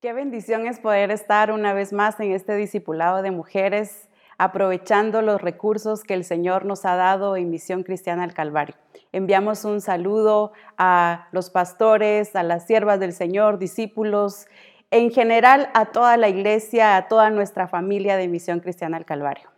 Qué 0.00 0.12
bendición 0.12 0.68
es 0.68 0.78
poder 0.78 1.10
estar 1.10 1.50
una 1.50 1.72
vez 1.72 1.92
más 1.92 2.20
en 2.20 2.30
este 2.30 2.54
discipulado 2.54 3.20
de 3.20 3.32
mujeres, 3.32 4.08
aprovechando 4.38 5.22
los 5.22 5.40
recursos 5.40 6.04
que 6.04 6.14
el 6.14 6.22
Señor 6.22 6.66
nos 6.66 6.84
ha 6.84 6.94
dado 6.94 7.34
en 7.34 7.50
Misión 7.50 7.82
Cristiana 7.82 8.22
al 8.22 8.32
Calvario. 8.32 8.76
Enviamos 9.10 9.64
un 9.64 9.80
saludo 9.80 10.52
a 10.76 11.26
los 11.32 11.50
pastores, 11.50 12.36
a 12.36 12.44
las 12.44 12.64
siervas 12.64 13.00
del 13.00 13.12
Señor, 13.12 13.58
discípulos, 13.58 14.46
en 14.92 15.10
general 15.10 15.68
a 15.74 15.86
toda 15.86 16.16
la 16.16 16.28
iglesia, 16.28 16.94
a 16.96 17.08
toda 17.08 17.30
nuestra 17.30 17.66
familia 17.66 18.16
de 18.16 18.28
Misión 18.28 18.60
Cristiana 18.60 18.98
al 18.98 19.04
Calvario. 19.04 19.50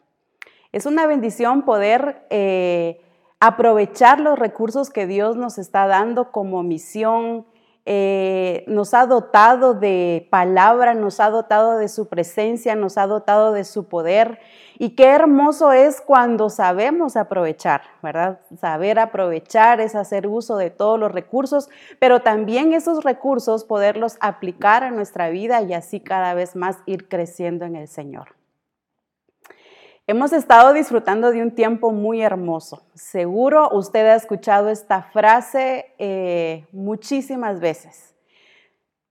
Es 0.73 0.87
una 0.87 1.07
bendición 1.07 1.67
poder 1.67 2.25
eh, 2.31 3.03
aprovechar 3.41 4.21
los 4.21 4.39
recursos 4.39 4.89
que 4.89 5.07
Dios 5.07 5.37
nos 5.37 5.59
está 5.59 5.87
dando 5.87 6.33
como 6.33 6.63
misión, 6.63 7.45
eh, 7.87 8.65
nos 8.67 8.95
ha 8.95 9.07
dotado 9.07 9.75
de 9.75 10.29
palabra, 10.31 10.95
nos 10.95 11.19
ha 11.21 11.31
dotado 11.31 11.79
de 11.79 11.89
su 11.89 12.09
presencia, 12.09 12.75
nos 12.77 12.99
ha 12.99 13.07
dotado 13.07 13.53
de 13.53 13.65
su 13.65 13.89
poder. 13.89 14.39
Y 14.79 14.91
qué 14.91 15.09
hermoso 15.09 15.73
es 15.73 16.01
cuando 16.01 16.49
sabemos 16.51 17.17
aprovechar, 17.17 17.83
¿verdad? 18.03 18.41
Saber 18.59 18.99
aprovechar 18.99 19.81
es 19.81 19.95
hacer 19.95 20.27
uso 20.27 20.57
de 20.57 20.71
todos 20.71 20.99
los 20.99 21.13
recursos, 21.13 21.69
pero 21.99 22.21
también 22.21 22.73
esos 22.73 23.05
recursos 23.05 23.65
poderlos 23.65 24.17
aplicar 24.21 24.85
a 24.85 24.91
nuestra 24.91 25.29
vida 25.29 25.61
y 25.63 25.75
así 25.75 26.01
cada 26.01 26.35
vez 26.35 26.57
más 26.57 26.79
ir 26.87 27.09
creciendo 27.09 27.65
en 27.65 27.77
el 27.77 27.89
Señor. 27.89 28.40
Hemos 30.11 30.33
estado 30.33 30.73
disfrutando 30.73 31.31
de 31.31 31.41
un 31.41 31.53
tiempo 31.53 31.93
muy 31.93 32.21
hermoso. 32.21 32.83
Seguro 32.95 33.69
usted 33.71 34.05
ha 34.09 34.17
escuchado 34.17 34.69
esta 34.69 35.05
frase 35.05 35.95
eh, 35.99 36.67
muchísimas 36.73 37.61
veces. 37.61 38.13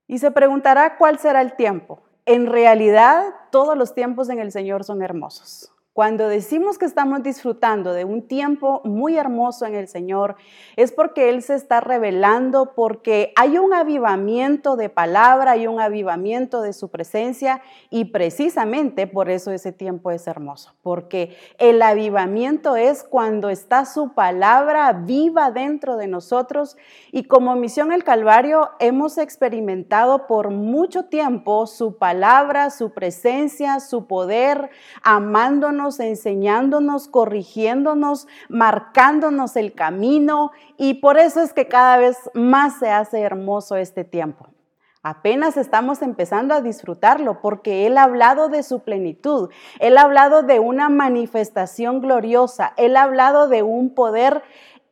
Y 0.07 0.19
se 0.19 0.29
preguntará 0.29 0.97
cuál 0.97 1.17
será 1.17 1.39
el 1.39 1.55
tiempo. 1.55 2.01
En 2.25 2.47
realidad, 2.47 3.23
todos 3.49 3.77
los 3.77 3.95
tiempos 3.95 4.27
en 4.27 4.39
el 4.39 4.51
Señor 4.51 4.83
son 4.83 5.01
hermosos. 5.01 5.71
Cuando 5.99 6.29
decimos 6.29 6.77
que 6.77 6.85
estamos 6.85 7.23
disfrutando 7.23 7.91
de 7.91 8.05
un 8.05 8.25
tiempo 8.25 8.79
muy 8.85 9.17
hermoso 9.17 9.65
en 9.65 9.75
el 9.75 9.89
Señor, 9.89 10.37
es 10.77 10.93
porque 10.93 11.27
Él 11.27 11.43
se 11.43 11.55
está 11.55 11.81
revelando, 11.81 12.71
porque 12.73 13.33
hay 13.35 13.57
un 13.57 13.73
avivamiento 13.73 14.77
de 14.77 14.87
palabra, 14.87 15.51
hay 15.51 15.67
un 15.67 15.81
avivamiento 15.81 16.61
de 16.61 16.71
su 16.71 16.87
presencia 16.87 17.61
y 17.89 18.05
precisamente 18.05 19.07
por 19.07 19.29
eso 19.29 19.51
ese 19.51 19.73
tiempo 19.73 20.09
es 20.11 20.25
hermoso, 20.25 20.73
porque 20.83 21.35
el 21.57 21.81
avivamiento 21.81 22.77
es 22.77 23.03
cuando 23.03 23.49
está 23.49 23.83
su 23.83 24.13
palabra 24.13 24.93
viva 24.93 25.51
dentro 25.51 25.97
de 25.97 26.07
nosotros 26.07 26.77
y 27.11 27.25
como 27.25 27.57
misión 27.57 27.91
el 27.91 28.05
Calvario 28.05 28.69
hemos 28.79 29.17
experimentado 29.17 30.27
por 30.27 30.49
mucho 30.49 31.07
tiempo 31.07 31.67
su 31.67 31.97
palabra, 31.97 32.69
su 32.69 32.93
presencia, 32.93 33.81
su 33.81 34.07
poder, 34.07 34.69
amándonos 35.03 35.88
enseñándonos, 35.99 37.07
corrigiéndonos, 37.07 38.27
marcándonos 38.49 39.55
el 39.55 39.73
camino 39.73 40.51
y 40.77 40.95
por 40.95 41.17
eso 41.17 41.41
es 41.41 41.53
que 41.53 41.69
cada 41.69 41.97
vez 41.97 42.17
más 42.33 42.79
se 42.79 42.89
hace 42.89 43.21
hermoso 43.21 43.77
este 43.77 44.03
tiempo. 44.03 44.47
Apenas 45.01 45.55
estamos 45.55 46.01
empezando 46.01 46.53
a 46.53 46.59
disfrutarlo 46.59 47.39
porque 47.39 47.87
Él 47.87 47.97
ha 47.97 48.03
hablado 48.03 48.49
de 48.49 48.63
su 48.63 48.81
plenitud, 48.81 49.49
Él 49.79 49.97
ha 49.97 50.01
hablado 50.01 50.43
de 50.43 50.59
una 50.59 50.89
manifestación 50.89 52.01
gloriosa, 52.01 52.73
Él 52.75 52.97
ha 52.97 53.03
hablado 53.03 53.47
de 53.47 53.63
un 53.63 53.95
poder 53.95 54.43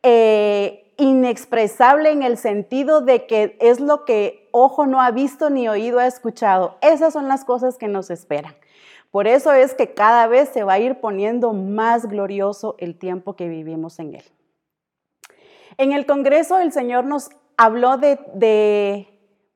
eh, 0.02 0.90
inexpresable 0.96 2.10
en 2.10 2.22
el 2.22 2.38
sentido 2.38 3.02
de 3.02 3.26
que 3.26 3.58
es 3.60 3.80
lo 3.80 4.06
que 4.06 4.48
ojo 4.50 4.86
no 4.86 5.02
ha 5.02 5.10
visto 5.10 5.50
ni 5.50 5.68
oído 5.68 5.98
ha 5.98 6.06
escuchado. 6.06 6.76
Esas 6.80 7.12
son 7.12 7.28
las 7.28 7.44
cosas 7.44 7.76
que 7.76 7.88
nos 7.88 8.10
esperan. 8.10 8.54
Por 9.10 9.26
eso 9.26 9.52
es 9.52 9.74
que 9.74 9.94
cada 9.94 10.26
vez 10.26 10.50
se 10.50 10.64
va 10.64 10.74
a 10.74 10.78
ir 10.78 11.00
poniendo 11.00 11.52
más 11.52 12.06
glorioso 12.06 12.74
el 12.78 12.98
tiempo 12.98 13.36
que 13.36 13.48
vivimos 13.48 13.98
en 13.98 14.14
él. 14.16 14.24
En 15.78 15.92
el 15.92 16.06
Congreso 16.06 16.58
el 16.58 16.72
Señor 16.72 17.04
nos 17.04 17.30
habló 17.56 17.96
de, 17.96 19.08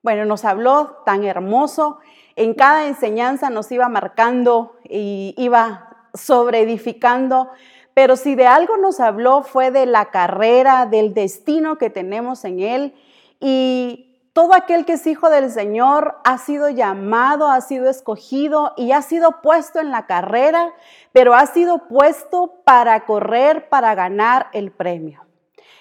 bueno, 0.02 0.24
nos 0.24 0.44
habló 0.44 0.98
tan 1.04 1.24
hermoso, 1.24 1.98
en 2.36 2.54
cada 2.54 2.86
enseñanza 2.86 3.50
nos 3.50 3.70
iba 3.72 3.88
marcando 3.88 4.76
y 4.88 5.34
iba 5.36 6.08
sobreedificando, 6.14 7.50
pero 7.94 8.16
si 8.16 8.34
de 8.34 8.46
algo 8.46 8.76
nos 8.78 9.00
habló 9.00 9.42
fue 9.42 9.70
de 9.70 9.84
la 9.84 10.06
carrera, 10.06 10.86
del 10.86 11.12
destino 11.12 11.76
que 11.76 11.90
tenemos 11.90 12.44
en 12.44 12.60
Él. 12.60 12.94
Y 13.38 14.11
todo 14.32 14.54
aquel 14.54 14.84
que 14.84 14.94
es 14.94 15.06
hijo 15.06 15.28
del 15.28 15.50
Señor 15.50 16.18
ha 16.24 16.38
sido 16.38 16.70
llamado, 16.70 17.48
ha 17.48 17.60
sido 17.60 17.90
escogido 17.90 18.72
y 18.76 18.92
ha 18.92 19.02
sido 19.02 19.42
puesto 19.42 19.78
en 19.78 19.90
la 19.90 20.06
carrera, 20.06 20.72
pero 21.12 21.34
ha 21.34 21.46
sido 21.46 21.86
puesto 21.86 22.62
para 22.64 23.04
correr, 23.04 23.68
para 23.68 23.94
ganar 23.94 24.48
el 24.52 24.70
premio. 24.70 25.20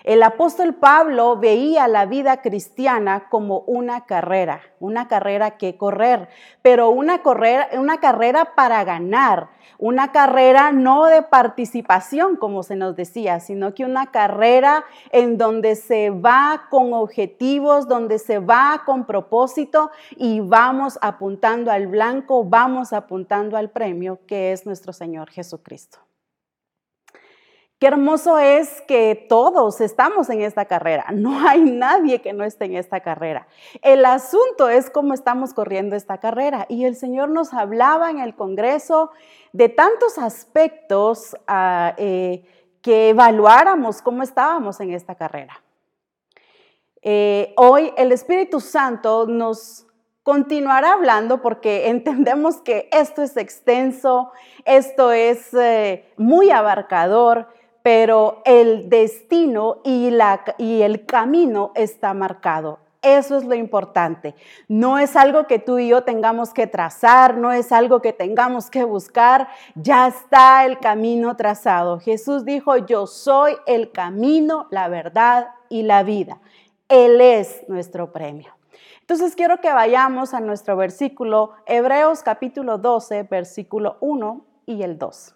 El 0.04 0.24
apóstol 0.24 0.74
Pablo 0.74 1.38
veía 1.38 1.88
la 1.88 2.08
vida 2.08 2.42
cristiana 2.42 3.28
como 3.30 3.60
una 3.68 4.06
carrera, 4.06 4.62
una 4.80 5.08
carrera 5.08 5.58
que 5.58 5.78
correr, 5.78 6.28
pero 6.64 6.90
una, 6.90 7.22
una 7.78 8.00
carrera 8.00 8.56
para 8.56 8.84
ganar, 8.84 9.50
una 9.78 10.12
carrera 10.12 10.72
no 10.72 11.06
de 11.06 11.22
participación, 11.22 12.36
como 12.36 12.64
se 12.64 12.76
nos 12.76 12.96
decía, 12.96 13.40
sino 13.40 13.76
que 13.76 13.86
una 13.86 14.12
carrera 14.12 14.86
en 15.12 15.38
donde 15.38 15.76
se 15.76 16.10
va 16.10 16.64
con 16.72 16.94
objetivos, 16.94 17.88
donde 17.88 18.18
se 18.18 18.40
va 18.40 18.82
con 18.86 19.06
propósito 19.06 19.92
y 20.18 20.40
vamos 20.40 20.98
apuntando 21.02 21.72
al 21.72 21.86
blanco, 21.86 22.44
vamos 22.44 22.92
apuntando 22.92 23.56
al 23.56 23.70
premio 23.70 24.20
que 24.26 24.52
es 24.52 24.66
nuestro 24.66 24.94
Señor 24.94 25.30
Jesucristo. 25.30 26.00
Qué 27.82 27.88
hermoso 27.88 28.38
es 28.38 28.80
que 28.82 29.26
todos 29.28 29.82
estamos 29.82 30.30
en 30.30 30.42
esta 30.42 30.66
carrera. 30.66 31.08
No 31.12 31.40
hay 31.50 31.62
nadie 31.62 32.22
que 32.22 32.32
no 32.32 32.44
esté 32.44 32.66
en 32.66 32.76
esta 32.76 33.00
carrera. 33.00 33.48
El 33.82 34.06
asunto 34.06 34.70
es 34.70 34.92
cómo 34.92 35.16
estamos 35.16 35.56
corriendo 35.56 35.96
esta 35.96 36.20
carrera. 36.20 36.68
Y 36.70 36.86
el 36.86 36.96
Señor 36.96 37.30
nos 37.30 37.56
hablaba 37.56 38.12
en 38.12 38.20
el 38.20 38.36
Congreso 38.36 39.10
de 39.52 39.68
tantos 39.68 40.20
aspectos 40.20 41.36
ah, 41.48 41.96
eh, 41.98 42.46
que 42.84 43.10
evaluáramos 43.10 44.04
cómo 44.04 44.22
estábamos 44.22 44.80
en 44.80 44.94
esta 44.94 45.16
carrera. 45.16 45.64
Eh, 47.02 47.52
hoy 47.58 47.92
el 47.98 48.12
Espíritu 48.12 48.60
Santo 48.60 49.26
nos 49.26 49.88
continuará 50.22 50.94
hablando 50.94 51.42
porque 51.42 51.88
entendemos 51.90 52.58
que 52.58 52.90
esto 52.92 53.24
es 53.24 53.36
extenso, 53.38 54.32
esto 54.66 55.12
es 55.12 55.52
eh, 55.56 56.06
muy 56.16 56.52
abarcador 56.52 57.48
pero 57.84 58.42
el 58.46 58.90
destino 58.90 59.78
y, 59.84 60.12
el 60.82 61.06
camino 61.06 61.72
está 61.76 62.14
marcado. 62.14 62.80
Eso 63.02 63.36
es 63.36 63.44
lo 63.46 63.56
importante. 63.56 64.36
No 64.68 65.00
es 65.00 65.16
algo 65.16 65.48
que 65.48 65.58
tú 65.58 65.80
y 65.80 65.88
yo 65.88 66.04
tengamos 66.04 66.54
que 66.54 66.68
trazar, 66.68 67.36
no 67.36 67.52
es 67.52 67.72
algo 67.72 68.00
que 68.00 68.14
tengamos 68.14 68.70
que 68.70 68.84
buscar, 68.84 69.48
ya 69.74 70.08
está 70.08 70.66
el 70.66 70.78
camino 70.78 71.36
trazado. 71.36 72.00
Jesús 72.00 72.46
dijo, 72.46 72.78
yo 72.78 73.08
soy 73.08 73.58
el 73.66 73.92
camino, 73.92 74.68
la 74.70 74.88
verdad 74.88 75.50
y 75.68 75.82
la 75.82 76.04
vida. 76.04 76.40
Él 76.90 77.22
es 77.22 77.68
nuestro 77.68 78.12
premio. 78.12 78.54
Entonces 79.00 79.36
quiero 79.36 79.60
que 79.62 79.74
vayamos 79.74 80.36
a 80.36 80.40
nuestro 80.40 80.78
versículo, 80.78 81.54
Hebreos 81.66 82.22
capítulo 82.22 82.78
12, 82.78 83.24
versículo 83.24 83.98
1 84.00 84.46
y 84.68 84.84
el 84.84 85.00
2. 85.00 85.36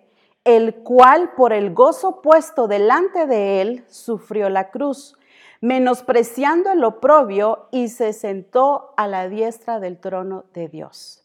el 0.43 0.75
cual 0.75 1.33
por 1.35 1.53
el 1.53 1.73
gozo 1.73 2.21
puesto 2.21 2.67
delante 2.67 3.27
de 3.27 3.61
él 3.61 3.85
sufrió 3.87 4.49
la 4.49 4.71
cruz, 4.71 5.15
menospreciando 5.61 6.71
el 6.71 6.83
oprobio 6.83 7.67
y 7.71 7.89
se 7.89 8.13
sentó 8.13 8.93
a 8.97 9.07
la 9.07 9.29
diestra 9.29 9.79
del 9.79 9.99
trono 9.99 10.45
de 10.53 10.67
Dios. 10.67 11.23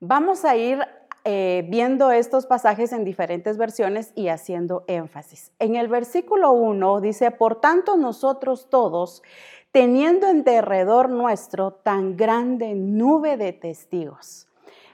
Vamos 0.00 0.44
a 0.44 0.56
ir 0.56 0.80
eh, 1.24 1.66
viendo 1.68 2.10
estos 2.10 2.46
pasajes 2.46 2.92
en 2.92 3.04
diferentes 3.04 3.58
versiones 3.58 4.12
y 4.14 4.28
haciendo 4.28 4.84
énfasis. 4.86 5.52
En 5.58 5.76
el 5.76 5.88
versículo 5.88 6.52
1 6.52 7.00
dice, 7.02 7.30
por 7.32 7.60
tanto 7.60 7.96
nosotros 7.96 8.70
todos, 8.70 9.22
teniendo 9.72 10.28
en 10.28 10.44
derredor 10.44 11.10
nuestro 11.10 11.72
tan 11.72 12.16
grande 12.16 12.74
nube 12.74 13.36
de 13.36 13.52
testigos. 13.52 14.48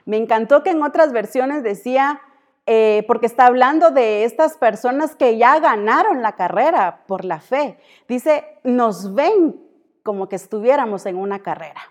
Me 0.05 0.17
encantó 0.17 0.61
que 0.61 0.71
en 0.71 0.83
otras 0.83 1.13
versiones 1.13 1.63
decía, 1.63 2.21
eh, 2.65 3.03
porque 3.07 3.27
está 3.27 3.45
hablando 3.45 3.91
de 3.91 4.23
estas 4.23 4.57
personas 4.57 5.15
que 5.15 5.37
ya 5.37 5.59
ganaron 5.59 6.21
la 6.21 6.33
carrera 6.33 7.03
por 7.07 7.23
la 7.23 7.39
fe. 7.39 7.77
Dice, 8.07 8.59
nos 8.63 9.13
ven 9.13 9.61
como 10.03 10.27
que 10.29 10.35
estuviéramos 10.35 11.05
en 11.05 11.17
una 11.17 11.39
carrera. 11.39 11.81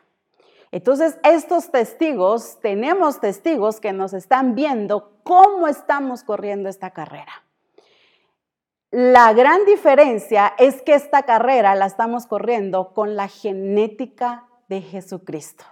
Entonces, 0.72 1.18
estos 1.22 1.70
testigos, 1.70 2.58
tenemos 2.60 3.20
testigos 3.20 3.80
que 3.80 3.92
nos 3.92 4.12
están 4.12 4.56
viendo 4.56 5.20
cómo 5.22 5.68
estamos 5.68 6.24
corriendo 6.24 6.68
esta 6.68 6.90
carrera. 6.90 7.44
La 8.90 9.32
gran 9.32 9.64
diferencia 9.66 10.54
es 10.58 10.82
que 10.82 10.94
esta 10.94 11.22
carrera 11.22 11.74
la 11.76 11.86
estamos 11.86 12.26
corriendo 12.26 12.92
con 12.92 13.14
la 13.14 13.28
genética 13.28 14.46
de 14.68 14.82
Jesucristo. 14.82 15.64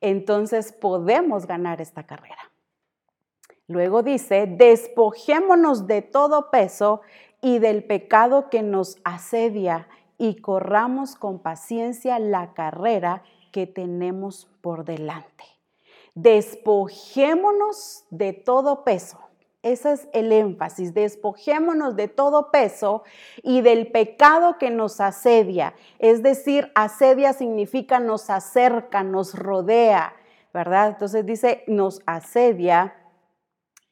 Entonces 0.00 0.72
podemos 0.72 1.46
ganar 1.46 1.80
esta 1.80 2.04
carrera. 2.04 2.47
Luego 3.68 4.02
dice, 4.02 4.46
despojémonos 4.46 5.86
de 5.86 6.00
todo 6.00 6.50
peso 6.50 7.02
y 7.42 7.58
del 7.58 7.84
pecado 7.84 8.48
que 8.48 8.62
nos 8.62 8.96
asedia 9.04 9.88
y 10.16 10.36
corramos 10.40 11.14
con 11.14 11.38
paciencia 11.38 12.18
la 12.18 12.54
carrera 12.54 13.22
que 13.52 13.66
tenemos 13.66 14.50
por 14.62 14.84
delante. 14.84 15.44
Despojémonos 16.14 18.04
de 18.10 18.32
todo 18.32 18.84
peso. 18.84 19.18
Ese 19.62 19.92
es 19.92 20.08
el 20.12 20.32
énfasis. 20.32 20.94
Despojémonos 20.94 21.94
de 21.94 22.08
todo 22.08 22.50
peso 22.50 23.02
y 23.42 23.60
del 23.60 23.90
pecado 23.92 24.56
que 24.58 24.70
nos 24.70 25.00
asedia. 25.00 25.74
Es 25.98 26.22
decir, 26.22 26.72
asedia 26.74 27.34
significa 27.34 28.00
nos 28.00 28.30
acerca, 28.30 29.02
nos 29.02 29.34
rodea, 29.34 30.14
¿verdad? 30.54 30.88
Entonces 30.88 31.26
dice, 31.26 31.64
nos 31.66 32.00
asedia 32.06 32.94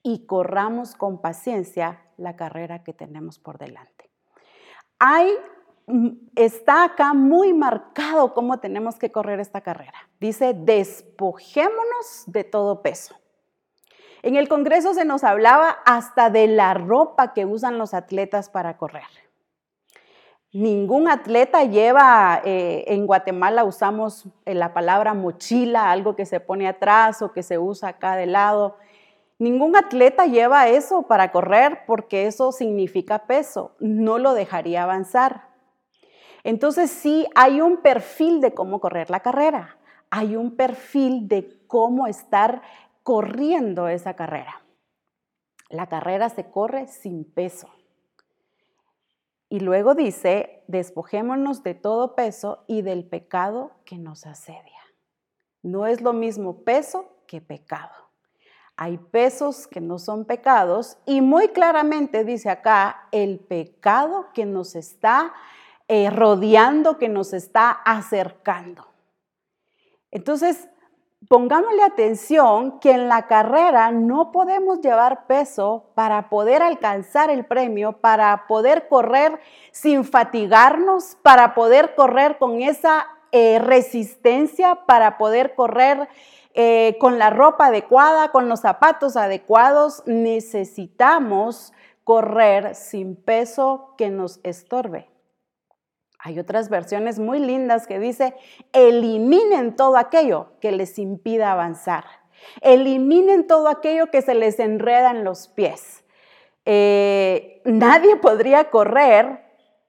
y 0.06 0.24
corramos 0.24 0.94
con 0.94 1.20
paciencia 1.20 2.00
la 2.16 2.36
carrera 2.36 2.84
que 2.84 2.92
tenemos 2.92 3.40
por 3.40 3.58
delante. 3.58 4.08
Hay, 5.00 5.32
mm, 5.88 6.10
está 6.36 6.84
acá 6.84 7.12
muy 7.12 7.52
marcado 7.52 8.32
cómo 8.32 8.60
tenemos 8.60 9.00
que 9.00 9.10
correr 9.10 9.40
esta 9.40 9.62
carrera. 9.62 10.08
Dice, 10.20 10.54
despojémonos 10.54 12.22
de 12.26 12.44
todo 12.44 12.82
peso. 12.82 13.16
En 14.22 14.36
el 14.36 14.48
Congreso 14.48 14.94
se 14.94 15.04
nos 15.04 15.24
hablaba 15.24 15.70
hasta 15.84 16.30
de 16.30 16.46
la 16.46 16.72
ropa 16.74 17.34
que 17.34 17.44
usan 17.44 17.76
los 17.76 17.92
atletas 17.92 18.48
para 18.48 18.76
correr. 18.76 19.08
Ningún 20.52 21.08
atleta 21.08 21.64
lleva, 21.64 22.42
eh, 22.44 22.84
en 22.86 23.08
Guatemala 23.08 23.64
usamos 23.64 24.26
eh, 24.44 24.54
la 24.54 24.72
palabra 24.72 25.14
mochila, 25.14 25.90
algo 25.90 26.14
que 26.14 26.26
se 26.26 26.38
pone 26.38 26.68
atrás 26.68 27.22
o 27.22 27.32
que 27.32 27.42
se 27.42 27.58
usa 27.58 27.88
acá 27.88 28.14
de 28.14 28.26
lado. 28.26 28.76
Ningún 29.38 29.76
atleta 29.76 30.26
lleva 30.26 30.68
eso 30.68 31.02
para 31.02 31.30
correr 31.30 31.80
porque 31.86 32.26
eso 32.26 32.52
significa 32.52 33.26
peso, 33.26 33.76
no 33.80 34.18
lo 34.18 34.32
dejaría 34.32 34.82
avanzar. 34.82 35.48
Entonces 36.42 36.90
sí 36.90 37.26
hay 37.34 37.60
un 37.60 37.78
perfil 37.78 38.40
de 38.40 38.54
cómo 38.54 38.80
correr 38.80 39.10
la 39.10 39.20
carrera, 39.20 39.78
hay 40.10 40.36
un 40.36 40.56
perfil 40.56 41.28
de 41.28 41.66
cómo 41.66 42.06
estar 42.06 42.62
corriendo 43.02 43.88
esa 43.88 44.14
carrera. 44.14 44.62
La 45.68 45.88
carrera 45.88 46.28
se 46.28 46.50
corre 46.50 46.86
sin 46.86 47.24
peso. 47.24 47.68
Y 49.48 49.60
luego 49.60 49.94
dice, 49.94 50.64
despojémonos 50.66 51.62
de 51.62 51.74
todo 51.74 52.14
peso 52.14 52.64
y 52.66 52.82
del 52.82 53.04
pecado 53.04 53.72
que 53.84 53.98
nos 53.98 54.26
asedia. 54.26 54.80
No 55.62 55.86
es 55.86 56.00
lo 56.00 56.12
mismo 56.12 56.64
peso 56.64 57.22
que 57.26 57.40
pecado. 57.40 58.05
Hay 58.76 58.98
pesos 58.98 59.66
que 59.66 59.80
no 59.80 59.98
son 59.98 60.26
pecados 60.26 60.98
y 61.06 61.22
muy 61.22 61.48
claramente 61.48 62.24
dice 62.24 62.50
acá 62.50 63.08
el 63.10 63.38
pecado 63.38 64.26
que 64.34 64.44
nos 64.44 64.74
está 64.74 65.32
eh, 65.88 66.10
rodeando, 66.10 66.98
que 66.98 67.08
nos 67.08 67.32
está 67.32 67.70
acercando. 67.70 68.86
Entonces, 70.10 70.68
pongámosle 71.28 71.82
atención 71.82 72.78
que 72.78 72.90
en 72.90 73.08
la 73.08 73.26
carrera 73.26 73.90
no 73.90 74.30
podemos 74.30 74.80
llevar 74.80 75.26
peso 75.26 75.90
para 75.94 76.28
poder 76.28 76.62
alcanzar 76.62 77.30
el 77.30 77.46
premio, 77.46 78.00
para 78.00 78.46
poder 78.46 78.88
correr 78.88 79.40
sin 79.72 80.04
fatigarnos, 80.04 81.16
para 81.22 81.54
poder 81.54 81.94
correr 81.94 82.36
con 82.38 82.60
esa 82.60 83.06
eh, 83.32 83.58
resistencia, 83.58 84.86
para 84.86 85.18
poder 85.18 85.54
correr 85.54 86.08
eh, 86.58 86.96
con 86.98 87.18
la 87.18 87.28
ropa 87.28 87.66
adecuada, 87.66 88.32
con 88.32 88.48
los 88.48 88.60
zapatos 88.60 89.18
adecuados, 89.18 90.02
necesitamos 90.06 91.74
correr 92.02 92.74
sin 92.74 93.14
peso 93.14 93.94
que 93.98 94.08
nos 94.08 94.40
estorbe. 94.42 95.10
Hay 96.18 96.38
otras 96.38 96.70
versiones 96.70 97.18
muy 97.18 97.40
lindas 97.40 97.86
que 97.86 97.98
dice, 97.98 98.34
eliminen 98.72 99.76
todo 99.76 99.98
aquello 99.98 100.52
que 100.62 100.72
les 100.72 100.98
impida 100.98 101.52
avanzar. 101.52 102.04
Eliminen 102.62 103.46
todo 103.46 103.68
aquello 103.68 104.10
que 104.10 104.22
se 104.22 104.34
les 104.34 104.58
enreda 104.58 105.10
en 105.10 105.24
los 105.24 105.48
pies. 105.48 106.04
Eh, 106.64 107.60
nadie 107.66 108.16
podría 108.16 108.70
correr 108.70 109.44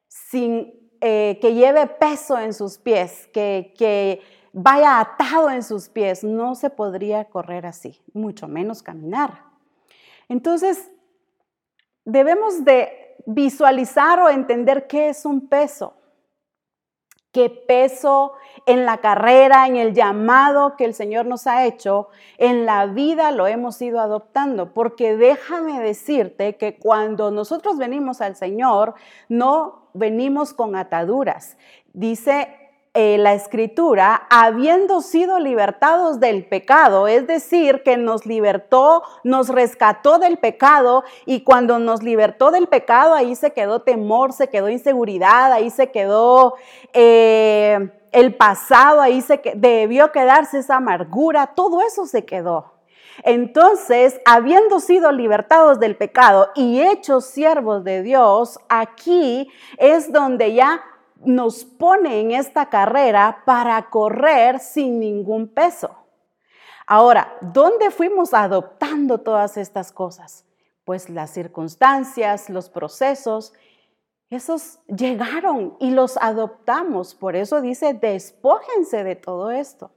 sin 0.09 0.73
eh, 0.99 1.37
que 1.39 1.53
lleve 1.53 1.87
peso 1.87 2.37
en 2.37 2.53
sus 2.53 2.77
pies, 2.77 3.29
que, 3.31 3.73
que 3.77 4.21
vaya 4.53 4.99
atado 4.99 5.49
en 5.49 5.63
sus 5.63 5.89
pies, 5.89 6.23
no 6.23 6.55
se 6.55 6.69
podría 6.69 7.25
correr 7.25 7.65
así, 7.65 8.01
mucho 8.13 8.47
menos 8.47 8.83
caminar. 8.83 9.43
Entonces, 10.29 10.91
debemos 12.05 12.63
de 12.65 13.15
visualizar 13.25 14.19
o 14.19 14.29
entender 14.29 14.87
qué 14.87 15.09
es 15.09 15.25
un 15.25 15.47
peso. 15.47 15.93
Qué 17.31 17.49
peso 17.49 18.33
en 18.65 18.85
la 18.85 18.97
carrera, 18.97 19.67
en 19.67 19.75
el 19.75 19.93
llamado 19.93 20.75
que 20.75 20.85
el 20.85 20.95
Señor 20.95 21.25
nos 21.27 21.45
ha 21.45 21.65
hecho, 21.65 22.07
en 22.37 22.65
la 22.65 22.87
vida 22.87 23.31
lo 23.31 23.45
hemos 23.45 23.79
ido 23.81 23.99
adoptando. 23.99 24.73
Porque 24.73 25.15
déjame 25.15 25.79
decirte 25.79 26.55
que 26.55 26.79
cuando 26.79 27.29
nosotros 27.29 27.77
venimos 27.77 28.21
al 28.21 28.35
Señor, 28.35 28.95
no 29.29 29.89
venimos 29.93 30.53
con 30.53 30.75
ataduras. 30.75 31.57
Dice 31.93 32.66
eh, 32.99 33.19
la 33.19 33.35
escritura, 33.35 34.25
habiendo 34.31 35.01
sido 35.01 35.37
libertados 35.37 36.19
del 36.19 36.47
pecado, 36.47 37.07
es 37.07 37.27
decir, 37.27 37.83
que 37.83 37.95
nos 37.95 38.25
libertó, 38.25 39.03
nos 39.23 39.49
rescató 39.49 40.17
del 40.17 40.39
pecado 40.39 41.03
y 41.27 41.43
cuando 41.43 41.77
nos 41.77 42.01
libertó 42.01 42.49
del 42.49 42.65
pecado, 42.65 43.13
ahí 43.13 43.35
se 43.35 43.53
quedó 43.53 43.83
temor, 43.83 44.33
se 44.33 44.47
quedó 44.47 44.67
inseguridad, 44.67 45.53
ahí 45.53 45.69
se 45.69 45.91
quedó 45.91 46.55
eh, 46.93 47.91
el 48.11 48.33
pasado, 48.33 49.01
ahí 49.01 49.21
se 49.21 49.39
debió 49.53 50.11
quedarse 50.11 50.57
esa 50.57 50.77
amargura, 50.77 51.53
todo 51.53 51.81
eso 51.83 52.07
se 52.07 52.25
quedó. 52.25 52.73
Entonces, 53.21 54.19
habiendo 54.25 54.79
sido 54.79 55.11
libertados 55.11 55.79
del 55.79 55.95
pecado 55.95 56.49
y 56.55 56.81
hechos 56.81 57.25
siervos 57.25 57.83
de 57.83 58.01
Dios, 58.01 58.59
aquí 58.69 59.51
es 59.77 60.11
donde 60.11 60.55
ya 60.55 60.81
nos 61.25 61.65
pone 61.65 62.19
en 62.19 62.31
esta 62.31 62.69
carrera 62.69 63.43
para 63.45 63.89
correr 63.89 64.59
sin 64.59 64.99
ningún 64.99 65.47
peso. 65.47 65.95
Ahora, 66.85 67.37
¿dónde 67.41 67.91
fuimos 67.91 68.33
adoptando 68.33 69.19
todas 69.19 69.57
estas 69.57 69.91
cosas? 69.91 70.45
Pues 70.85 71.09
las 71.09 71.31
circunstancias, 71.31 72.49
los 72.49 72.69
procesos, 72.69 73.53
esos 74.29 74.79
llegaron 74.87 75.75
y 75.79 75.91
los 75.91 76.17
adoptamos. 76.17 77.13
Por 77.13 77.35
eso 77.35 77.61
dice, 77.61 77.93
despójense 77.93 79.03
de 79.03 79.15
todo 79.15 79.51
esto. 79.51 79.91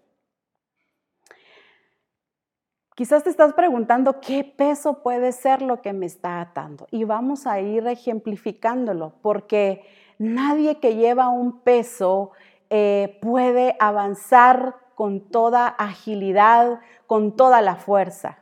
Quizás 2.96 3.24
te 3.24 3.30
estás 3.30 3.54
preguntando 3.54 4.20
qué 4.20 4.44
peso 4.44 5.02
puede 5.02 5.32
ser 5.32 5.62
lo 5.62 5.80
que 5.80 5.92
me 5.92 6.06
está 6.06 6.40
atando. 6.40 6.86
Y 6.90 7.04
vamos 7.04 7.46
a 7.46 7.60
ir 7.60 7.86
ejemplificándolo, 7.86 9.14
porque 9.22 9.84
nadie 10.20 10.78
que 10.80 10.96
lleva 10.96 11.30
un 11.30 11.60
peso 11.60 12.30
eh, 12.68 13.18
puede 13.22 13.74
avanzar 13.80 14.76
con 14.94 15.20
toda 15.20 15.66
agilidad, 15.66 16.80
con 17.06 17.34
toda 17.34 17.62
la 17.62 17.76
fuerza. 17.76 18.38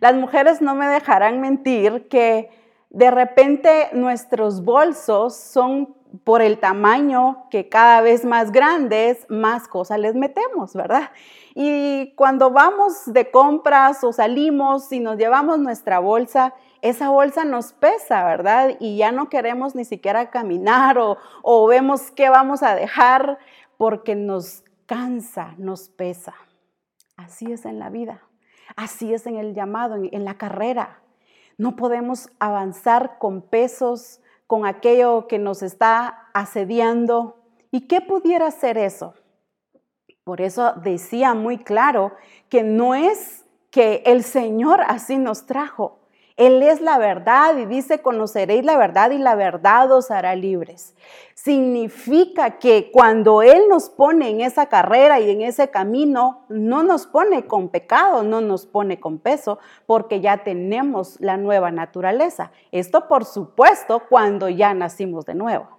Las 0.00 0.14
mujeres 0.14 0.62
no 0.62 0.74
me 0.74 0.86
dejarán 0.86 1.40
mentir 1.40 2.08
que 2.08 2.48
de 2.88 3.10
repente 3.10 3.90
nuestros 3.92 4.64
bolsos 4.64 5.36
son 5.36 5.94
por 6.24 6.40
el 6.40 6.58
tamaño 6.58 7.44
que 7.50 7.68
cada 7.68 8.00
vez 8.00 8.24
más 8.24 8.50
grandes, 8.50 9.26
más 9.28 9.68
cosas 9.68 9.98
les 9.98 10.14
metemos, 10.14 10.72
¿verdad? 10.72 11.10
Y 11.54 12.14
cuando 12.16 12.50
vamos 12.50 13.02
de 13.04 13.30
compras 13.30 14.02
o 14.02 14.14
salimos 14.14 14.90
y 14.92 15.00
nos 15.00 15.18
llevamos 15.18 15.58
nuestra 15.58 15.98
bolsa, 15.98 16.54
esa 16.88 17.10
bolsa 17.10 17.44
nos 17.44 17.72
pesa, 17.72 18.24
¿verdad? 18.24 18.76
Y 18.80 18.96
ya 18.96 19.12
no 19.12 19.28
queremos 19.28 19.74
ni 19.74 19.84
siquiera 19.84 20.30
caminar 20.30 20.98
o, 20.98 21.18
o 21.42 21.66
vemos 21.66 22.10
qué 22.10 22.28
vamos 22.28 22.62
a 22.62 22.74
dejar 22.74 23.38
porque 23.76 24.14
nos 24.14 24.64
cansa, 24.86 25.54
nos 25.58 25.88
pesa. 25.88 26.34
Así 27.16 27.52
es 27.52 27.64
en 27.64 27.78
la 27.78 27.90
vida, 27.90 28.22
así 28.76 29.14
es 29.14 29.26
en 29.26 29.36
el 29.36 29.54
llamado, 29.54 29.96
en, 29.96 30.08
en 30.12 30.24
la 30.24 30.38
carrera. 30.38 31.00
No 31.58 31.76
podemos 31.76 32.28
avanzar 32.38 33.18
con 33.18 33.42
pesos, 33.42 34.20
con 34.46 34.66
aquello 34.66 35.26
que 35.26 35.38
nos 35.38 35.62
está 35.62 36.28
asediando. 36.34 37.42
¿Y 37.70 37.88
qué 37.88 38.00
pudiera 38.00 38.50
ser 38.50 38.76
eso? 38.76 39.14
Por 40.24 40.40
eso 40.40 40.72
decía 40.82 41.34
muy 41.34 41.58
claro 41.58 42.12
que 42.48 42.62
no 42.62 42.94
es 42.94 43.44
que 43.70 44.02
el 44.06 44.24
Señor 44.24 44.80
así 44.86 45.18
nos 45.18 45.46
trajo, 45.46 46.00
él 46.36 46.62
es 46.62 46.82
la 46.82 46.98
verdad 46.98 47.56
y 47.56 47.64
dice, 47.64 48.02
conoceréis 48.02 48.62
la 48.62 48.76
verdad 48.76 49.10
y 49.10 49.16
la 49.16 49.34
verdad 49.34 49.90
os 49.90 50.10
hará 50.10 50.36
libres. 50.36 50.94
Significa 51.34 52.58
que 52.58 52.90
cuando 52.92 53.40
Él 53.40 53.62
nos 53.70 53.88
pone 53.88 54.28
en 54.28 54.42
esa 54.42 54.66
carrera 54.66 55.18
y 55.18 55.30
en 55.30 55.40
ese 55.40 55.70
camino, 55.70 56.44
no 56.50 56.82
nos 56.82 57.06
pone 57.06 57.46
con 57.46 57.70
pecado, 57.70 58.22
no 58.22 58.42
nos 58.42 58.66
pone 58.66 59.00
con 59.00 59.18
peso, 59.18 59.58
porque 59.86 60.20
ya 60.20 60.44
tenemos 60.44 61.18
la 61.20 61.38
nueva 61.38 61.70
naturaleza. 61.70 62.50
Esto, 62.70 63.08
por 63.08 63.24
supuesto, 63.24 64.02
cuando 64.10 64.50
ya 64.50 64.74
nacimos 64.74 65.24
de 65.24 65.34
nuevo. 65.34 65.75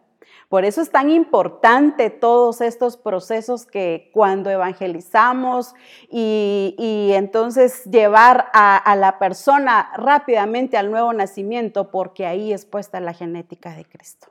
Por 0.50 0.64
eso 0.64 0.82
es 0.82 0.92
tan 0.92 1.10
importante 1.10 2.10
todos 2.10 2.62
estos 2.62 2.96
procesos 2.96 3.66
que 3.66 4.10
cuando 4.14 4.50
evangelizamos 4.50 5.76
y, 6.10 7.12
entonces 7.14 7.84
llevar 7.86 8.48
a, 8.54 8.96
la 8.96 9.20
persona 9.20 9.92
rápidamente 9.98 10.78
al 10.78 10.90
nuevo 10.90 11.12
nacimiento, 11.12 11.92
porque 11.92 12.26
ahí 12.26 12.54
es 12.54 12.66
puesta 12.66 13.02
la 13.02 13.14
genética 13.14 13.76
de 13.76 13.84
Cristo. 13.84 14.28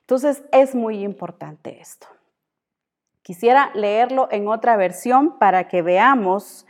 Entonces 0.00 0.42
es 0.52 0.74
muy 0.74 1.02
importante 1.02 1.80
esto. 1.80 2.06
Quisiera 3.22 3.70
leerlo 3.74 4.28
en 4.30 4.48
otra 4.48 4.76
versión 4.76 5.38
para 5.38 5.68
que 5.68 5.80
veamos 5.80 6.66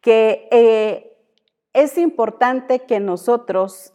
que 0.00 0.48
eh, 0.52 1.16
es 1.72 1.96
importante 1.98 2.80
que 2.80 3.00
nosotros 3.00 3.92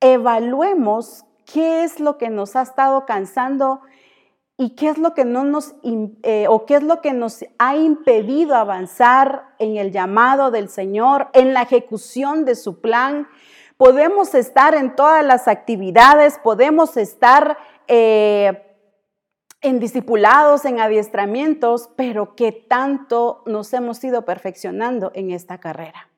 evaluemos 0.00 1.24
qué 1.52 1.84
es 1.84 2.00
lo 2.00 2.18
que 2.18 2.30
nos 2.30 2.56
ha 2.56 2.62
estado 2.62 3.06
cansando 3.06 3.80
y 4.56 4.74
qué 4.74 4.90
es 4.90 4.98
lo 4.98 5.14
que 5.14 5.24
no 5.24 5.44
nos 5.44 5.74
eh, 6.22 6.46
o 6.48 6.66
qué 6.66 6.74
es 6.74 6.82
lo 6.82 7.00
que 7.00 7.14
nos 7.14 7.44
ha 7.58 7.76
impedido 7.76 8.56
avanzar 8.56 9.54
en 9.58 9.78
el 9.78 9.90
llamado 9.90 10.50
del 10.50 10.68
Señor, 10.68 11.28
en 11.32 11.54
la 11.54 11.62
ejecución 11.62 12.44
de 12.44 12.54
su 12.54 12.80
plan. 12.82 13.26
Podemos 13.78 14.34
estar 14.34 14.74
en 14.74 14.94
todas 14.94 15.24
las 15.24 15.48
actividades, 15.48 16.38
podemos 16.42 16.98
estar 16.98 17.56
eh, 17.88 18.66
en 19.62 19.80
discipulados, 19.80 20.66
en 20.66 20.78
adiestramientos, 20.78 21.88
pero 21.96 22.34
qué 22.36 22.52
tanto 22.52 23.42
nos 23.46 23.72
hemos 23.72 24.04
ido 24.04 24.26
perfeccionando 24.26 25.10
en 25.14 25.30
esta 25.30 25.58
carrera. 25.58 26.09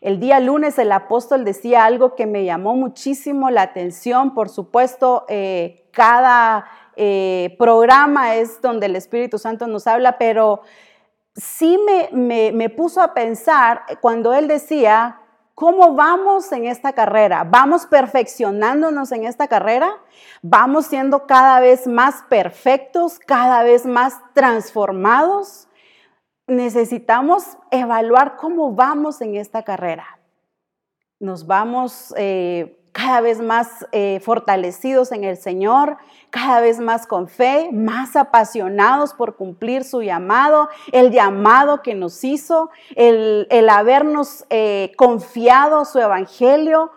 El 0.00 0.20
día 0.20 0.40
lunes 0.40 0.78
el 0.78 0.92
apóstol 0.92 1.44
decía 1.44 1.84
algo 1.84 2.14
que 2.14 2.26
me 2.26 2.44
llamó 2.44 2.74
muchísimo 2.74 3.50
la 3.50 3.62
atención. 3.62 4.34
Por 4.34 4.48
supuesto, 4.48 5.24
eh, 5.28 5.88
cada 5.92 6.66
eh, 6.96 7.54
programa 7.58 8.36
es 8.36 8.60
donde 8.60 8.86
el 8.86 8.96
Espíritu 8.96 9.38
Santo 9.38 9.66
nos 9.66 9.86
habla, 9.86 10.18
pero 10.18 10.62
sí 11.34 11.78
me, 12.12 12.52
me 12.52 12.70
puso 12.70 13.00
a 13.00 13.14
pensar 13.14 13.82
cuando 14.00 14.34
él 14.34 14.48
decía, 14.48 15.20
¿Cómo 15.56 15.94
vamos 15.94 16.52
en 16.52 16.66
esta 16.66 16.92
carrera? 16.92 17.42
¿Vamos 17.48 17.86
perfeccionándonos 17.86 19.10
en 19.12 19.24
esta 19.24 19.48
carrera? 19.48 19.90
¿Vamos 20.42 20.84
siendo 20.84 21.26
cada 21.26 21.60
vez 21.60 21.86
más 21.86 22.22
perfectos, 22.28 23.18
cada 23.18 23.62
vez 23.62 23.86
más 23.86 24.20
transformados? 24.34 25.65
Necesitamos 26.46 27.44
evaluar 27.70 28.36
cómo 28.36 28.72
vamos 28.72 29.20
en 29.20 29.36
esta 29.36 29.62
carrera. 29.62 30.18
Nos 31.18 31.46
vamos 31.46 32.14
eh, 32.16 32.78
cada 32.92 33.20
vez 33.20 33.40
más 33.40 33.86
eh, 33.92 34.20
fortalecidos 34.20 35.12
en 35.12 35.24
el 35.24 35.36
Señor, 35.36 35.98
cada 36.30 36.60
vez 36.60 36.78
más 36.78 37.06
con 37.06 37.28
fe, 37.28 37.70
más 37.72 38.16
apasionados 38.16 39.12
por 39.12 39.36
cumplir 39.36 39.84
su 39.84 40.02
llamado, 40.02 40.68
el 40.92 41.10
llamado 41.10 41.82
que 41.82 41.94
nos 41.94 42.24
hizo, 42.24 42.70
el, 42.94 43.68
habernos 43.70 44.44
eh, 44.50 44.92
confiado 44.96 45.84
su 45.84 45.98
evangelio, 45.98 46.90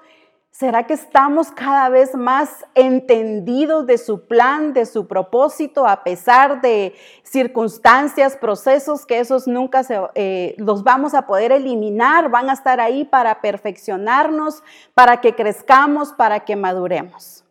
¿Será 0.59 0.85
que 0.85 0.93
estamos 0.93 1.51
cada 1.51 1.87
vez 1.87 2.15
más 2.15 2.65
entendidos 2.75 3.87
de 3.87 3.97
su 3.97 4.27
plan, 4.27 4.73
de 4.73 4.85
su 4.85 5.07
propósito, 5.07 5.87
a 5.87 6.03
pesar 6.03 6.59
de 6.59 6.95
circunstancias, 7.23 8.35
procesos 8.35 9.05
que 9.05 9.21
esos 9.21 9.47
nunca 9.47 9.85
se, 9.85 9.97
eh, 10.15 10.55
los 10.57 10.83
vamos 10.83 11.13
a 11.13 11.27
poder 11.27 11.53
eliminar? 11.53 12.29
Van 12.29 12.49
a 12.49 12.53
estar 12.53 12.81
ahí 12.81 13.05
para 13.05 13.39
perfeccionarnos, 13.39 14.61
para 14.93 15.21
que 15.21 15.33
crezcamos, 15.33 16.11
para 16.11 16.41
que 16.41 16.57
maduremos. 16.57 17.45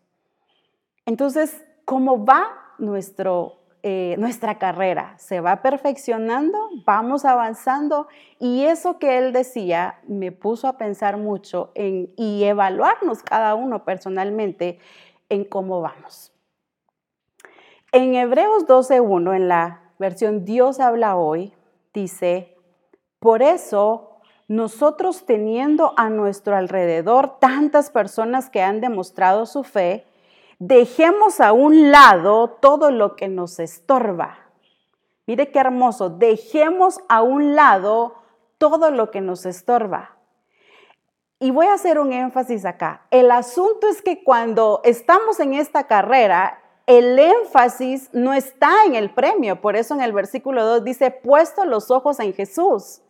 Entonces, 1.06 1.64
¿cómo 1.86 2.26
va 2.26 2.74
nuestro 2.76 3.57
eh, 3.84 4.16
nuestra 4.18 4.58
carrera 4.58 5.14
se 5.18 5.40
va 5.40 5.62
perfeccionando, 5.62 6.58
vamos 6.84 7.24
avanzando 7.24 8.08
y 8.40 8.64
eso 8.64 8.98
que 8.98 9.18
él 9.18 9.32
decía 9.32 10.00
me 10.08 10.32
puso 10.32 10.66
a 10.66 10.76
pensar 10.76 11.16
mucho 11.16 11.70
en, 11.76 12.12
y 12.16 12.42
evaluarnos 12.42 13.22
cada 13.22 13.54
uno 13.54 13.84
personalmente 13.84 14.80
en 15.28 15.44
cómo 15.44 15.80
vamos. 15.80 16.32
En 17.92 18.16
Hebreos 18.16 18.66
12.1, 18.66 19.36
en 19.36 19.48
la 19.48 19.92
versión 19.98 20.44
Dios 20.44 20.80
habla 20.80 21.16
hoy, 21.16 21.54
dice, 21.94 22.56
por 23.20 23.42
eso 23.42 24.18
nosotros 24.48 25.24
teniendo 25.24 25.92
a 25.96 26.10
nuestro 26.10 26.56
alrededor 26.56 27.38
tantas 27.38 27.90
personas 27.90 28.50
que 28.50 28.60
han 28.60 28.80
demostrado 28.80 29.46
su 29.46 29.62
fe, 29.62 30.07
Dejemos 30.58 31.40
a 31.40 31.52
un 31.52 31.92
lado 31.92 32.50
todo 32.60 32.90
lo 32.90 33.14
que 33.14 33.28
nos 33.28 33.60
estorba. 33.60 34.38
Mire 35.26 35.52
qué 35.52 35.60
hermoso. 35.60 36.10
Dejemos 36.10 37.00
a 37.08 37.22
un 37.22 37.54
lado 37.54 38.14
todo 38.58 38.90
lo 38.90 39.10
que 39.10 39.20
nos 39.20 39.46
estorba. 39.46 40.16
Y 41.38 41.52
voy 41.52 41.66
a 41.66 41.74
hacer 41.74 42.00
un 42.00 42.12
énfasis 42.12 42.64
acá. 42.64 43.06
El 43.12 43.30
asunto 43.30 43.86
es 43.86 44.02
que 44.02 44.24
cuando 44.24 44.80
estamos 44.82 45.38
en 45.38 45.54
esta 45.54 45.86
carrera, 45.86 46.60
el 46.86 47.16
énfasis 47.18 48.10
no 48.12 48.34
está 48.34 48.84
en 48.84 48.96
el 48.96 49.14
premio. 49.14 49.60
Por 49.60 49.76
eso 49.76 49.94
en 49.94 50.00
el 50.00 50.12
versículo 50.12 50.64
2 50.64 50.82
dice, 50.82 51.12
puesto 51.12 51.64
los 51.66 51.92
ojos 51.92 52.18
en 52.18 52.34
Jesús 52.34 53.02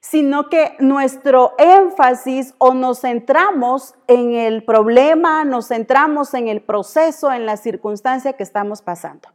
sino 0.00 0.48
que 0.48 0.76
nuestro 0.80 1.54
énfasis 1.58 2.54
o 2.58 2.74
nos 2.74 3.00
centramos 3.00 3.94
en 4.06 4.32
el 4.32 4.64
problema, 4.64 5.44
nos 5.44 5.68
centramos 5.68 6.34
en 6.34 6.48
el 6.48 6.62
proceso, 6.62 7.32
en 7.32 7.46
la 7.46 7.56
circunstancia 7.56 8.32
que 8.32 8.42
estamos 8.42 8.82
pasando. 8.82 9.28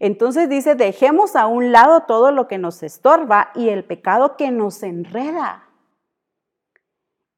Entonces 0.00 0.48
dice, 0.48 0.74
dejemos 0.74 1.36
a 1.36 1.46
un 1.46 1.72
lado 1.72 2.02
todo 2.02 2.30
lo 2.30 2.48
que 2.48 2.58
nos 2.58 2.82
estorba 2.82 3.50
y 3.54 3.68
el 3.68 3.84
pecado 3.84 4.36
que 4.36 4.50
nos 4.50 4.82
enreda 4.82 5.68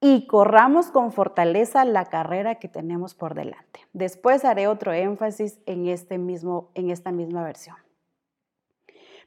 y 0.00 0.26
corramos 0.26 0.88
con 0.88 1.12
fortaleza 1.12 1.84
la 1.86 2.04
carrera 2.04 2.56
que 2.56 2.68
tenemos 2.68 3.14
por 3.14 3.34
delante. 3.34 3.80
Después 3.94 4.44
haré 4.44 4.68
otro 4.68 4.92
énfasis 4.92 5.60
en, 5.64 5.86
este 5.86 6.18
mismo, 6.18 6.70
en 6.74 6.90
esta 6.90 7.10
misma 7.10 7.42
versión. 7.42 7.76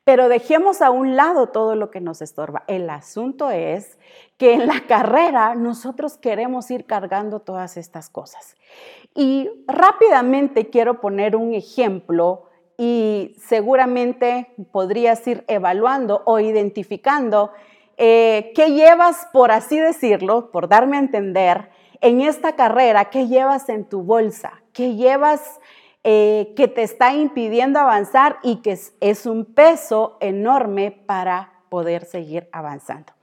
Pero 0.08 0.30
dejemos 0.30 0.82
a 0.82 0.90
un 0.90 1.18
lado 1.18 1.48
todo 1.48 1.76
lo 1.76 1.92
que 1.92 2.00
nos 2.00 2.22
estorba. 2.22 2.64
El 2.68 2.90
asunto 2.90 3.52
es 3.52 4.00
que 4.38 4.54
en 4.54 4.66
la 4.66 4.80
carrera 4.88 5.54
nosotros 5.54 6.16
queremos 6.18 6.72
ir 6.72 6.86
cargando 6.86 7.42
todas 7.42 7.76
estas 7.76 8.10
cosas. 8.10 8.56
Y 9.14 9.50
rápidamente 9.68 10.70
quiero 10.70 11.02
poner 11.02 11.36
un 11.36 11.54
ejemplo 11.54 12.46
y 12.78 13.36
seguramente 13.38 14.54
podrías 14.72 15.28
ir 15.28 15.44
evaluando 15.50 16.22
o 16.24 16.40
identificando 16.40 17.52
eh, 17.98 18.54
qué 18.56 18.72
llevas, 18.72 19.28
por 19.34 19.52
así 19.52 19.78
decirlo, 19.78 20.52
por 20.52 20.70
darme 20.70 20.96
a 20.96 21.02
entender, 21.02 21.70
en 22.00 22.22
esta 22.22 22.56
carrera, 22.56 23.10
qué 23.10 23.28
llevas 23.28 23.68
en 23.68 23.84
tu 23.84 24.04
bolsa, 24.04 24.54
qué 24.72 24.96
llevas 24.96 25.60
eh, 26.04 26.54
que 26.56 26.68
te 26.68 26.84
está 26.84 27.14
impidiendo 27.14 27.80
avanzar 27.80 28.38
y 28.44 28.58
que 28.62 28.80
es, 29.00 29.26
un 29.26 29.46
peso 29.46 30.18
enorme 30.22 30.92
para 30.92 31.52
poder 31.70 32.06
seguir 32.06 32.48
avanzando. 32.52 33.14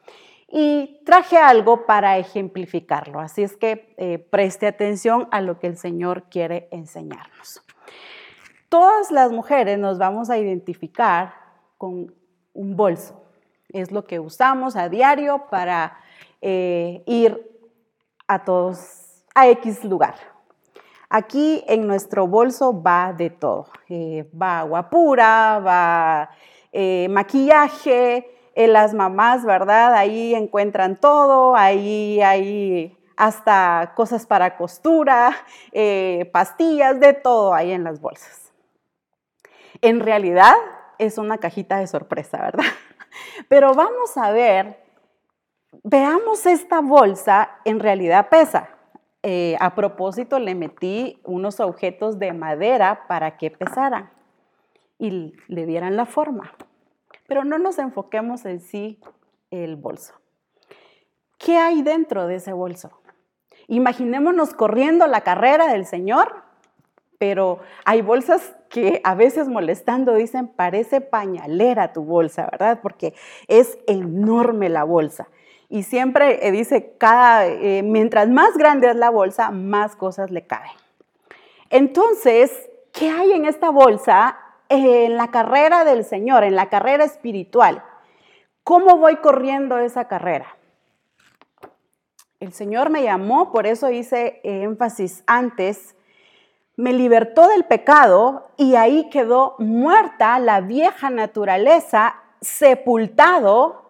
Y 0.48 1.00
traje 1.04 1.36
algo 1.36 1.86
para 1.86 2.18
ejemplificarlo, 2.18 3.20
así 3.20 3.42
es 3.42 3.56
que 3.56 3.94
eh, 3.96 4.18
preste 4.18 4.66
atención 4.66 5.28
a 5.30 5.40
lo 5.40 5.58
que 5.58 5.66
el 5.66 5.76
Señor 5.76 6.24
quiere 6.30 6.68
enseñarnos. 6.70 7.62
Todas 8.68 9.10
las 9.10 9.32
mujeres 9.32 9.78
nos 9.78 9.98
vamos 9.98 10.30
a 10.30 10.38
identificar 10.38 11.34
con 11.78 12.14
un 12.52 12.76
bolso. 12.76 13.24
Es 13.70 13.90
lo 13.90 14.04
que 14.04 14.20
usamos 14.20 14.76
a 14.76 14.88
diario 14.88 15.46
para 15.50 15.98
eh, 16.40 17.02
ir 17.06 17.50
a 18.26 18.44
todos, 18.44 19.24
a 19.34 19.48
X 19.48 19.84
lugar. 19.84 20.33
Aquí 21.16 21.62
en 21.68 21.86
nuestro 21.86 22.26
bolso 22.26 22.82
va 22.82 23.12
de 23.12 23.30
todo. 23.30 23.68
Eh, 23.88 24.28
va 24.34 24.58
agua 24.58 24.90
pura, 24.90 25.60
va 25.60 26.28
eh, 26.72 27.06
maquillaje, 27.08 28.28
las 28.56 28.94
mamás, 28.94 29.44
¿verdad? 29.44 29.94
Ahí 29.94 30.34
encuentran 30.34 30.96
todo, 30.96 31.54
ahí 31.54 32.20
hay 32.20 32.98
hasta 33.16 33.92
cosas 33.94 34.26
para 34.26 34.56
costura, 34.56 35.36
pastillas, 36.32 36.98
de 36.98 37.12
todo 37.12 37.54
ahí 37.54 37.70
en 37.70 37.84
las 37.84 38.00
bolsas. 38.00 38.52
En 39.82 40.00
realidad 40.00 40.56
es 40.98 41.16
una 41.16 41.38
cajita 41.38 41.78
de 41.78 41.86
sorpresa, 41.86 42.38
¿verdad? 42.38 42.64
Pero 43.48 43.72
vamos 43.72 44.16
a 44.16 44.32
ver, 44.32 44.82
veamos 45.84 46.44
esta 46.44 46.80
bolsa, 46.80 47.50
en 47.64 47.78
realidad 47.78 48.28
pesa. 48.28 48.73
Eh, 49.26 49.56
a 49.58 49.74
propósito, 49.74 50.38
le 50.38 50.54
metí 50.54 51.18
unos 51.24 51.58
objetos 51.58 52.18
de 52.18 52.34
madera 52.34 53.06
para 53.08 53.38
que 53.38 53.50
pesaran 53.50 54.10
y 54.98 55.32
le 55.48 55.64
dieran 55.64 55.96
la 55.96 56.04
forma. 56.04 56.52
Pero 57.26 57.42
no 57.42 57.58
nos 57.58 57.78
enfoquemos 57.78 58.44
en 58.44 58.60
sí 58.60 59.00
el 59.50 59.76
bolso. 59.76 60.12
¿Qué 61.38 61.56
hay 61.56 61.80
dentro 61.80 62.26
de 62.26 62.34
ese 62.34 62.52
bolso? 62.52 62.90
Imaginémonos 63.66 64.52
corriendo 64.52 65.06
la 65.06 65.22
carrera 65.22 65.68
del 65.68 65.86
Señor, 65.86 66.42
pero 67.16 67.60
hay 67.86 68.02
bolsas 68.02 68.54
que 68.68 69.00
a 69.04 69.14
veces 69.14 69.48
molestando 69.48 70.12
dicen, 70.12 70.48
parece 70.48 71.00
pañalera 71.00 71.94
tu 71.94 72.04
bolsa, 72.04 72.46
¿verdad? 72.52 72.80
Porque 72.82 73.14
es 73.48 73.78
enorme 73.86 74.68
la 74.68 74.84
bolsa. 74.84 75.28
Y 75.74 75.82
siempre 75.82 76.46
eh, 76.46 76.52
dice, 76.52 76.94
cada, 76.98 77.46
eh, 77.48 77.82
mientras 77.82 78.28
más 78.28 78.56
grande 78.56 78.90
es 78.90 78.94
la 78.94 79.10
bolsa, 79.10 79.50
más 79.50 79.96
cosas 79.96 80.30
le 80.30 80.46
caben. 80.46 80.70
Entonces, 81.68 82.70
¿qué 82.92 83.10
hay 83.10 83.32
en 83.32 83.44
esta 83.44 83.70
bolsa 83.70 84.38
en 84.68 85.16
la 85.16 85.32
carrera 85.32 85.84
del 85.84 86.04
Señor, 86.04 86.44
en 86.44 86.54
la 86.54 86.68
carrera 86.68 87.02
espiritual? 87.02 87.82
¿Cómo 88.62 88.98
voy 88.98 89.16
corriendo 89.16 89.78
esa 89.78 90.06
carrera? 90.06 90.46
El 92.38 92.52
Señor 92.52 92.88
me 92.88 93.02
llamó, 93.02 93.50
por 93.50 93.66
eso 93.66 93.90
hice 93.90 94.42
énfasis 94.44 95.24
antes, 95.26 95.96
me 96.76 96.92
libertó 96.92 97.48
del 97.48 97.64
pecado 97.64 98.46
y 98.56 98.76
ahí 98.76 99.10
quedó 99.10 99.56
muerta 99.58 100.38
la 100.38 100.60
vieja 100.60 101.10
naturaleza, 101.10 102.14
sepultado. 102.40 103.83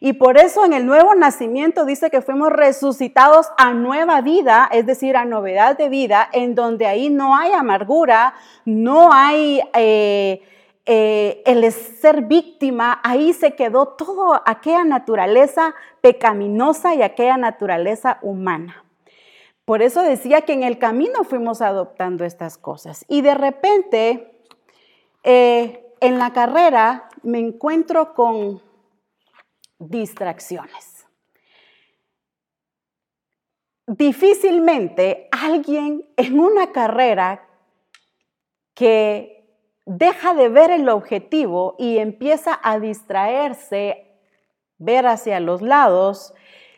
Y 0.00 0.14
por 0.14 0.36
eso 0.36 0.64
en 0.64 0.72
el 0.72 0.84
nuevo 0.84 1.14
nacimiento 1.14 1.84
dice 1.84 2.10
que 2.10 2.20
fuimos 2.20 2.52
resucitados 2.52 3.48
a 3.56 3.72
nueva 3.72 4.20
vida, 4.20 4.68
es 4.70 4.84
decir, 4.86 5.16
a 5.16 5.24
novedad 5.24 5.78
de 5.78 5.88
vida, 5.88 6.28
en 6.32 6.54
donde 6.54 6.86
ahí 6.86 7.08
no 7.08 7.34
hay 7.34 7.52
amargura, 7.52 8.34
no 8.64 9.12
hay 9.12 9.62
eh, 9.74 10.42
eh, 10.84 11.42
el 11.46 11.72
ser 11.72 12.22
víctima, 12.22 13.00
ahí 13.02 13.32
se 13.32 13.54
quedó 13.54 13.88
toda 13.88 14.42
aquella 14.44 14.84
naturaleza 14.84 15.74
pecaminosa 16.00 16.94
y 16.94 17.02
aquella 17.02 17.38
naturaleza 17.38 18.18
humana. 18.22 18.84
Por 19.64 19.82
eso 19.82 20.02
decía 20.02 20.42
que 20.42 20.52
en 20.52 20.62
el 20.62 20.78
camino 20.78 21.24
fuimos 21.24 21.60
adoptando 21.60 22.24
estas 22.24 22.56
cosas. 22.56 23.04
Y 23.08 23.22
de 23.22 23.34
repente, 23.34 24.30
eh, 25.24 25.84
en 26.00 26.18
la 26.18 26.32
carrera 26.32 27.08
me 27.24 27.40
encuentro 27.40 28.14
con 28.14 28.62
distracciones. 29.78 31.06
Difícilmente 33.86 35.28
alguien 35.30 36.04
en 36.16 36.40
una 36.40 36.72
carrera 36.72 37.48
que 38.74 39.36
deja 39.84 40.34
de 40.34 40.48
ver 40.48 40.70
el 40.70 40.88
objetivo 40.88 41.76
y 41.78 41.98
empieza 41.98 42.58
a 42.62 42.80
distraerse, 42.80 44.18
ver 44.78 45.06
hacia 45.06 45.38
los 45.40 45.62
lados, 45.62 46.34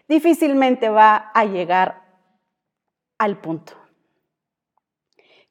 difícilmente 0.06 0.90
va 0.90 1.30
a 1.34 1.44
llegar 1.46 2.02
al 3.18 3.40
punto. 3.40 3.72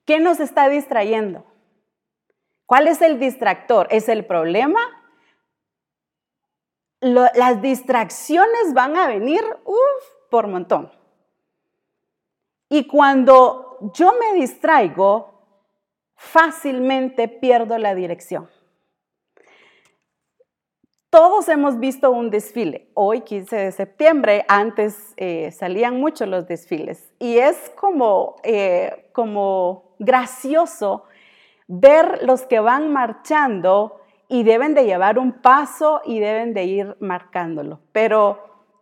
¿Qué 0.06 0.19
nos 0.19 0.39
está 0.39 0.69
distrayendo? 0.69 1.45
¿Cuál 2.65 2.88
es 2.88 3.02
el 3.02 3.19
distractor? 3.19 3.88
¿Es 3.89 4.08
el 4.08 4.26
problema? 4.26 4.80
Las 7.01 7.62
distracciones 7.62 8.73
van 8.73 8.97
a 8.97 9.07
venir 9.07 9.41
por 10.29 10.47
montón. 10.47 10.91
Y 12.69 12.86
cuando 12.86 13.91
yo 13.93 14.13
me 14.19 14.39
distraigo, 14.39 15.38
fácilmente 16.15 17.27
pierdo 17.27 17.77
la 17.77 17.95
dirección. 17.95 18.49
Todos 21.10 21.47
hemos 21.47 21.79
visto 21.79 22.12
un 22.12 22.29
desfile. 22.29 22.91
Hoy, 22.93 23.21
15 23.21 23.55
de 23.55 23.71
septiembre, 23.71 24.45
antes 24.49 25.13
eh, 25.15 25.51
salían 25.51 25.99
mucho 25.99 26.25
los 26.25 26.47
desfiles. 26.47 27.13
Y 27.17 27.38
es 27.38 27.71
como, 27.77 28.36
eh, 28.43 29.10
como 29.13 29.95
gracioso 29.99 31.05
ver 31.67 32.23
los 32.23 32.41
que 32.43 32.60
van 32.60 32.91
marchando 32.91 34.01
y 34.30 34.44
deben 34.44 34.74
de 34.74 34.86
llevar 34.86 35.20
un 35.20 35.34
paso 35.34 36.02
y 36.06 36.20
deben 36.20 36.54
de 36.54 36.66
ir 36.66 36.98
marcándolo. 37.00 37.80
Pero 37.92 38.74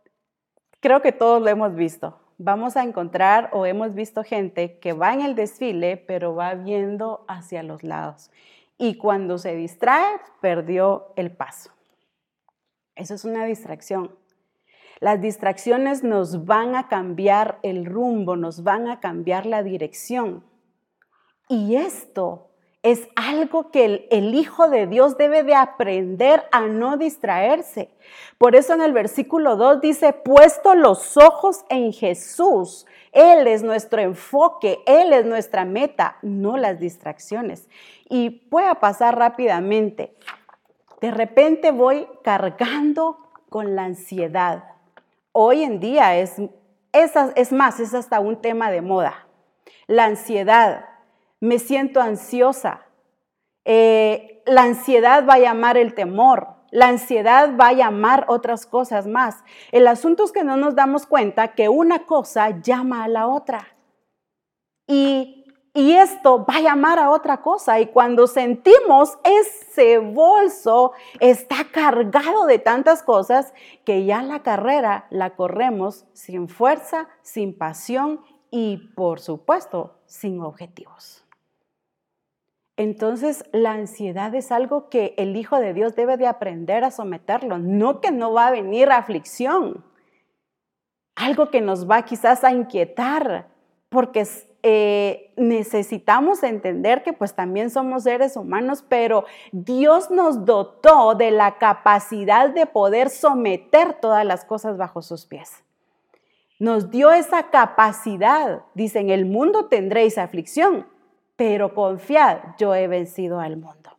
creo 0.80 1.02
que 1.02 1.12
todos 1.12 1.42
lo 1.42 1.50
hemos 1.50 1.76
visto. 1.76 2.20
Vamos 2.38 2.76
a 2.76 2.84
encontrar 2.84 3.50
o 3.54 3.66
hemos 3.66 3.94
visto 3.94 4.24
gente 4.24 4.80
que 4.80 4.94
va 4.94 5.14
en 5.14 5.22
el 5.22 5.36
desfile, 5.36 5.98
pero 5.98 6.36
va 6.36 6.54
viendo 6.56 7.24
hacia 7.28 7.64
los 7.64 7.84
lados. 7.84 8.32
Y 8.78 8.98
cuando 8.98 9.38
se 9.38 9.56
distrae, 9.56 10.20
perdió 10.42 11.14
el 11.16 11.32
paso. 11.32 11.72
Eso 12.96 13.14
es 13.14 13.24
una 13.24 13.46
distracción. 13.46 14.16
Las 15.00 15.22
distracciones 15.22 16.04
nos 16.04 16.46
van 16.46 16.76
a 16.76 16.88
cambiar 16.88 17.60
el 17.64 17.86
rumbo, 17.86 18.36
nos 18.36 18.64
van 18.64 18.88
a 18.88 19.00
cambiar 19.00 19.46
la 19.46 19.64
dirección. 19.64 20.44
Y 21.48 21.76
esto 21.76 22.50
es 22.86 23.10
algo 23.15 23.71
que 23.71 24.08
el, 24.12 24.36
Hijo 24.36 24.69
de 24.69 24.86
Dios 24.86 25.17
debe 25.17 25.41
de 25.41 25.56
aprender 25.56 26.43
a 26.52 26.67
no 26.67 26.98
distraerse. 26.98 27.89
Por 28.38 28.56
eso 28.56 28.76
en 28.76 28.82
el 28.84 28.93
versículo 28.93 29.56
2 29.56 29.82
dice, 29.82 30.13
puesto 30.13 30.76
los 30.76 31.17
ojos 31.17 31.65
en 31.69 31.91
Jesús. 31.93 32.86
Él 33.12 33.48
es 33.48 33.63
nuestro 33.63 34.02
enfoque, 34.02 34.84
Él 34.86 35.13
es 35.13 35.26
nuestra 35.26 35.65
meta, 35.65 36.17
no 36.21 36.58
las 36.58 36.80
distracciones. 36.80 37.67
Y 38.08 38.48
voy 38.52 38.65
a 38.65 38.76
pasar 38.76 39.17
rápidamente. 39.17 40.15
De 41.02 41.10
repente 41.10 41.71
voy 41.71 42.08
cargando 42.24 43.17
con 43.50 43.76
la 43.76 43.86
ansiedad. 43.86 44.63
Hoy 45.32 45.63
en 45.63 45.80
día 45.80 46.17
es, 46.17 46.36
es, 46.93 47.52
más, 47.52 47.80
es 47.80 47.95
hasta 47.95 48.19
un 48.19 48.39
tema 48.43 48.69
de 48.69 48.82
moda. 48.82 49.26
La 49.88 50.04
ansiedad, 50.06 50.86
me 51.46 51.60
siento 51.60 52.02
ansiosa. 52.02 52.82
Eh, 53.66 54.44
la 54.46 54.64
ansiedad 54.64 55.26
va 55.28 55.36
a 55.36 55.40
llamar 55.40 55.78
el 55.78 55.94
temor. 55.94 56.48
La 56.72 56.88
ansiedad 56.88 57.56
va 57.60 57.70
a 57.70 57.74
llamar 57.74 58.26
otras 58.28 58.66
cosas 58.66 59.08
más. 59.08 59.44
El 59.72 59.88
asunto 59.88 60.26
es 60.26 60.32
que 60.32 60.44
no 60.44 60.58
nos 60.58 60.76
damos 60.76 61.06
cuenta 61.06 61.54
que 61.54 61.70
una 61.70 62.06
cosa 62.06 62.62
llama 62.62 63.04
a 63.04 63.08
la 63.08 63.28
otra. 63.28 63.76
Y 64.88 65.46
y 65.76 65.92
esto 65.92 66.46
va 66.46 66.56
a 66.56 66.62
llamar 66.62 67.00
a 67.00 67.10
otra 67.10 67.42
cosa. 67.42 67.82
Y 67.82 67.88
cuando 67.88 68.28
sentimos 68.28 69.18
ese 69.26 69.98
bolso 69.98 70.94
está 71.20 71.66
cargado 71.70 72.46
de 72.46 72.60
tantas 72.60 73.04
cosas 73.04 73.54
que 73.84 74.06
ya 74.06 74.24
la 74.24 74.42
carrera 74.42 75.06
la 75.10 75.36
corremos 75.36 76.06
sin 76.14 76.48
fuerza, 76.48 77.10
sin 77.24 77.58
pasión 77.58 78.22
y 78.50 78.94
por 78.96 79.20
supuesto 79.20 80.00
sin 80.06 80.40
objetivos. 80.40 81.25
Entonces 82.78 83.46
la 83.54 83.72
ansiedad 83.72 84.36
es 84.36 84.52
algo 84.52 84.90
que 84.90 85.14
el 85.18 85.36
Hijo 85.38 85.60
de 85.60 85.74
Dios 85.74 85.96
debe 85.96 86.18
de 86.18 86.28
aprender 86.28 86.84
a 86.84 86.92
someterlo, 86.92 87.58
no 87.58 88.02
que 88.02 88.12
no 88.12 88.34
va 88.34 88.48
a 88.48 88.52
venir 88.52 88.92
aflicción, 88.92 89.86
algo 91.16 91.50
que 91.50 91.62
nos 91.62 91.90
va 91.90 92.04
quizás 92.04 92.44
a 92.44 92.52
inquietar, 92.52 93.48
porque 93.88 94.28
eh, 94.62 95.32
necesitamos 95.38 96.44
entender 96.44 97.04
que 97.04 97.14
pues 97.14 97.34
también 97.34 97.70
somos 97.70 98.04
seres 98.04 98.36
humanos, 98.36 98.84
pero 98.88 99.24
Dios 99.54 100.12
nos 100.12 100.44
dotó 100.44 101.16
de 101.16 101.32
la 101.32 101.58
capacidad 101.58 102.50
de 102.50 102.66
poder 102.66 103.10
someter 103.10 103.94
todas 104.02 104.26
las 104.26 104.44
cosas 104.44 104.76
bajo 104.76 105.02
sus 105.02 105.26
pies. 105.26 105.64
Nos 106.60 106.90
dio 106.90 107.12
esa 107.12 107.52
capacidad. 107.52 108.64
Dice, 108.74 109.00
en 109.00 109.10
el 109.10 109.26
mundo 109.26 109.68
tendréis 109.68 110.18
aflicción, 110.18 110.88
pero 111.36 111.74
confiad, 111.74 112.39
yo 112.58 112.74
he 112.76 112.88
vencido 112.88 113.39
al 113.39 113.58
mundo. 113.58 113.91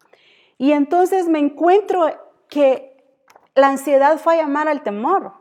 Y 0.58 0.72
entonces 0.72 1.28
me 1.28 1.38
encuentro 1.38 2.06
que 2.48 2.96
la 3.54 3.68
ansiedad 3.68 4.18
fue 4.18 4.34
a 4.34 4.42
llamar 4.42 4.68
al 4.68 4.82
temor. 4.82 5.32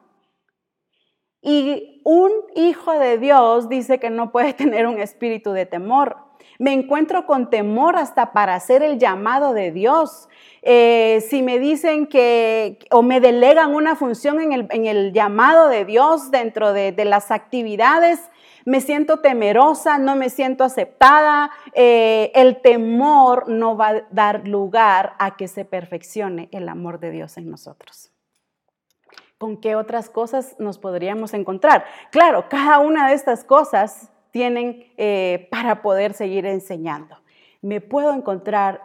Y 1.42 2.02
un 2.04 2.32
hijo 2.56 2.98
de 2.98 3.20
Dios 3.20 3.70
dice 3.70 4.00
que 4.00 4.10
no 4.10 4.32
puede 4.32 4.54
tener 4.56 4.88
un 4.88 5.00
espíritu 5.00 5.52
de 5.52 5.66
temor. 5.66 6.18
Me 6.58 6.74
encuentro 6.74 7.26
con 7.26 7.50
temor 7.50 7.98
hasta 7.98 8.32
para 8.32 8.56
hacer 8.56 8.82
el 8.82 8.98
llamado 8.98 9.54
de 9.54 9.72
Dios. 9.72 10.30
Eh, 10.62 11.24
si 11.30 11.44
me 11.44 11.60
dicen 11.60 12.08
que 12.08 12.80
o 12.92 13.02
me 13.02 13.20
delegan 13.20 13.76
una 13.76 13.96
función 13.96 14.40
en 14.42 14.88
el, 14.88 15.14
llamado 15.14 15.68
de 15.68 15.86
Dios 15.86 16.32
dentro 16.32 16.74
de, 16.74 16.94
las 17.06 17.30
actividades, 17.30 18.20
me 18.66 18.82
siento 18.82 19.18
temerosa, 19.18 20.00
no 20.00 20.16
me 20.16 20.30
siento 20.30 20.64
aceptada. 20.64 21.52
Eh, 21.74 22.32
el 22.34 22.62
temor 22.62 23.48
no 23.48 23.78
va 23.78 23.90
a 23.90 24.02
dar 24.10 24.48
lugar 24.48 25.14
a 25.20 25.38
que 25.38 25.48
se 25.48 25.66
perfeccione 25.66 26.50
el 26.52 26.68
amor 26.68 27.00
de 27.00 27.12
Dios 27.12 27.38
en 27.38 27.50
nosotros. 27.50 28.12
¿Con 29.38 29.58
qué 29.58 29.76
otras 29.76 30.10
cosas 30.10 30.56
nos 30.58 30.80
podríamos 30.80 31.34
encontrar? 31.34 31.86
Claro, 32.12 32.50
cada 32.50 32.80
una 32.80 33.08
de 33.08 33.14
estas 33.14 33.44
cosas 33.44 34.10
tienen 34.32 34.92
eh, 34.98 35.48
para 35.52 35.84
poder 35.84 36.14
seguir 36.14 36.48
enseñando. 36.48 37.18
Me 37.62 37.82
puedo 37.82 38.14
encontrar 38.14 38.82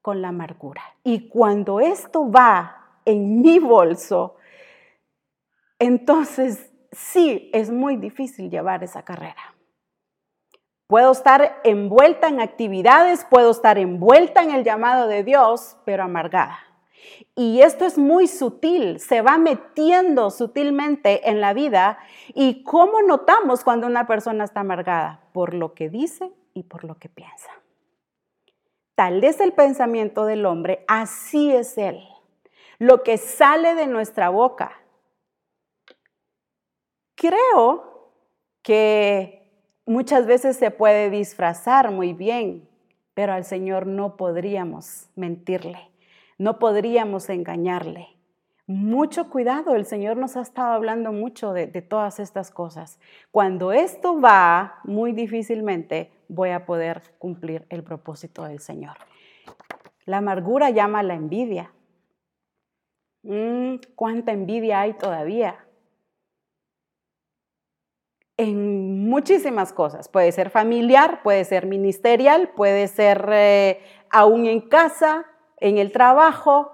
con 0.00 0.22
la 0.22 0.28
amargura. 0.28 0.82
Y 1.04 1.28
cuando 1.28 1.80
esto 1.80 2.30
va 2.30 2.88
en 3.04 3.42
mi 3.42 3.58
bolso, 3.58 4.36
entonces 5.78 6.69
sí 6.92 7.50
es 7.52 7.70
muy 7.70 7.96
difícil 7.96 8.50
llevar 8.50 8.82
esa 8.84 9.02
carrera. 9.04 9.54
Puedo 10.86 11.12
estar 11.12 11.60
envuelta 11.62 12.28
en 12.28 12.40
actividades, 12.40 13.24
puedo 13.24 13.52
estar 13.52 13.78
envuelta 13.78 14.42
en 14.42 14.50
el 14.50 14.64
llamado 14.64 15.06
de 15.06 15.22
Dios, 15.22 15.76
pero 15.84 16.02
amargada. 16.02 16.58
Y 17.36 17.62
esto 17.62 17.84
es 17.84 17.96
muy 17.96 18.26
sutil, 18.26 18.98
se 18.98 19.22
va 19.22 19.38
metiendo 19.38 20.30
sutilmente 20.30 21.30
en 21.30 21.40
la 21.40 21.54
vida. 21.54 21.98
¿Y 22.34 22.64
cómo 22.64 23.02
notamos 23.02 23.62
cuando 23.62 23.86
una 23.86 24.06
persona 24.06 24.44
está 24.44 24.60
amargada? 24.60 25.20
Por 25.32 25.54
lo 25.54 25.74
que 25.74 25.88
dice 25.88 26.32
y 26.54 26.64
por 26.64 26.84
lo 26.84 26.96
que 26.96 27.08
piensa. 27.08 27.50
Tal 28.96 29.22
es 29.22 29.40
el 29.40 29.52
pensamiento 29.52 30.26
del 30.26 30.44
hombre, 30.44 30.84
así 30.88 31.54
es 31.54 31.78
él. 31.78 32.02
Lo 32.78 33.02
que 33.02 33.16
sale 33.16 33.74
de 33.74 33.86
nuestra 33.86 34.28
boca. 34.28 34.72
Creo 37.20 38.14
que 38.62 39.52
muchas 39.84 40.26
veces 40.26 40.56
se 40.56 40.70
puede 40.70 41.10
disfrazar 41.10 41.90
muy 41.90 42.14
bien, 42.14 42.66
pero 43.12 43.34
al 43.34 43.44
Señor 43.44 43.86
no 43.86 44.16
podríamos 44.16 45.10
mentirle 45.14 45.90
no 46.40 46.58
podríamos 46.58 47.28
engañarle. 47.28 48.08
Mucho 48.66 49.28
cuidado, 49.28 49.74
el 49.74 49.84
Señor 49.84 50.16
nos 50.16 50.38
ha 50.38 50.40
estado 50.40 50.72
hablando 50.72 51.12
mucho 51.12 51.52
de, 51.52 51.66
todas 51.82 52.18
estas 52.18 52.50
cosas. 52.50 52.98
Cuando 53.30 53.72
esto 53.72 54.18
va, 54.18 54.80
muy 54.84 55.12
difícilmente 55.12 56.10
voy 56.28 56.50
a 56.50 56.64
poder 56.64 57.02
cumplir 57.18 57.66
el 57.68 57.82
propósito 57.82 58.44
del 58.44 58.60
Señor. 58.60 58.96
La 60.06 60.16
amargura 60.16 60.70
llama 60.70 61.00
a 61.00 61.02
la 61.02 61.12
envidia. 61.12 61.72
Mm, 63.22 63.74
¿Cuánta 63.94 64.32
envidia 64.32 64.80
hay 64.80 64.94
todavía? 64.94 65.62
En 68.40 69.06
muchísimas 69.06 69.70
cosas. 69.74 70.08
Puede 70.08 70.32
ser 70.32 70.48
familiar, 70.48 71.22
puede 71.22 71.44
ser 71.44 71.66
ministerial, 71.66 72.48
puede 72.56 72.88
ser 72.88 73.28
eh, 73.30 73.84
aún 74.08 74.46
en 74.46 74.62
casa, 74.62 75.26
en 75.58 75.76
el 75.76 75.92
trabajo, 75.92 76.72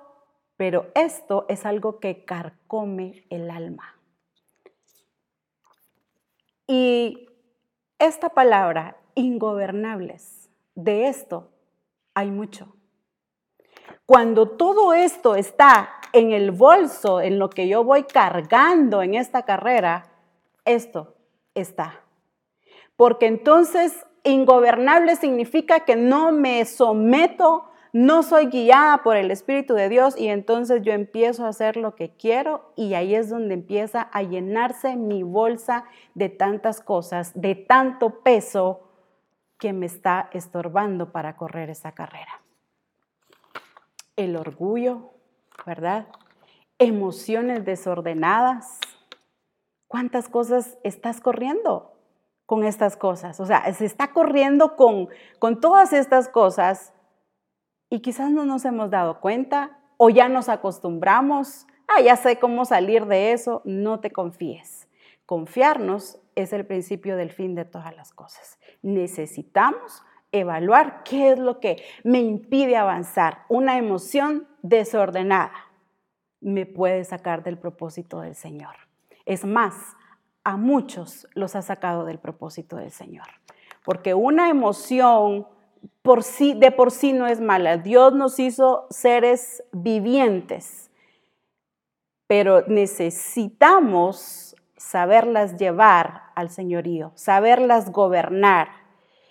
pero 0.56 0.86
esto 0.94 1.44
es 1.48 1.66
algo 1.66 1.98
que 1.98 2.24
carcome 2.24 3.24
el 3.30 3.50
alma. 3.50 3.96
Y 6.68 7.28
esta 7.98 8.28
palabra, 8.28 8.98
ingobernables, 9.16 10.48
de 10.76 11.08
esto 11.08 11.50
hay 12.14 12.30
mucho. 12.30 12.76
Cuando 14.06 14.50
todo 14.50 14.94
esto 14.94 15.34
está 15.34 15.90
en 16.12 16.30
el 16.30 16.52
bolso, 16.52 17.20
en 17.20 17.40
lo 17.40 17.50
que 17.50 17.66
yo 17.66 17.82
voy 17.82 18.04
cargando 18.04 19.02
en 19.02 19.16
esta 19.16 19.42
carrera, 19.44 20.12
esto 20.64 21.15
está. 21.56 22.02
Porque 22.96 23.26
entonces 23.26 24.06
ingobernable 24.24 25.16
significa 25.16 25.80
que 25.80 25.96
no 25.96 26.32
me 26.32 26.64
someto 26.64 27.64
no 27.98 28.22
soy 28.22 28.48
guiada 28.48 29.02
por 29.02 29.16
el 29.16 29.30
Espíritu 29.30 29.72
de 29.72 29.88
Dios 29.88 30.18
y 30.18 30.28
entonces 30.28 30.82
yo 30.82 30.92
empiezo 30.92 31.46
a 31.46 31.48
hacer 31.48 31.78
lo 31.78 31.94
que 31.94 32.14
quiero 32.14 32.74
y 32.76 32.92
ahí 32.92 33.14
es 33.14 33.30
donde 33.30 33.54
empieza 33.54 34.02
a 34.02 34.22
llenarse 34.22 34.96
mi 34.96 35.22
bolsa 35.22 35.84
de 36.12 36.28
tantas 36.28 36.82
cosas, 36.82 37.32
de 37.34 37.54
tanto 37.54 38.20
peso 38.20 38.90
que 39.58 39.72
me 39.72 39.86
está 39.86 40.28
estorbando 40.34 41.10
para 41.10 41.36
correr 41.38 41.70
esa 41.70 41.92
carrera. 41.92 42.42
El 44.14 44.36
orgullo, 44.36 45.12
¿verdad? 45.64 46.06
Emociones 46.78 47.64
desordenadas. 47.64 48.78
¿Cuántas 49.88 50.28
cosas 50.28 50.78
estás 50.82 51.20
corriendo 51.20 51.92
con 52.44 52.64
estas 52.64 52.96
cosas? 52.96 53.38
O 53.40 53.46
sea, 53.46 53.72
se 53.72 53.84
está 53.84 54.12
corriendo 54.12 54.76
con, 54.76 55.08
con 55.38 55.60
todas 55.60 55.92
estas 55.92 56.28
cosas 56.28 56.92
y 57.88 58.00
quizás 58.00 58.30
no 58.30 58.44
nos 58.44 58.64
hemos 58.64 58.90
dado 58.90 59.20
cuenta 59.20 59.78
o 59.96 60.10
ya 60.10 60.28
nos 60.28 60.48
acostumbramos, 60.48 61.66
ah, 61.88 62.00
ya 62.00 62.16
sé 62.16 62.38
cómo 62.38 62.64
salir 62.64 63.06
de 63.06 63.32
eso, 63.32 63.62
no 63.64 64.00
te 64.00 64.10
confíes. 64.10 64.88
Confiarnos 65.24 66.20
es 66.34 66.52
el 66.52 66.66
principio 66.66 67.16
del 67.16 67.30
fin 67.32 67.54
de 67.54 67.64
todas 67.64 67.94
las 67.96 68.12
cosas. 68.12 68.58
Necesitamos 68.82 70.02
evaluar 70.32 71.02
qué 71.04 71.32
es 71.32 71.38
lo 71.38 71.60
que 71.60 71.82
me 72.04 72.20
impide 72.20 72.76
avanzar. 72.76 73.44
Una 73.48 73.78
emoción 73.78 74.46
desordenada 74.62 75.52
me 76.40 76.66
puede 76.66 77.04
sacar 77.04 77.42
del 77.42 77.58
propósito 77.58 78.20
del 78.20 78.34
Señor. 78.34 78.85
Es 79.26 79.44
más, 79.44 79.74
a 80.44 80.56
muchos 80.56 81.28
los 81.34 81.54
ha 81.56 81.62
sacado 81.62 82.04
del 82.04 82.18
propósito 82.18 82.76
del 82.76 82.92
Señor. 82.92 83.26
Porque 83.84 84.14
una 84.14 84.48
emoción 84.48 85.46
de 86.02 86.70
por 86.70 86.92
sí 86.92 87.12
no 87.12 87.26
es 87.26 87.40
mala. 87.40 87.78
Dios 87.78 88.14
nos 88.14 88.38
hizo 88.38 88.86
seres 88.90 89.64
vivientes, 89.72 90.90
pero 92.26 92.62
necesitamos 92.68 94.56
saberlas 94.76 95.56
llevar 95.56 96.22
al 96.34 96.50
señorío, 96.50 97.12
saberlas 97.16 97.90
gobernar. 97.90 98.68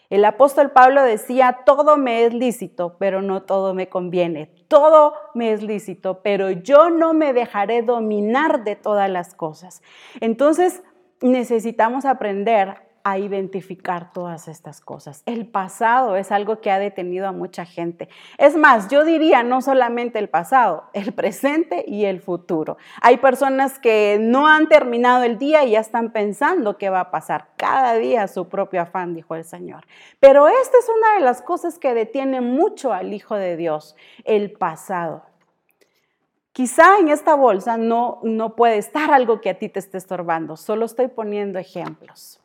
El 0.09 0.23
apóstol 0.25 0.71
Pablo 0.71 1.03
decía, 1.03 1.59
todo 1.65 1.97
me 1.97 2.25
es 2.25 2.33
lícito, 2.33 2.97
pero 2.99 3.21
no 3.21 3.43
todo 3.43 3.73
me 3.73 3.89
conviene. 3.89 4.51
Todo 4.67 5.13
me 5.33 5.51
es 5.51 5.63
lícito, 5.63 6.21
pero 6.21 6.51
yo 6.51 6.89
no 6.89 7.13
me 7.13 7.33
dejaré 7.33 7.81
dominar 7.81 8.63
de 8.63 8.75
todas 8.75 9.09
las 9.09 9.33
cosas. 9.33 9.81
Entonces, 10.21 10.83
necesitamos 11.21 12.05
aprender 12.05 12.84
a 13.05 13.19
identificar 13.19 14.11
todas 14.11 14.47
estas 14.47 14.81
cosas. 14.81 15.21
El 15.27 15.45
pasado 15.45 16.15
es 16.15 16.31
algo 16.31 16.59
que 16.59 16.71
ha 16.71 16.79
detenido 16.79 17.27
a 17.27 17.31
mucha 17.31 17.63
gente. 17.63 18.09
Es 18.39 18.57
más, 18.57 18.89
yo 18.89 19.05
diría 19.05 19.43
no 19.43 19.61
solamente 19.61 20.17
el 20.17 20.27
pasado, 20.27 20.85
el 20.93 21.13
presente 21.13 21.85
y 21.87 22.05
el 22.05 22.19
futuro. 22.19 22.77
Hay 23.03 23.17
personas 23.17 23.77
que 23.77 24.17
no 24.19 24.47
han 24.47 24.67
terminado 24.69 25.23
el 25.23 25.37
día 25.37 25.63
y 25.63 25.71
ya 25.71 25.81
están 25.81 26.13
pensando 26.13 26.79
qué 26.79 26.89
va 26.89 27.01
a 27.01 27.11
pasar. 27.11 27.49
Cada 27.57 27.93
día 27.93 28.27
su 28.27 28.49
propio 28.49 28.81
afán, 28.81 29.13
dijo 29.13 29.35
el 29.35 29.43
Señor. 29.45 29.85
Pero 30.19 30.47
esta 30.47 30.79
es 30.79 30.89
una 30.89 31.19
de 31.19 31.21
las 31.21 31.43
cosas 31.43 31.77
que 31.77 31.93
detiene 31.93 32.41
mucho 32.41 32.91
al 32.91 33.13
Hijo 33.13 33.35
de 33.35 33.55
Dios, 33.55 33.95
el 34.23 34.51
pasado. 34.51 35.21
Quizá 36.53 36.97
en 36.97 37.09
esta 37.09 37.35
bolsa 37.35 37.77
no, 37.77 38.19
no 38.23 38.55
puede 38.55 38.79
estar 38.79 39.11
algo 39.11 39.41
que 39.41 39.51
a 39.51 39.59
ti 39.59 39.69
te 39.69 39.77
esté 39.77 39.99
estorbando, 39.99 40.57
solo 40.57 40.85
estoy 40.85 41.07
poniendo 41.09 41.59
ejemplos 41.59 42.41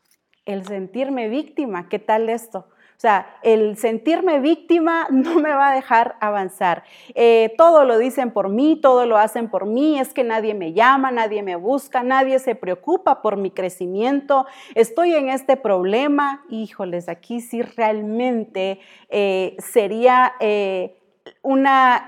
el 0.53 0.67
sentirme 0.67 1.29
víctima, 1.29 1.89
¿qué 1.89 1.99
tal 1.99 2.29
esto? 2.29 2.67
O 2.69 3.01
sea, 3.01 3.39
el 3.43 3.79
sentirme 3.79 4.41
víctima 4.41 5.07
no 5.11 5.41
me 5.41 5.51
va 5.55 5.71
a 5.71 5.75
dejar 5.75 6.17
avanzar. 6.21 6.85
Eh, 7.15 7.55
todo 7.57 7.85
lo 7.85 7.97
dicen 7.97 8.31
por 8.31 8.51
mí, 8.51 8.79
todo 8.81 9.07
lo 9.07 9.17
hacen 9.17 9.49
por 9.49 9.65
mí, 9.65 9.99
es 9.99 10.13
que 10.13 10.23
nadie 10.23 10.53
me 10.53 10.75
llama, 10.75 11.11
nadie 11.11 11.43
me 11.43 11.57
busca, 11.57 12.03
nadie 12.03 12.39
se 12.41 12.55
preocupa 12.55 13.23
por 13.23 13.37
mi 13.37 13.51
crecimiento, 13.51 14.45
estoy 14.75 15.15
en 15.15 15.31
este 15.31 15.57
problema. 15.57 16.45
Híjoles, 16.51 17.09
aquí 17.09 17.41
sí 17.41 17.63
realmente 17.63 18.81
eh, 19.09 19.57
sería 19.61 20.35
eh, 20.41 20.99
una 21.43 22.07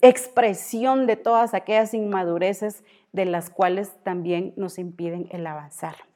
expresión 0.00 1.06
de 1.06 1.16
todas 1.16 1.52
aquellas 1.54 1.92
inmadureces 1.92 2.82
de 3.12 3.24
las 3.26 3.50
cuales 3.50 3.92
también 4.04 4.54
nos 4.56 4.78
impiden 4.78 5.28
el 5.32 5.46
avanzar 5.46 6.07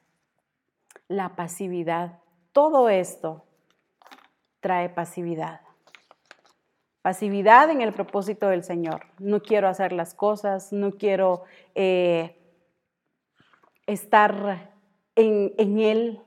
la 1.13 1.35
pasividad. 1.35 2.19
Todo 2.51 2.89
esto 2.89 3.45
trae 4.59 4.89
pasividad. 4.89 5.61
Pasividad 7.01 7.69
en 7.69 7.81
el 7.81 7.93
propósito 7.93 8.47
del 8.47 8.63
Señor. 8.63 9.05
No 9.19 9.41
quiero 9.41 9.67
hacer 9.67 9.91
las 9.91 10.13
cosas, 10.13 10.71
no 10.71 10.93
quiero 10.93 11.43
eh, 11.75 12.37
estar 13.85 14.71
en, 15.15 15.53
en 15.57 15.79
Él, 15.79 16.21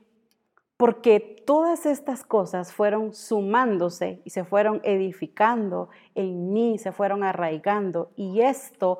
porque 0.77 1.19
todas 1.19 1.85
estas 1.87 2.23
cosas 2.23 2.71
fueron 2.71 3.13
sumándose 3.13 4.21
y 4.23 4.29
se 4.29 4.43
fueron 4.43 4.79
edificando 4.83 5.89
en 6.13 6.53
mí, 6.53 6.77
se 6.77 6.91
fueron 6.91 7.23
arraigando. 7.23 8.11
Y 8.15 8.41
esto 8.41 8.99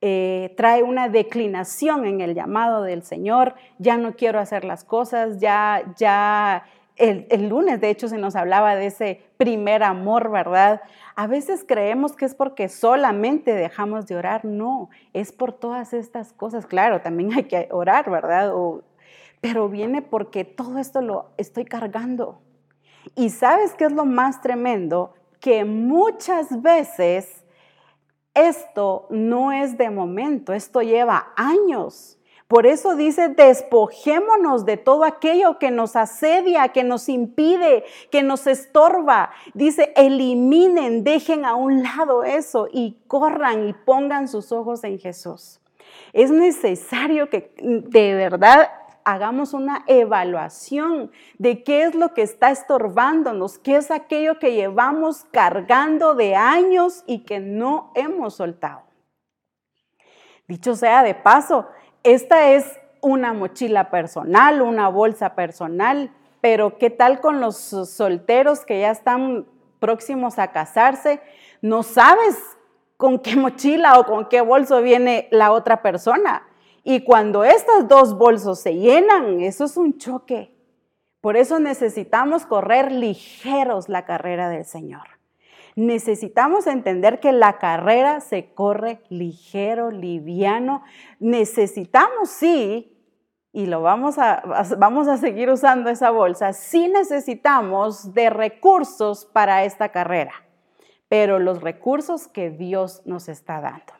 eh, 0.00 0.54
trae 0.56 0.82
una 0.82 1.08
declinación 1.08 2.06
en 2.06 2.20
el 2.20 2.34
llamado 2.34 2.82
del 2.82 3.02
Señor. 3.02 3.54
Ya 3.78 3.96
no 3.96 4.16
quiero 4.16 4.40
hacer 4.40 4.64
las 4.64 4.84
cosas, 4.84 5.38
ya, 5.40 5.82
ya 5.96 6.64
el, 7.00 7.48
lunes, 7.48 7.80
de 7.80 7.90
hecho, 7.90 8.08
se 8.08 8.18
nos 8.18 8.36
hablaba 8.36 8.76
de 8.76 8.86
ese 8.86 9.22
primer 9.38 9.82
amor, 9.82 10.30
¿verdad? 10.30 10.82
A 11.16 11.26
veces 11.26 11.64
creemos 11.66 12.12
que 12.12 12.26
es 12.26 12.34
porque 12.34 12.68
solamente 12.68 13.54
dejamos 13.54 14.06
de 14.06 14.16
orar. 14.16 14.44
No, 14.44 14.90
es 15.14 15.32
por 15.32 15.52
todas 15.52 15.94
estas 15.94 16.32
cosas. 16.32 16.66
Claro, 16.66 17.00
también 17.00 17.32
hay 17.32 17.44
que 17.44 17.68
orar, 17.70 18.10
¿verdad? 18.10 18.52
pero 19.40 19.70
viene 19.70 20.02
porque 20.02 20.44
todo 20.44 20.78
esto 20.78 21.00
lo 21.00 21.30
estoy 21.38 21.64
cargando. 21.64 22.42
Y 23.16 23.30
sabes 23.30 23.72
qué 23.74 23.86
es 23.86 23.92
lo 23.92 24.04
más 24.04 24.42
tremendo? 24.42 25.14
Que 25.40 25.64
muchas 25.64 26.60
veces 26.60 27.39
esto 28.34 29.06
no 29.10 29.52
es 29.52 29.76
de 29.76 29.90
momento, 29.90 30.52
esto 30.52 30.82
lleva 30.82 31.32
años. 31.36 32.18
Por 32.50 32.66
eso 32.66 32.96
dice, 32.96 33.28
despojémonos 33.28 34.64
de 34.64 34.76
todo 34.76 35.04
aquello 35.04 35.60
que 35.60 35.70
nos 35.70 35.94
asedia, 35.94 36.70
que 36.70 36.82
nos 36.82 37.08
impide, 37.08 37.84
que 38.10 38.24
nos 38.24 38.48
estorba. 38.48 39.30
Dice, 39.54 39.92
eliminen, 39.94 41.04
dejen 41.04 41.44
a 41.44 41.54
un 41.54 41.84
lado 41.84 42.24
eso 42.24 42.66
y 42.72 42.98
corran 43.06 43.68
y 43.68 43.72
pongan 43.72 44.26
sus 44.26 44.50
ojos 44.50 44.82
en 44.82 44.98
Jesús. 44.98 45.60
Es 46.12 46.32
necesario 46.32 47.30
que 47.30 47.54
de 47.56 48.14
verdad 48.16 48.70
hagamos 49.04 49.54
una 49.54 49.84
evaluación 49.86 51.10
de 51.38 51.62
qué 51.62 51.82
es 51.82 51.94
lo 51.94 52.14
que 52.14 52.22
está 52.22 52.50
estorbándonos, 52.50 53.58
qué 53.58 53.76
es 53.76 53.90
aquello 53.90 54.38
que 54.38 54.54
llevamos 54.54 55.24
cargando 55.30 56.14
de 56.14 56.36
años 56.36 57.04
y 57.06 57.20
que 57.24 57.40
no 57.40 57.92
hemos 57.94 58.34
soltado. 58.34 58.82
Dicho 60.48 60.74
sea 60.74 61.02
de 61.02 61.14
paso, 61.14 61.68
esta 62.02 62.50
es 62.50 62.78
una 63.00 63.32
mochila 63.32 63.90
personal, 63.90 64.62
una 64.62 64.88
bolsa 64.88 65.34
personal, 65.34 66.10
pero 66.40 66.78
¿qué 66.78 66.90
tal 66.90 67.20
con 67.20 67.40
los 67.40 67.56
solteros 67.56 68.64
que 68.64 68.80
ya 68.80 68.90
están 68.90 69.46
próximos 69.78 70.38
a 70.38 70.52
casarse? 70.52 71.20
No 71.62 71.82
sabes 71.82 72.36
con 72.96 73.18
qué 73.18 73.36
mochila 73.36 73.98
o 73.98 74.04
con 74.04 74.28
qué 74.28 74.40
bolso 74.40 74.82
viene 74.82 75.28
la 75.30 75.52
otra 75.52 75.82
persona. 75.82 76.42
Y 76.82 77.04
cuando 77.04 77.44
estos 77.44 77.88
dos 77.88 78.16
bolsos 78.16 78.60
se 78.60 78.74
llenan, 78.74 79.40
eso 79.40 79.64
es 79.64 79.76
un 79.76 79.98
choque. 79.98 80.54
Por 81.20 81.36
eso 81.36 81.58
necesitamos 81.60 82.46
correr 82.46 82.90
ligeros 82.92 83.88
la 83.88 84.04
carrera 84.04 84.48
del 84.48 84.64
Señor 84.64 85.20
necesitamos 85.76 86.66
entender 86.66 87.20
que 87.20 87.32
la 87.32 87.58
carrera 87.58 88.20
se 88.20 88.52
corre 88.52 89.00
ligero, 89.08 89.90
liviano. 89.90 90.82
Necesitamos, 91.18 92.30
sí, 92.30 92.96
y 93.52 93.66
lo 93.66 93.82
vamos 93.82 94.18
a, 94.18 94.42
vamos 94.78 95.08
a 95.08 95.16
seguir 95.16 95.50
usando 95.50 95.90
esa 95.90 96.10
bolsa, 96.10 96.52
sí 96.52 96.88
necesitamos 96.88 98.14
de 98.14 98.30
recursos 98.30 99.26
para 99.26 99.64
esta 99.64 99.88
carrera, 99.88 100.32
pero 101.08 101.38
los 101.38 101.60
recursos 101.60 102.28
que 102.28 102.50
Dios 102.50 103.02
nos 103.06 103.28
está 103.28 103.60
dando. 103.60 103.99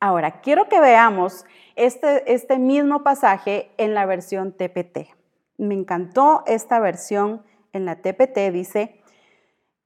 Ahora, 0.00 0.40
quiero 0.40 0.68
que 0.68 0.80
veamos 0.80 1.44
este, 1.76 2.32
este 2.32 2.58
mismo 2.58 3.02
pasaje 3.02 3.70
en 3.78 3.94
la 3.94 4.06
versión 4.06 4.52
TPT. 4.52 5.08
Me 5.56 5.74
encantó 5.74 6.42
esta 6.46 6.80
versión 6.80 7.42
en 7.72 7.84
la 7.84 7.96
TPT, 7.96 8.52
dice, 8.52 9.00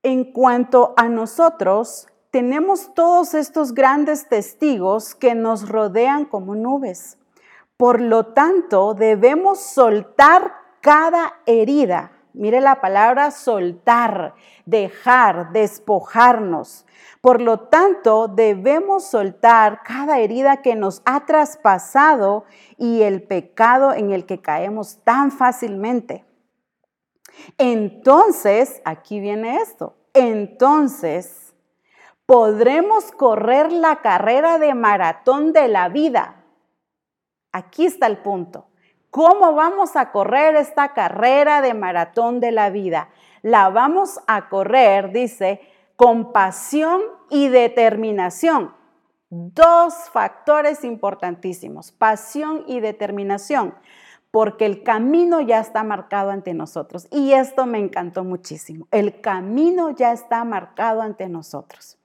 en 0.02 0.32
cuanto 0.32 0.94
a 0.96 1.08
nosotros, 1.08 2.08
tenemos 2.30 2.94
todos 2.94 3.34
estos 3.34 3.74
grandes 3.74 4.28
testigos 4.28 5.14
que 5.14 5.34
nos 5.34 5.68
rodean 5.68 6.24
como 6.24 6.54
nubes. 6.54 7.18
Por 7.76 8.00
lo 8.00 8.26
tanto, 8.26 8.94
debemos 8.94 9.60
soltar 9.60 10.52
cada 10.80 11.40
herida. 11.46 12.12
Mire 12.38 12.60
la 12.60 12.80
palabra 12.80 13.32
soltar, 13.32 14.32
dejar, 14.64 15.50
despojarnos. 15.50 16.86
Por 17.20 17.42
lo 17.42 17.58
tanto, 17.58 18.28
debemos 18.28 19.08
soltar 19.08 19.82
cada 19.82 20.20
herida 20.20 20.62
que 20.62 20.76
nos 20.76 21.02
ha 21.04 21.26
traspasado 21.26 22.44
y 22.76 23.02
el 23.02 23.24
pecado 23.24 23.92
en 23.92 24.12
el 24.12 24.24
que 24.24 24.40
caemos 24.40 25.00
tan 25.02 25.32
fácilmente. 25.32 26.24
Entonces, 27.58 28.82
aquí 28.84 29.18
viene 29.18 29.56
esto, 29.56 29.96
entonces 30.14 31.56
podremos 32.24 33.10
correr 33.10 33.72
la 33.72 33.96
carrera 33.96 34.58
de 34.58 34.74
maratón 34.74 35.52
de 35.52 35.66
la 35.66 35.88
vida. 35.88 36.44
Aquí 37.50 37.84
está 37.84 38.06
el 38.06 38.18
punto. 38.18 38.68
¿Cómo 39.10 39.54
vamos 39.54 39.96
a 39.96 40.12
correr 40.12 40.56
esta 40.56 40.92
carrera 40.92 41.60
de 41.60 41.74
maratón 41.74 42.40
de 42.40 42.52
la 42.52 42.70
vida? 42.70 43.08
La 43.42 43.70
vamos 43.70 44.20
a 44.26 44.48
correr, 44.48 45.12
dice, 45.12 45.60
con 45.96 46.32
pasión 46.32 47.00
y 47.30 47.48
determinación. 47.48 48.74
Dos 49.30 49.94
factores 50.12 50.84
importantísimos, 50.84 51.92
pasión 51.92 52.64
y 52.66 52.80
determinación 52.80 53.74
porque 54.30 54.66
el 54.66 54.82
camino 54.82 55.40
ya 55.40 55.60
está 55.60 55.82
marcado 55.84 56.30
ante 56.30 56.54
nosotros. 56.54 57.08
Y 57.10 57.32
esto 57.32 57.66
me 57.66 57.78
encantó 57.78 58.24
muchísimo. 58.24 58.86
El 58.90 59.20
camino 59.20 59.90
ya 59.90 60.12
está 60.12 60.44
marcado 60.44 61.02
ante 61.02 61.28
nosotros. 61.28 61.96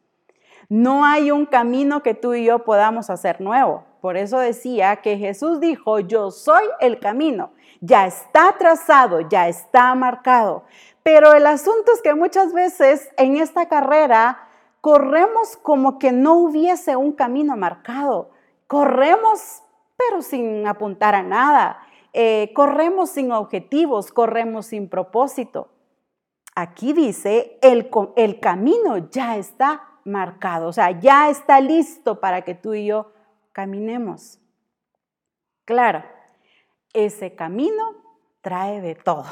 No 0.69 1.05
hay 1.05 1.31
un 1.31 1.45
camino 1.45 2.01
que 2.01 2.13
tú 2.13 2.33
y 2.33 2.45
yo 2.45 2.63
podamos 2.63 3.09
hacer 3.09 3.41
nuevo. 3.41 3.83
Por 4.03 4.17
eso 4.17 4.37
decía 4.37 4.97
que 4.97 5.17
Jesús 5.17 5.61
dijo, 5.61 5.97
yo 6.01 6.29
soy 6.29 6.65
el 6.81 6.99
camino. 6.99 7.53
Ya 7.79 8.05
está 8.05 8.53
trazado, 8.59 9.21
ya 9.29 9.47
está 9.47 9.95
marcado. 9.95 10.65
Pero 11.03 11.31
el 11.31 11.47
asunto 11.47 11.93
es 11.93 12.01
que 12.01 12.13
muchas 12.13 12.51
veces 12.51 13.07
en 13.15 13.37
esta 13.37 13.69
carrera 13.69 14.45
corremos 14.81 15.55
como 15.55 15.99
que 15.99 16.11
no 16.11 16.33
hubiese 16.33 16.97
un 16.97 17.13
camino 17.13 17.55
marcado. 17.55 18.31
Corremos 18.67 19.61
pero 19.95 20.21
sin 20.21 20.67
apuntar 20.67 21.15
a 21.15 21.23
nada. 21.23 21.79
Eh, 22.11 22.51
corremos 22.53 23.11
sin 23.11 23.31
objetivos, 23.31 24.11
corremos 24.11 24.65
sin 24.65 24.89
propósito. 24.89 25.69
Aquí 26.55 26.91
dice, 26.91 27.57
el, 27.61 27.89
el 28.17 28.41
camino 28.41 28.97
ya 29.09 29.37
está 29.37 29.81
marcado, 30.03 30.67
o 30.67 30.73
sea, 30.73 30.91
ya 30.99 31.29
está 31.29 31.61
listo 31.61 32.19
para 32.19 32.41
que 32.41 32.53
tú 32.53 32.73
y 32.73 32.87
yo 32.87 33.12
caminemos. 33.53 34.39
Claro, 35.65 36.03
ese 36.93 37.35
camino 37.35 37.95
trae 38.41 38.81
de 38.81 38.95
todo, 38.95 39.25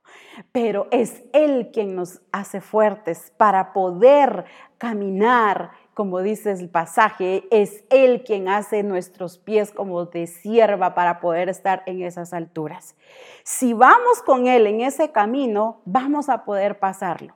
pero 0.52 0.88
es 0.90 1.22
Él 1.32 1.70
quien 1.72 1.96
nos 1.96 2.20
hace 2.32 2.60
fuertes 2.60 3.32
para 3.38 3.72
poder 3.72 4.44
caminar 4.76 5.70
como 5.98 6.22
dice 6.22 6.52
el 6.52 6.68
pasaje, 6.68 7.48
es 7.50 7.82
Él 7.90 8.22
quien 8.22 8.48
hace 8.48 8.84
nuestros 8.84 9.36
pies 9.36 9.72
como 9.72 10.04
de 10.04 10.28
sierva 10.28 10.94
para 10.94 11.18
poder 11.18 11.48
estar 11.48 11.82
en 11.86 12.02
esas 12.02 12.32
alturas. 12.32 12.94
Si 13.42 13.72
vamos 13.72 14.22
con 14.24 14.46
Él 14.46 14.68
en 14.68 14.80
ese 14.80 15.10
camino, 15.10 15.82
vamos 15.86 16.28
a 16.28 16.44
poder 16.44 16.78
pasarlo, 16.78 17.34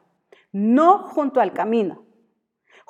no 0.52 1.08
junto 1.08 1.40
al 1.40 1.52
camino. 1.52 2.04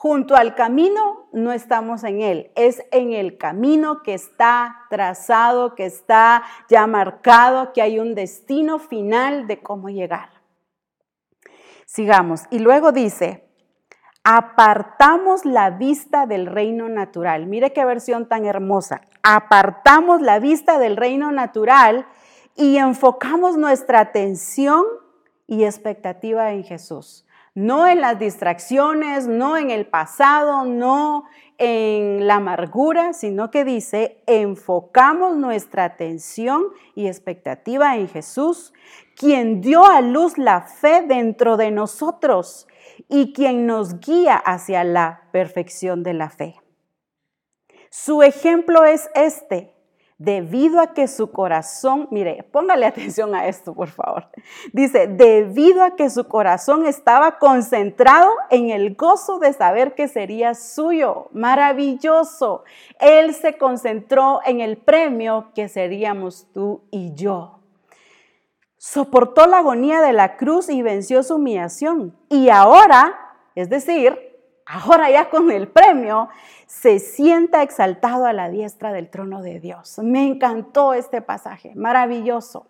Junto 0.03 0.35
al 0.35 0.57
camino 0.57 1.29
no 1.31 1.53
estamos 1.53 2.03
en 2.03 2.23
Él, 2.23 2.51
es 2.57 2.83
en 2.91 3.12
el 3.12 3.38
camino 3.38 4.03
que 4.03 4.15
está 4.15 4.81
trazado, 4.91 5.77
que 5.77 5.87
está 5.87 6.43
ya 6.69 6.88
marcado, 6.88 7.73
que 7.73 7.83
hay 7.83 8.01
un 8.01 8.17
destino 8.17 8.81
final 8.81 9.47
de 9.47 9.62
cómo 9.62 9.91
llegar. 9.91 10.31
Sigamos. 11.87 12.47
Y 12.51 12.59
luego 12.59 12.91
dice, 12.91 13.49
apartamos 14.25 15.45
la 15.45 15.71
vista 15.71 16.27
del 16.27 16.47
reino 16.47 16.88
natural. 16.88 17.47
Mire 17.47 17.73
qué 17.73 17.85
versión 17.85 18.27
tan 18.27 18.45
hermosa. 18.45 19.03
Apartamos 19.23 20.21
la 20.21 20.41
vista 20.41 20.81
del 20.81 20.97
reino 20.97 21.31
natural 21.31 22.09
y 22.57 22.79
enfocamos 22.79 23.57
nuestra 23.57 24.01
atención 24.01 24.85
y 25.47 25.62
expectativa 25.62 26.51
en 26.51 26.65
Jesús. 26.65 27.25
No 27.55 27.87
en 27.87 28.01
las 28.01 28.19
distracciones, 28.19 29.27
no 29.27 29.59
en 29.59 29.71
el 29.71 29.87
pasado, 29.87 30.65
no 30.65 31.25
en 31.59 32.27
la 32.27 32.37
amargura, 32.37 33.12
sino 33.12 33.51
que 33.51 33.65
dice, 33.65 34.23
enfocamos 34.27 35.37
nuestra 35.37 35.85
atención 35.85 36.65
y 36.95 37.07
expectativa 37.07 37.97
en 37.97 38.09
Jesús, 38.09 38.73
quien 39.17 39.61
dio 39.61 39.85
a 39.85 40.01
luz 40.01 40.38
la 40.38 40.62
fe 40.62 41.03
dentro 41.07 41.59
de 41.59 41.71
nosotros 41.71 42.67
y 43.09 43.35
quien 43.35 43.67
nos 43.67 44.01
guía 44.01 44.37
hacia 44.37 44.83
la 44.83 45.29
perfección 45.31 46.03
de 46.03 46.15
la 46.15 46.31
fe. 46.31 46.57
Su 47.91 48.23
ejemplo 48.23 48.85
es 48.87 49.11
este 49.15 49.72
debido 50.23 50.81
a 50.81 50.95
que 50.95 51.09
su 51.09 51.33
corazón, 51.33 52.07
mire, 52.13 52.45
póngale 52.53 52.87
atención 52.87 53.35
a 53.35 53.49
esto, 53.49 53.75
por 53.75 53.89
favor. 53.89 54.29
Dice, 54.73 55.09
debido 55.09 55.83
a 55.83 55.97
que 55.97 56.11
su 56.11 56.29
corazón 56.29 56.87
estaba 56.87 57.39
concentrado 57.39 58.31
en 58.51 58.71
el 58.71 58.95
gozo 58.95 59.41
de 59.41 59.53
saber 59.53 59.95
que 59.95 60.07
sería 60.07 60.55
suyo. 60.55 61.29
Maravilloso. 61.33 62.63
Él 63.01 63.35
se 63.35 63.59
concentró 63.59 64.41
en 64.45 64.61
el 64.61 64.77
premio 64.77 65.51
que 65.55 65.69
seríamos 65.69 66.47
tú 66.53 66.83
y 66.93 67.15
yo. 67.15 67.59
Soportó 68.77 69.47
la 69.47 69.59
agonía 69.59 70.01
de 70.01 70.13
la 70.13 70.37
cruz 70.37 70.69
y 70.69 70.83
venció 70.83 71.25
su 71.25 71.35
humillación. 71.37 72.17
Y 72.29 72.49
ahora, 72.49 73.17
es 73.57 73.69
decir, 73.69 74.32
ahora 74.66 75.11
ya 75.11 75.31
con 75.31 75.51
el 75.51 75.68
premio, 75.68 76.29
se 76.66 76.98
sienta 76.98 77.62
exaltado 77.62 78.27
a 78.27 78.33
la 78.33 78.48
diestra 78.48 78.92
del 78.92 79.11
trono 79.11 79.42
de 79.42 79.61
Dios. 79.61 79.98
Me 79.98 80.27
encantó 80.27 80.94
este 80.94 81.20
pasaje, 81.20 81.72
maravilloso. 81.75 82.66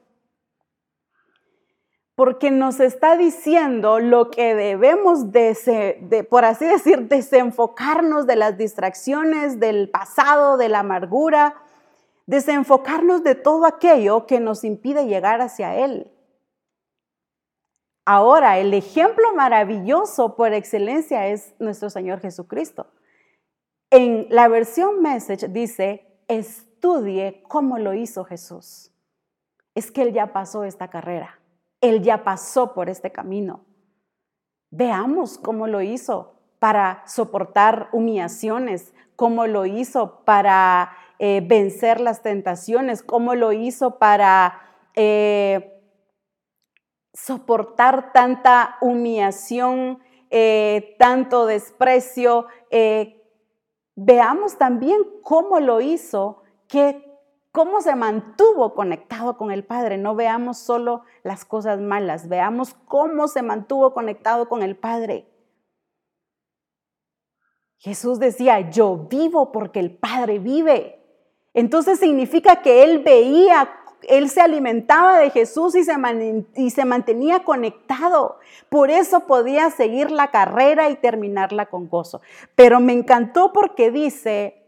Porque 2.14 2.50
nos 2.50 2.78
está 2.80 3.16
diciendo 3.16 4.00
lo 4.00 4.30
que 4.30 4.54
debemos, 4.54 5.32
de, 5.32 6.26
por 6.28 6.44
así 6.44 6.66
decir, 6.66 7.08
desenfocarnos 7.08 8.26
de 8.26 8.36
las 8.36 8.58
distracciones 8.58 9.60
del 9.60 9.88
pasado, 9.88 10.56
de 10.56 10.68
la 10.68 10.80
amargura, 10.80 11.54
desenfocarnos 12.26 13.22
de 13.22 13.34
todo 13.34 13.66
aquello 13.66 14.26
que 14.26 14.40
nos 14.40 14.62
impide 14.64 15.06
llegar 15.06 15.40
hacia 15.40 15.76
Él. 15.76 16.10
Ahora, 18.04 18.58
el 18.58 18.74
ejemplo 18.74 19.32
maravilloso 19.34 20.34
por 20.34 20.52
excelencia 20.52 21.28
es 21.28 21.54
nuestro 21.60 21.88
Señor 21.88 22.20
Jesucristo. 22.20 22.88
En 23.90 24.26
la 24.30 24.48
versión 24.48 25.02
Message 25.02 25.48
dice, 25.48 26.06
estudie 26.26 27.42
cómo 27.46 27.78
lo 27.78 27.94
hizo 27.94 28.24
Jesús. 28.24 28.90
Es 29.74 29.92
que 29.92 30.02
Él 30.02 30.12
ya 30.12 30.32
pasó 30.32 30.64
esta 30.64 30.88
carrera, 30.88 31.38
Él 31.80 32.02
ya 32.02 32.24
pasó 32.24 32.74
por 32.74 32.88
este 32.88 33.12
camino. 33.12 33.64
Veamos 34.70 35.38
cómo 35.38 35.68
lo 35.68 35.80
hizo 35.82 36.34
para 36.58 37.02
soportar 37.06 37.88
humillaciones, 37.92 38.94
cómo 39.14 39.46
lo 39.46 39.64
hizo 39.66 40.24
para 40.24 40.96
eh, 41.18 41.40
vencer 41.46 42.00
las 42.00 42.22
tentaciones, 42.22 43.02
cómo 43.04 43.36
lo 43.36 43.52
hizo 43.52 43.98
para... 43.98 44.60
Eh, 44.94 45.71
soportar 47.12 48.12
tanta 48.12 48.76
humillación, 48.80 50.00
eh, 50.30 50.96
tanto 50.98 51.46
desprecio. 51.46 52.46
Eh, 52.70 53.22
veamos 53.94 54.56
también 54.58 55.02
cómo 55.22 55.60
lo 55.60 55.80
hizo, 55.80 56.42
que, 56.68 57.04
cómo 57.52 57.82
se 57.82 57.94
mantuvo 57.94 58.74
conectado 58.74 59.36
con 59.36 59.50
el 59.50 59.64
Padre. 59.64 59.98
No 59.98 60.14
veamos 60.14 60.58
solo 60.58 61.02
las 61.22 61.44
cosas 61.44 61.80
malas, 61.80 62.28
veamos 62.28 62.74
cómo 62.86 63.28
se 63.28 63.42
mantuvo 63.42 63.92
conectado 63.92 64.48
con 64.48 64.62
el 64.62 64.76
Padre. 64.76 65.28
Jesús 67.78 68.20
decía, 68.20 68.70
yo 68.70 69.08
vivo 69.10 69.50
porque 69.50 69.80
el 69.80 69.96
Padre 69.96 70.38
vive. 70.38 71.00
Entonces 71.52 71.98
significa 71.98 72.62
que 72.62 72.84
él 72.84 73.00
veía 73.00 73.81
él 74.08 74.28
se 74.28 74.40
alimentaba 74.40 75.18
de 75.18 75.30
Jesús 75.30 75.74
y 75.74 75.84
se, 75.84 76.84
mantenía 76.84 77.44
conectado. 77.44 78.38
Por 78.68 78.90
eso 78.90 79.26
podía 79.26 79.70
seguir 79.70 80.10
la 80.10 80.30
carrera 80.30 80.90
y 80.90 80.96
terminarla 80.96 81.66
con 81.66 81.88
gozo. 81.88 82.20
Pero 82.54 82.80
me 82.80 82.92
encantó 82.92 83.52
porque 83.52 83.90
dice 83.90 84.66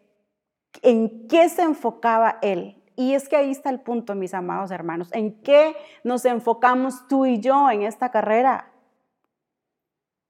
en 0.83 1.27
qué 1.29 1.49
se 1.49 1.62
enfocaba 1.62 2.38
él. 2.42 2.81
Y 2.97 3.14
es 3.14 3.29
que 3.29 3.37
ahí 3.37 3.51
está 3.51 3.70
el 3.70 3.81
punto, 3.81 4.14
mis 4.14 4.35
amados 4.35 4.70
hermanos. 4.70 5.09
¿En 5.12 5.42
qué 5.42 5.77
nos 6.05 6.25
enfocamos 6.25 7.09
tú 7.09 7.27
y 7.27 7.40
yo 7.40 7.70
en 7.70 7.83
esta 7.83 8.11
carrera? 8.11 8.70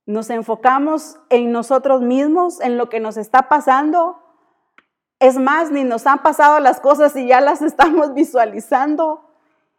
¿Nos 0.07 0.31
enfocamos 0.31 1.19
en 1.31 1.53
nosotros 1.53 2.01
mismos, 2.03 2.61
en 2.61 2.79
lo 2.79 2.88
que 2.88 3.01
nos 3.01 3.17
está 3.17 3.49
pasando? 3.49 4.23
Es 5.24 5.38
más, 5.38 5.70
ni 5.70 5.84
nos 5.84 6.06
han 6.06 6.22
pasado 6.22 6.60
las 6.60 6.80
cosas 6.80 7.16
y 7.16 7.26
ya 7.26 7.40
las 7.40 7.62
estamos 7.70 8.12
visualizando. 8.12 9.24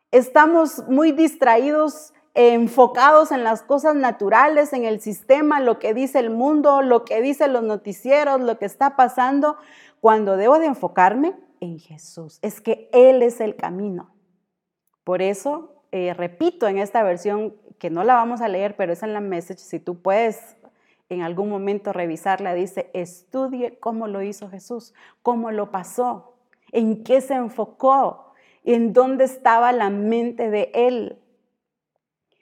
Estamos 0.10 0.88
muy 0.88 1.12
distraídos, 1.12 2.15
enfocados 2.34 3.31
en 3.31 3.43
las 3.43 3.62
cosas 3.62 3.93
naturales, 3.93 4.73
en 4.73 4.86
el 4.86 5.01
sistema, 5.01 5.60
lo 5.60 5.77
que 5.77 5.93
dice 5.93 6.17
el 6.17 6.31
mundo, 6.31 6.81
lo 6.81 7.05
que 7.05 7.21
dicen 7.21 7.53
los 7.53 7.62
noticieros, 7.62 8.41
lo 8.41 8.58
que 8.58 8.65
está 8.65 8.95
pasando, 8.95 9.58
cuando 9.99 10.36
debo 10.36 10.58
de 10.58 10.65
enfocarme 10.65 11.36
en 11.60 11.77
Jesús. 11.77 12.39
Es 12.41 12.60
que 12.60 12.89
Él 12.91 13.21
es 13.21 13.39
el 13.39 13.55
camino. 13.55 14.15
Por 15.03 15.21
eso, 15.21 15.84
eh, 15.91 16.15
repito 16.15 16.67
en 16.67 16.79
esta 16.79 17.03
versión 17.03 17.53
que 17.77 17.91
no 17.91 18.03
la 18.03 18.15
vamos 18.15 18.41
a 18.41 18.47
leer, 18.47 18.75
pero 18.75 18.93
es 18.93 19.03
en 19.03 19.13
la 19.13 19.21
message, 19.21 19.60
si 19.60 19.79
tú 19.79 20.01
puedes 20.01 20.58
en 21.10 21.22
algún 21.22 21.50
momento 21.50 21.94
revisarla, 21.94 22.54
dice, 22.54 22.89
estudie 22.94 23.78
cómo 23.80 24.08
lo 24.08 24.22
hizo 24.22 24.50
Jesús, 24.50 24.94
cómo 25.22 25.52
lo 25.52 25.72
pasó, 25.72 26.36
en 26.72 27.04
qué 27.04 27.22
se 27.22 27.36
enfocó, 27.36 28.34
en 28.63 28.94
dónde 28.94 29.26
estaba 29.26 29.72
la 29.72 29.89
mente 29.89 30.50
de 30.50 30.72
Él. 30.74 31.22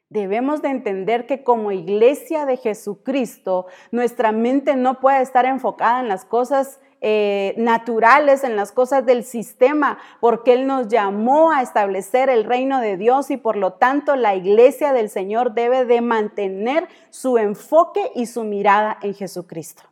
Debemos 0.10 0.62
de 0.62 0.69
entender 0.69 1.26
que 1.26 1.43
como 1.43 1.71
iglesia 1.71 2.45
de 2.45 2.58
Jesucristo, 2.58 3.65
nuestra 3.91 4.32
mente 4.32 4.76
no 4.76 4.99
puede 4.99 5.21
estar 5.21 5.45
enfocada 5.45 5.99
en 5.99 6.08
las 6.08 6.23
cosas 6.23 6.80
eh, 7.05 7.53
naturales, 7.57 8.45
en 8.45 8.55
las 8.55 8.71
cosas 8.71 9.05
del 9.05 9.25
sistema, 9.25 9.97
porque 10.21 10.53
Él 10.53 10.65
nos 10.65 10.87
llamó 10.87 11.51
a 11.51 11.61
establecer 11.61 12.29
el 12.29 12.45
reino 12.45 12.79
de 12.79 12.95
Dios 12.95 13.29
y 13.29 13.35
por 13.35 13.57
lo 13.57 13.73
tanto 13.73 14.15
la 14.15 14.35
iglesia 14.35 14.93
del 14.93 15.09
Señor 15.09 15.53
debe 15.53 15.83
de 15.83 15.99
mantener 15.99 16.87
su 17.09 17.37
enfoque 17.37 18.13
y 18.15 18.25
su 18.25 18.45
mirada 18.45 18.97
en 19.01 19.13
Jesucristo. 19.13 19.83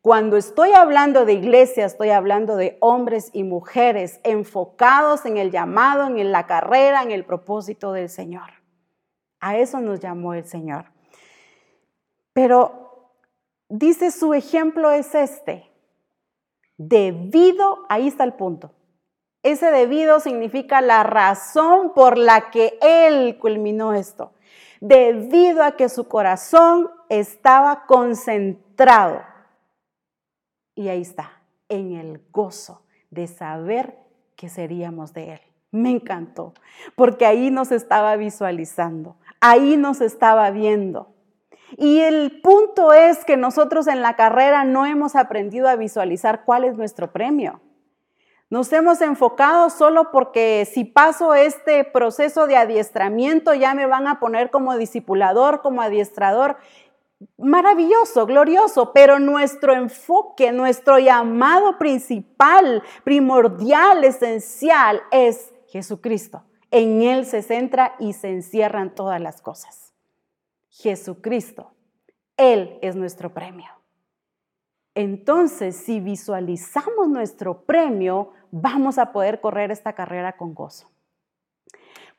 Cuando 0.00 0.36
estoy 0.36 0.74
hablando 0.74 1.24
de 1.24 1.32
iglesia, 1.32 1.84
estoy 1.84 2.10
hablando 2.10 2.54
de 2.54 2.78
hombres 2.78 3.30
y 3.32 3.42
mujeres 3.42 4.20
enfocados 4.22 5.26
en 5.26 5.38
el 5.38 5.50
llamado, 5.50 6.06
en 6.06 6.30
la 6.30 6.46
carrera, 6.46 7.02
en 7.02 7.10
el 7.10 7.24
propósito 7.24 7.92
del 7.92 8.08
Señor. 8.08 8.50
A 9.40 9.56
eso 9.56 9.80
nos 9.80 9.98
llamó 9.98 10.34
el 10.34 10.44
Señor. 10.44 10.84
Pero 12.32 13.10
dice 13.68 14.12
su 14.12 14.34
ejemplo 14.34 14.92
es 14.92 15.16
este. 15.16 15.67
Debido, 16.78 17.84
ahí 17.88 18.08
está 18.08 18.24
el 18.24 18.32
punto. 18.32 18.72
Ese 19.42 19.70
debido 19.70 20.20
significa 20.20 20.80
la 20.80 21.02
razón 21.02 21.92
por 21.94 22.16
la 22.16 22.50
que 22.50 22.78
él 22.80 23.38
culminó 23.38 23.92
esto. 23.92 24.32
Debido 24.80 25.64
a 25.64 25.72
que 25.72 25.88
su 25.88 26.08
corazón 26.08 26.90
estaba 27.08 27.86
concentrado. 27.86 29.22
Y 30.74 30.88
ahí 30.88 31.02
está, 31.02 31.42
en 31.68 31.94
el 31.94 32.22
gozo 32.30 32.82
de 33.10 33.26
saber 33.26 33.98
que 34.36 34.48
seríamos 34.48 35.12
de 35.12 35.32
él. 35.34 35.40
Me 35.70 35.90
encantó, 35.90 36.54
porque 36.94 37.26
ahí 37.26 37.50
nos 37.50 37.72
estaba 37.72 38.16
visualizando, 38.16 39.16
ahí 39.40 39.76
nos 39.76 40.00
estaba 40.00 40.50
viendo. 40.50 41.14
Y 41.76 42.00
el 42.00 42.40
punto 42.40 42.92
es 42.92 43.24
que 43.24 43.36
nosotros 43.36 43.86
en 43.86 44.02
la 44.02 44.16
carrera 44.16 44.64
no 44.64 44.86
hemos 44.86 45.16
aprendido 45.16 45.68
a 45.68 45.76
visualizar 45.76 46.44
cuál 46.44 46.64
es 46.64 46.76
nuestro 46.76 47.12
premio. 47.12 47.60
Nos 48.50 48.72
hemos 48.72 49.02
enfocado 49.02 49.68
solo 49.68 50.10
porque 50.10 50.66
si 50.72 50.84
paso 50.84 51.34
este 51.34 51.84
proceso 51.84 52.46
de 52.46 52.56
adiestramiento 52.56 53.52
ya 53.52 53.74
me 53.74 53.84
van 53.84 54.06
a 54.06 54.18
poner 54.20 54.50
como 54.50 54.78
discipulador, 54.78 55.60
como 55.60 55.82
adiestrador. 55.82 56.56
Maravilloso, 57.36 58.24
glorioso, 58.24 58.92
pero 58.94 59.18
nuestro 59.18 59.74
enfoque, 59.74 60.52
nuestro 60.52 60.98
llamado 60.98 61.76
principal, 61.76 62.82
primordial, 63.04 64.04
esencial 64.04 65.02
es 65.10 65.52
Jesucristo. 65.66 66.44
En 66.70 67.02
Él 67.02 67.26
se 67.26 67.42
centra 67.42 67.96
y 67.98 68.14
se 68.14 68.30
encierran 68.30 68.94
todas 68.94 69.20
las 69.20 69.42
cosas. 69.42 69.87
Jesucristo. 70.68 71.72
Él 72.36 72.78
es 72.82 72.94
nuestro 72.94 73.34
premio. 73.34 73.66
Entonces, 74.94 75.76
si 75.76 76.00
visualizamos 76.00 77.08
nuestro 77.08 77.62
premio, 77.62 78.32
vamos 78.50 78.98
a 78.98 79.12
poder 79.12 79.40
correr 79.40 79.70
esta 79.70 79.92
carrera 79.92 80.36
con 80.36 80.54
gozo. 80.54 80.90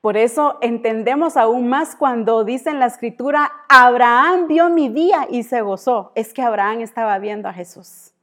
Por 0.02 0.16
eso 0.16 0.58
entendemos 0.62 1.36
aún 1.36 1.68
más 1.68 1.96
cuando 1.96 2.46
dice 2.46 2.70
en 2.70 2.80
la 2.80 2.86
escritura, 2.86 3.52
Abraham 3.68 4.48
vio 4.48 4.70
mi 4.70 4.88
día 4.88 5.28
y 5.30 5.44
se 5.44 5.62
gozó. 5.62 6.14
Es 6.16 6.34
que 6.34 6.42
Abraham 6.42 6.80
estaba 6.80 7.20
viendo 7.20 7.50
a 7.50 7.54
Jesús. 7.54 8.14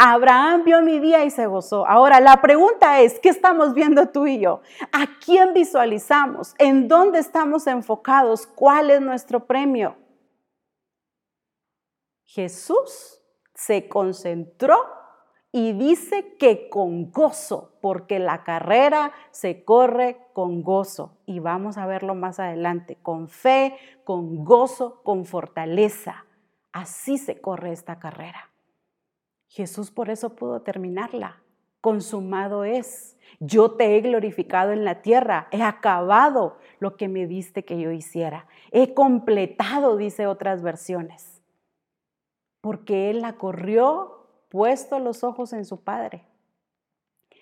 Abraham 0.00 0.62
vio 0.62 0.80
mi 0.80 1.00
día 1.00 1.24
y 1.24 1.30
se 1.30 1.48
gozó. 1.48 1.84
Ahora, 1.84 2.20
la 2.20 2.40
pregunta 2.40 3.00
es, 3.00 3.18
¿qué 3.18 3.30
estamos 3.30 3.74
viendo 3.74 4.10
tú 4.10 4.28
y 4.28 4.38
yo? 4.38 4.60
¿A 4.92 5.18
quién 5.18 5.52
visualizamos? 5.54 6.54
¿En 6.58 6.86
dónde 6.86 7.18
estamos 7.18 7.66
enfocados? 7.66 8.46
¿Cuál 8.46 8.92
es 8.92 9.00
nuestro 9.00 9.46
premio? 9.46 9.96
Jesús 12.24 13.20
se 13.54 13.88
concentró 13.88 14.78
y 15.50 15.72
dice 15.72 16.36
que 16.38 16.68
con 16.68 17.10
gozo, 17.10 17.76
porque 17.82 18.20
la 18.20 18.44
carrera 18.44 19.10
se 19.32 19.64
corre 19.64 20.28
con 20.32 20.62
gozo. 20.62 21.18
Y 21.26 21.40
vamos 21.40 21.76
a 21.76 21.86
verlo 21.86 22.14
más 22.14 22.38
adelante, 22.38 22.98
con 23.02 23.28
fe, 23.28 23.76
con 24.04 24.44
gozo, 24.44 25.02
con 25.02 25.24
fortaleza. 25.24 26.24
Así 26.70 27.18
se 27.18 27.40
corre 27.40 27.72
esta 27.72 27.98
carrera. 27.98 28.47
Jesús 29.48 29.90
por 29.90 30.10
eso 30.10 30.36
pudo 30.36 30.62
terminarla. 30.62 31.42
Consumado 31.80 32.64
es. 32.64 33.16
Yo 33.40 33.72
te 33.72 33.96
he 33.96 34.00
glorificado 34.00 34.72
en 34.72 34.84
la 34.84 35.02
tierra. 35.02 35.48
He 35.50 35.62
acabado 35.62 36.58
lo 36.80 36.96
que 36.96 37.08
me 37.08 37.26
diste 37.26 37.64
que 37.64 37.80
yo 37.80 37.90
hiciera. 37.90 38.46
He 38.70 38.94
completado, 38.94 39.96
dice 39.96 40.26
otras 40.26 40.62
versiones. 40.62 41.42
Porque 42.60 43.10
Él 43.10 43.20
la 43.20 43.34
corrió 43.34 44.26
puesto 44.48 44.98
los 44.98 45.24
ojos 45.24 45.52
en 45.52 45.64
su 45.64 45.80
Padre. 45.80 46.26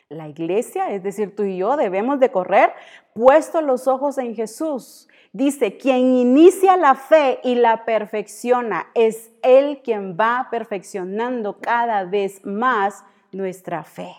La 0.09 0.29
iglesia, 0.29 0.91
es 0.93 1.03
decir, 1.03 1.35
tú 1.35 1.43
y 1.43 1.57
yo, 1.57 1.77
debemos 1.77 2.21
de 2.21 2.31
correr 2.31 2.73
puesto 3.13 3.61
los 3.61 3.89
ojos 3.89 4.19
en 4.19 4.37
Jesús. 4.37 5.09
Dice, 5.33 5.77
quien 5.79 6.17
inicia 6.17 6.77
la 6.77 6.95
fe 6.95 7.41
y 7.43 7.57
la 7.57 7.85
perfecciona, 7.85 8.87
es 8.95 9.33
Él 9.43 9.81
quien 9.83 10.17
va 10.17 10.47
perfeccionando 10.49 11.59
cada 11.59 12.05
vez 12.05 12.45
más 12.45 13.05
nuestra 13.33 13.83
fe. 13.83 14.15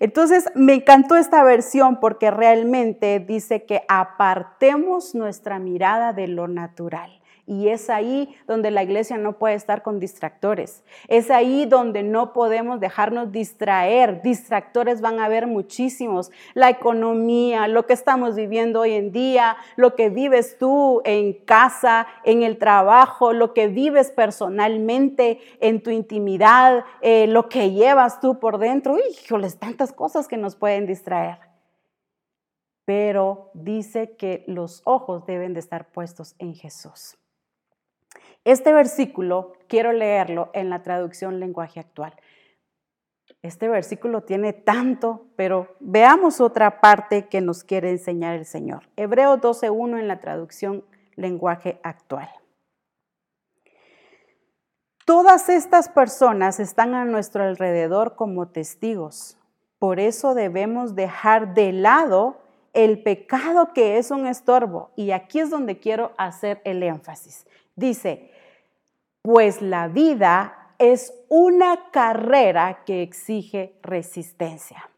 Entonces, 0.00 0.46
me 0.54 0.72
encantó 0.72 1.16
esta 1.16 1.44
versión 1.44 2.00
porque 2.00 2.30
realmente 2.30 3.20
dice 3.20 3.66
que 3.66 3.82
apartemos 3.88 5.14
nuestra 5.14 5.58
mirada 5.58 6.14
de 6.14 6.28
lo 6.28 6.48
natural. 6.48 7.20
Y 7.46 7.68
es 7.68 7.90
ahí 7.90 8.34
donde 8.46 8.70
la 8.70 8.82
iglesia 8.82 9.18
no 9.18 9.34
puede 9.34 9.54
estar 9.54 9.82
con 9.82 10.00
distractores. 10.00 10.82
Es 11.08 11.30
ahí 11.30 11.66
donde 11.66 12.02
no 12.02 12.32
podemos 12.32 12.80
dejarnos 12.80 13.32
distraer. 13.32 14.22
Distractores 14.22 15.02
van 15.02 15.18
a 15.18 15.26
haber 15.26 15.46
muchísimos. 15.46 16.30
La 16.54 16.70
economía, 16.70 17.68
lo 17.68 17.84
que 17.84 17.92
estamos 17.92 18.34
viviendo 18.34 18.80
hoy 18.80 18.92
en 18.92 19.12
día, 19.12 19.58
lo 19.76 19.94
que 19.94 20.08
vives 20.08 20.56
tú 20.56 21.02
en 21.04 21.34
casa, 21.34 22.06
en 22.24 22.42
el 22.42 22.56
trabajo, 22.56 23.34
lo 23.34 23.52
que 23.52 23.68
vives 23.68 24.10
personalmente, 24.10 25.38
en 25.60 25.82
tu 25.82 25.90
intimidad, 25.90 26.84
eh, 27.02 27.26
lo 27.26 27.50
que 27.50 27.72
llevas 27.72 28.20
tú 28.20 28.38
por 28.38 28.56
dentro. 28.56 28.96
Híjoles, 29.10 29.58
tantas 29.58 29.92
cosas 29.92 30.28
que 30.28 30.38
nos 30.38 30.56
pueden 30.56 30.86
distraer. 30.86 31.40
Pero 32.86 33.50
dice 33.52 34.16
que 34.16 34.44
los 34.46 34.80
ojos 34.84 35.26
deben 35.26 35.52
de 35.52 35.60
estar 35.60 35.90
puestos 35.90 36.36
en 36.38 36.54
Jesús. 36.54 37.18
Este 38.44 38.72
versículo 38.72 39.54
quiero 39.68 39.92
leerlo 39.92 40.50
en 40.52 40.70
la 40.70 40.82
traducción 40.82 41.40
lenguaje 41.40 41.80
actual. 41.80 42.14
Este 43.42 43.68
versículo 43.68 44.22
tiene 44.22 44.52
tanto, 44.52 45.26
pero 45.36 45.76
veamos 45.80 46.40
otra 46.40 46.80
parte 46.80 47.28
que 47.28 47.40
nos 47.40 47.64
quiere 47.64 47.90
enseñar 47.90 48.36
el 48.36 48.46
Señor. 48.46 48.88
Hebreo 48.96 49.38
12.1 49.38 49.98
en 49.98 50.08
la 50.08 50.20
traducción 50.20 50.84
lenguaje 51.16 51.80
actual. 51.82 52.28
Todas 55.06 55.50
estas 55.50 55.88
personas 55.90 56.60
están 56.60 56.94
a 56.94 57.04
nuestro 57.04 57.44
alrededor 57.44 58.14
como 58.14 58.48
testigos. 58.48 59.38
Por 59.78 60.00
eso 60.00 60.34
debemos 60.34 60.94
dejar 60.94 61.52
de 61.52 61.72
lado 61.72 62.40
el 62.72 63.02
pecado 63.02 63.74
que 63.74 63.98
es 63.98 64.10
un 64.10 64.26
estorbo. 64.26 64.90
Y 64.96 65.10
aquí 65.10 65.40
es 65.40 65.50
donde 65.50 65.78
quiero 65.78 66.12
hacer 66.16 66.62
el 66.64 66.82
énfasis. 66.82 67.46
Dice, 67.76 68.30
pues 69.24 69.62
la 69.62 69.88
vida 69.88 70.74
es 70.78 71.14
una 71.30 71.90
carrera 71.90 72.84
que 72.84 73.00
exige 73.00 73.78
resistencia. 73.82 74.90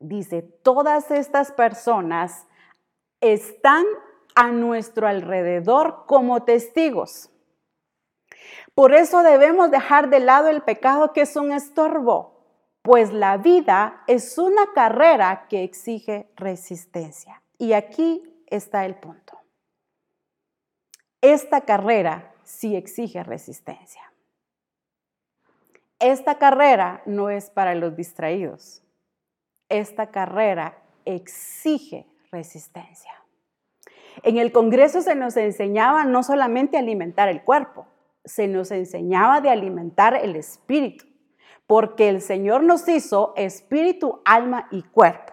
Dice, 0.00 0.42
todas 0.42 1.12
estas 1.12 1.52
personas 1.52 2.48
están 3.20 3.84
a 4.34 4.50
nuestro 4.50 5.06
alrededor 5.06 6.04
como 6.06 6.42
testigos. 6.42 7.30
Por 8.74 8.92
eso 8.92 9.22
debemos 9.22 9.70
dejar 9.70 10.10
de 10.10 10.18
lado 10.18 10.48
el 10.48 10.62
pecado 10.62 11.12
que 11.12 11.20
es 11.20 11.36
un 11.36 11.52
estorbo, 11.52 12.44
pues 12.82 13.12
la 13.12 13.36
vida 13.36 14.02
es 14.08 14.36
una 14.36 14.72
carrera 14.74 15.46
que 15.48 15.62
exige 15.62 16.28
resistencia. 16.34 17.40
Y 17.56 17.72
aquí 17.72 18.44
está 18.48 18.84
el 18.84 18.96
punto. 18.96 19.25
Esta 21.28 21.62
carrera 21.62 22.32
sí 22.44 22.76
exige 22.76 23.24
resistencia. 23.24 24.12
Esta 25.98 26.38
carrera 26.38 27.02
no 27.04 27.30
es 27.30 27.50
para 27.50 27.74
los 27.74 27.96
distraídos. 27.96 28.84
Esta 29.68 30.12
carrera 30.12 30.78
exige 31.04 32.06
resistencia. 32.30 33.10
En 34.22 34.38
el 34.38 34.52
Congreso 34.52 35.02
se 35.02 35.16
nos 35.16 35.36
enseñaba 35.36 36.04
no 36.04 36.22
solamente 36.22 36.76
a 36.76 36.80
alimentar 36.80 37.28
el 37.28 37.42
cuerpo, 37.42 37.88
se 38.24 38.46
nos 38.46 38.70
enseñaba 38.70 39.40
de 39.40 39.50
alimentar 39.50 40.14
el 40.14 40.36
espíritu, 40.36 41.06
porque 41.66 42.08
el 42.08 42.20
Señor 42.20 42.62
nos 42.62 42.86
hizo 42.86 43.32
espíritu, 43.34 44.22
alma 44.24 44.68
y 44.70 44.84
cuerpo. 44.84 45.32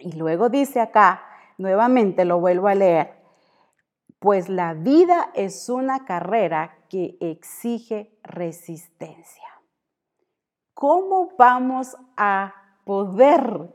Y 0.00 0.16
luego 0.16 0.48
dice 0.48 0.80
acá, 0.80 1.22
nuevamente 1.58 2.24
lo 2.24 2.40
vuelvo 2.40 2.66
a 2.66 2.74
leer, 2.74 3.23
pues 4.24 4.48
la 4.48 4.72
vida 4.72 5.30
es 5.34 5.68
una 5.68 6.06
carrera 6.06 6.78
que 6.88 7.18
exige 7.20 8.18
resistencia. 8.22 9.44
¿Cómo 10.72 11.34
vamos 11.36 11.94
a 12.16 12.54
poder 12.86 13.68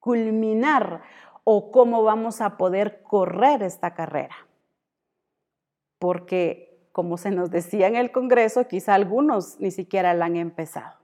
culminar 0.00 1.02
o 1.44 1.70
cómo 1.70 2.02
vamos 2.02 2.40
a 2.40 2.56
poder 2.56 3.02
correr 3.02 3.62
esta 3.62 3.92
carrera? 3.92 4.48
Porque, 5.98 6.88
como 6.92 7.18
se 7.18 7.30
nos 7.30 7.50
decía 7.50 7.86
en 7.86 7.96
el 7.96 8.12
Congreso, 8.12 8.68
quizá 8.68 8.94
algunos 8.94 9.60
ni 9.60 9.70
siquiera 9.70 10.14
la 10.14 10.24
han 10.24 10.36
empezado. 10.36 11.00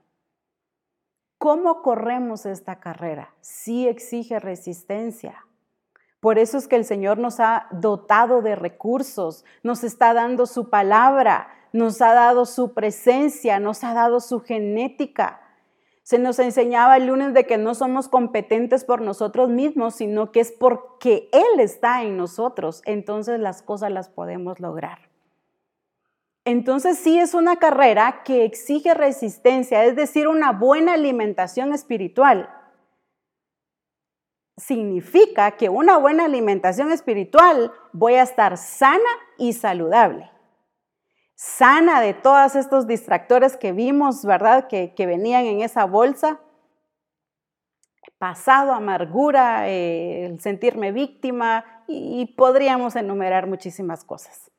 ¿Cómo 1.37 1.83
corremos 1.83 2.47
esta 2.47 2.79
carrera? 2.79 3.35
Sí 3.39 3.87
exige 3.87 4.39
resistencia. 4.39 5.45
Por 6.23 6.39
eso 6.39 6.57
es 6.57 6.69
que 6.69 6.77
el 6.77 6.85
Señor 6.85 7.17
nos 7.17 7.41
ha 7.41 7.67
dotado 7.71 8.41
de 8.41 8.55
recursos, 8.55 9.43
nos 9.61 9.83
está 9.83 10.13
dando 10.13 10.45
su 10.45 10.69
palabra, 10.69 11.49
nos 11.73 12.01
ha 12.01 12.13
dado 12.13 12.45
su 12.45 12.73
presencia, 12.73 13.59
nos 13.59 13.83
ha 13.83 13.93
dado 13.93 14.21
su 14.21 14.39
genética. 14.39 15.41
Se 16.01 16.19
nos 16.19 16.39
enseñaba 16.39 16.95
el 16.95 17.07
lunes 17.07 17.33
de 17.33 17.45
que 17.45 17.57
no 17.57 17.75
somos 17.75 18.07
competentes 18.07 18.85
por 18.85 19.01
nosotros 19.01 19.49
mismos, 19.49 19.95
sino 19.95 20.31
que 20.31 20.39
es 20.39 20.53
porque 20.53 21.27
Él 21.33 21.59
está 21.59 22.03
en 22.03 22.15
nosotros. 22.15 22.81
Entonces 22.85 23.41
las 23.41 23.61
cosas 23.61 23.91
las 23.91 24.07
podemos 24.07 24.61
lograr. 24.61 24.99
Entonces 26.45 26.97
sí 26.99 27.19
es 27.19 27.33
una 27.33 27.57
carrera 27.57 28.21
que 28.23 28.45
exige 28.45 28.93
resistencia, 28.93 29.83
es 29.83 29.97
decir, 29.97 30.29
una 30.29 30.53
buena 30.53 30.93
alimentación 30.93 31.73
espiritual 31.73 32.49
significa 34.57 35.51
que 35.51 35.69
una 35.69 35.97
buena 35.97 36.25
alimentación 36.25 36.91
espiritual 36.91 37.71
voy 37.91 38.15
a 38.15 38.23
estar 38.23 38.57
sana 38.57 39.09
y 39.37 39.53
saludable. 39.53 40.29
Sana 41.35 42.01
de 42.01 42.13
todos 42.13 42.55
estos 42.55 42.87
distractores 42.87 43.57
que 43.57 43.71
vimos, 43.71 44.23
¿verdad? 44.23 44.67
Que, 44.67 44.93
venían 44.97 45.45
en 45.45 45.61
esa 45.61 45.85
bolsa. 45.85 46.39
Pasado, 48.17 48.73
amargura, 48.73 49.67
eh, 49.67 50.25
el 50.25 50.39
sentirme 50.39 50.91
víctima 50.91 51.83
y, 51.87 52.33
podríamos 52.37 52.95
enumerar 52.95 53.47
muchísimas 53.47 54.05
cosas. 54.05 54.51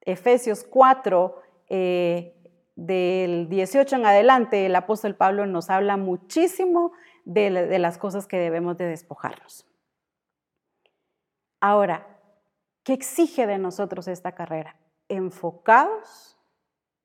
Efesios 0.00 0.64
4, 0.64 1.42
eh, 1.68 2.34
del 2.76 3.50
18 3.50 3.96
en 3.96 4.06
adelante, 4.06 4.64
el 4.64 4.74
apóstol 4.74 5.14
Pablo 5.14 5.44
nos 5.44 5.68
habla 5.68 5.98
muchísimo 5.98 6.92
de, 7.24 7.78
las 7.78 7.98
cosas 7.98 8.26
que 8.26 8.38
debemos 8.38 8.76
de 8.76 8.86
despojarnos. 8.86 9.66
Ahora, 11.60 12.18
¿qué 12.82 12.92
exige 12.92 13.46
de 13.46 13.58
nosotros 13.58 14.08
esta 14.08 14.32
carrera? 14.32 14.76
Enfocados 15.08 16.38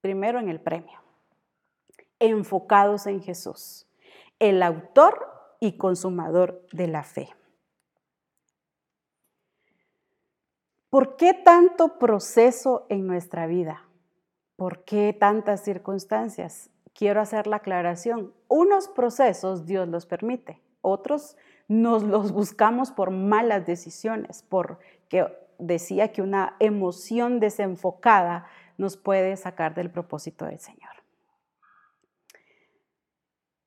primero 0.01 0.39
en 0.39 0.49
el 0.49 0.61
premio, 0.61 0.99
enfocados 2.19 3.07
en 3.07 3.21
Jesús, 3.21 3.87
el 4.39 4.61
autor 4.61 5.57
y 5.59 5.77
consumador 5.77 6.65
de 6.71 6.87
la 6.87 7.03
fe. 7.03 7.29
¿Por 10.89 11.17
qué 11.17 11.33
tanto 11.33 11.97
proceso 11.97 12.85
en 12.89 13.07
nuestra 13.07 13.47
vida? 13.47 13.85
¿Por 14.55 14.85
qué 14.85 15.11
tantas 15.11 15.63
circunstancias? 15.63 16.69
Quiero 16.95 17.19
hacer 17.19 17.45
la 17.45 17.57
aclaración. 17.57 18.33
Unos 18.47 18.87
procesos 18.87 19.65
Dios 19.65 19.87
los 19.89 20.05
permite, 20.05 20.61
otros 20.81 21.35
nos 21.67 22.03
los 22.03 22.31
buscamos 22.31 22.91
por 22.91 23.11
malas 23.11 23.65
decisiones, 23.65 24.45
porque 24.47 25.27
decía 25.59 26.13
que 26.13 26.21
una 26.21 26.55
emoción 26.59 27.41
desenfocada 27.41 28.45
nos 28.77 28.95
puede 28.95 29.35
sacar 29.35 29.75
del 29.75 29.91
propósito 29.91 30.45
del 30.45 30.59
Señor. 30.59 30.91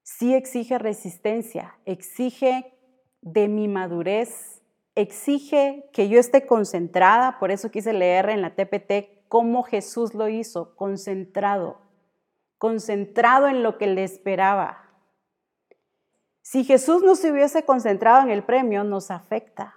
Sí 0.03 0.35
exige 0.35 0.79
resistencia, 0.79 1.76
exige 1.85 2.72
de 3.20 3.49
mi 3.49 3.68
madurez, 3.68 4.62
exige 4.95 5.89
que 5.93 6.09
yo 6.09 6.18
esté 6.18 6.47
concentrada, 6.47 7.39
por 7.39 7.51
eso 7.51 7.70
quise 7.70 7.93
leer 7.93 8.31
en 8.31 8.41
la 8.41 8.55
TPT 8.55 9.29
cómo 9.29 9.64
Jesús 9.64 10.14
lo 10.14 10.29
hizo, 10.29 10.74
concentrado, 10.76 11.88
concentrado 12.59 13.48
en 13.48 13.62
lo 13.62 13.78
que 13.78 13.86
le 13.86 14.04
esperaba. 14.04 14.84
Si 16.42 16.64
Jesús 16.64 17.02
no 17.02 17.14
se 17.14 17.30
hubiese 17.30 17.64
concentrado 17.64 18.22
en 18.22 18.30
el 18.30 18.42
premio, 18.42 18.84
nos 18.84 19.11
afecta. 19.11 19.76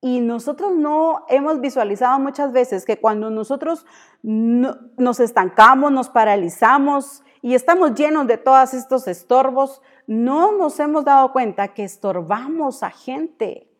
Y 0.00 0.20
nosotros 0.20 0.72
no 0.72 1.24
hemos 1.30 1.62
visualizado 1.62 2.18
muchas 2.18 2.52
veces 2.52 2.84
que 2.84 3.00
cuando 3.00 3.30
nosotros 3.30 3.86
nos 4.22 5.20
estancamos, 5.20 5.90
nos 5.92 6.10
paralizamos 6.10 7.22
y 7.40 7.54
estamos 7.54 7.94
llenos 7.94 8.26
de 8.26 8.36
todos 8.36 8.74
estos 8.74 9.08
estorbos, 9.08 9.80
no 10.06 10.52
nos 10.52 10.78
hemos 10.78 11.06
dado 11.06 11.32
cuenta 11.32 11.68
que 11.68 11.84
estorbamos 11.84 12.82
a 12.82 12.90
gente. 12.90 13.70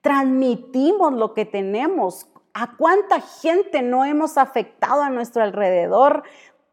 Transmitimos 0.00 1.12
lo 1.14 1.34
que 1.34 1.44
tenemos. 1.44 2.28
¿A 2.54 2.76
cuánta 2.76 3.20
gente 3.20 3.82
no 3.82 4.04
hemos 4.04 4.38
afectado 4.38 5.02
a 5.02 5.10
nuestro 5.10 5.42
alrededor 5.42 6.22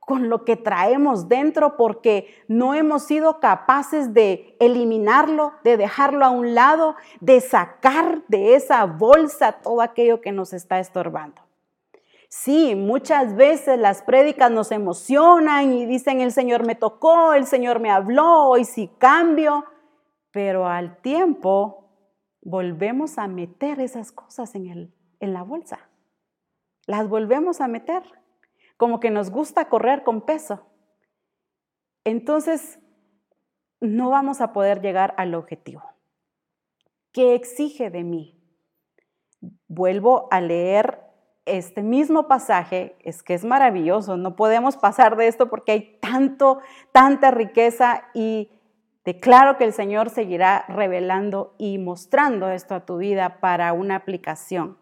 con 0.10 0.28
lo 0.28 0.43
que 0.43 0.55
traemos 0.55 1.30
dentro 1.30 1.78
porque 1.78 2.34
no 2.47 2.74
hemos 2.74 3.03
sido 3.03 3.39
capaces 3.39 4.12
de 4.12 4.57
eliminarlo, 4.60 5.53
de 5.64 5.78
dejarlo 5.78 6.26
a 6.26 6.32
un 6.32 6.55
lado, 6.55 6.95
de 7.20 7.39
sacar 7.41 8.24
de 8.28 8.55
esa 8.55 8.84
bolsa 8.86 9.60
todo 9.62 9.82
aquello 9.82 10.20
que 10.20 10.32
nos 10.32 10.51
está 10.51 10.80
estorbando. 10.80 11.43
Sí, 12.28 12.74
muchas 12.74 13.36
veces 13.36 13.78
las 13.78 14.01
prédicas 14.01 14.49
nos 14.49 14.72
emocionan 14.72 15.74
y 15.74 15.86
dicen 15.86 16.22
el 16.22 16.32
Señor 16.32 16.66
me 16.66 16.74
tocó, 16.74 17.34
el 17.34 17.45
Señor 17.45 17.80
me 17.80 17.91
habló, 17.91 18.45
hoy 18.45 18.66
sí 18.66 18.89
cambio, 18.97 19.64
pero 20.32 20.66
al 20.66 20.99
tiempo 21.01 21.88
volvemos 22.41 23.20
a 23.20 23.28
meter 23.28 23.80
esas 23.80 24.12
cosas 24.12 24.55
en, 24.55 24.66
el, 24.66 24.91
en 25.20 25.34
la 25.34 25.43
bolsa. 25.43 25.88
Las 26.88 27.07
volvemos 27.07 27.62
a 27.62 27.68
meter 27.68 28.01
como 28.80 29.01
que 29.01 29.11
nos 29.11 29.30
gusta 29.30 29.65
correr 29.65 30.03
con 30.03 30.21
peso. 30.21 30.65
Entonces, 32.05 32.80
no 33.82 34.09
vamos 34.09 34.39
a 34.39 34.53
poder 34.53 34.80
llegar 34.80 35.13
al 35.17 35.36
objetivo. 35.36 35.84
¿Qué 37.11 37.36
exige 37.36 37.89
de 37.89 38.05
mí? 38.05 38.41
Vuelvo 39.67 40.30
a 40.32 40.39
leer 40.39 41.01
este 41.43 41.84
mismo 41.84 42.30
pasaje, 42.30 42.95
es 43.03 43.21
que 43.21 43.34
es 43.34 43.43
maravilloso, 43.43 44.15
no 44.15 44.38
podemos 44.38 44.77
pasar 44.77 45.17
de 45.17 45.27
esto 45.27 45.49
porque 45.49 45.73
hay 45.73 45.99
tanto, 45.99 46.59
tanta 46.93 47.32
riqueza 47.32 48.05
y 48.13 48.49
declaro 49.03 49.57
que 49.57 49.65
el 49.65 49.73
Señor 49.73 50.09
seguirá 50.09 50.63
revelando 50.69 51.53
y 51.57 51.80
mostrando 51.80 52.49
esto 52.49 52.75
a 52.75 52.86
tu 52.86 52.95
vida 52.95 53.41
para 53.41 53.73
una 53.73 53.97
aplicación. 53.97 54.77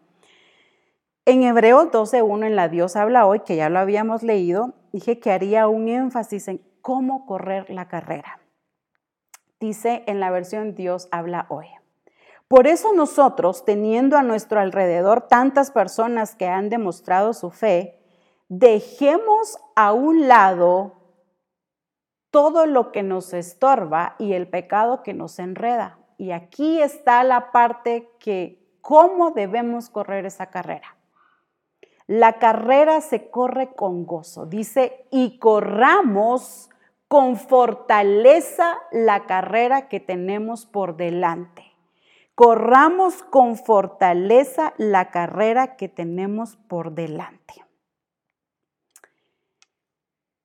En 1.27 1.43
Hebreos 1.43 1.87
12.1 1.91 2.45
en 2.45 2.55
la 2.55 2.69
Dios 2.69 2.95
habla 2.95 3.25
hoy, 3.25 3.41
que 3.41 3.57
ya 3.57 3.67
lo 3.67 3.79
habíamos 3.79 4.23
leído, 4.23 4.75
dije 4.93 5.19
que 5.19 5.29
haría 5.29 5.67
un 5.67 5.89
énfasis 5.89 6.47
en 6.47 6.61
cómo 6.81 7.25
correr 7.25 7.69
la 7.69 7.89
carrera. 7.89 8.39
Dice 9.59 10.05
en 10.07 10.21
la 10.21 10.31
versión 10.31 10.73
Dios 10.73 11.09
habla 11.11 11.45
hoy. 11.49 11.67
Por 12.47 12.65
eso 12.65 12.93
nosotros, 12.93 13.65
teniendo 13.65 14.15
a 14.15 14.23
nuestro 14.23 14.61
alrededor 14.61 15.27
tantas 15.27 15.69
personas 15.69 16.33
que 16.33 16.47
han 16.47 16.69
demostrado 16.69 17.33
su 17.33 17.51
fe, 17.51 17.99
dejemos 18.47 19.57
a 19.75 19.91
un 19.91 20.29
lado 20.29 20.93
todo 22.31 22.65
lo 22.65 22.93
que 22.93 23.03
nos 23.03 23.33
estorba 23.33 24.15
y 24.17 24.31
el 24.31 24.47
pecado 24.47 25.03
que 25.03 25.13
nos 25.13 25.39
enreda. 25.39 25.99
Y 26.17 26.31
aquí 26.31 26.81
está 26.81 27.25
la 27.25 27.51
parte 27.51 28.09
que, 28.17 28.65
¿cómo 28.79 29.31
debemos 29.31 29.89
correr 29.89 30.25
esa 30.25 30.45
carrera? 30.45 30.96
La 32.07 32.39
carrera 32.39 33.01
se 33.01 33.29
corre 33.29 33.73
con 33.75 34.05
gozo. 34.05 34.45
Dice, 34.45 35.05
y 35.11 35.37
corramos 35.39 36.69
con 37.07 37.37
fortaleza 37.37 38.77
la 38.91 39.25
carrera 39.25 39.89
que 39.89 39.99
tenemos 39.99 40.65
por 40.65 40.95
delante. 40.95 41.63
Corramos 42.33 43.23
con 43.23 43.57
fortaleza 43.57 44.73
la 44.77 45.11
carrera 45.11 45.75
que 45.75 45.89
tenemos 45.89 46.55
por 46.55 46.93
delante. 46.93 47.65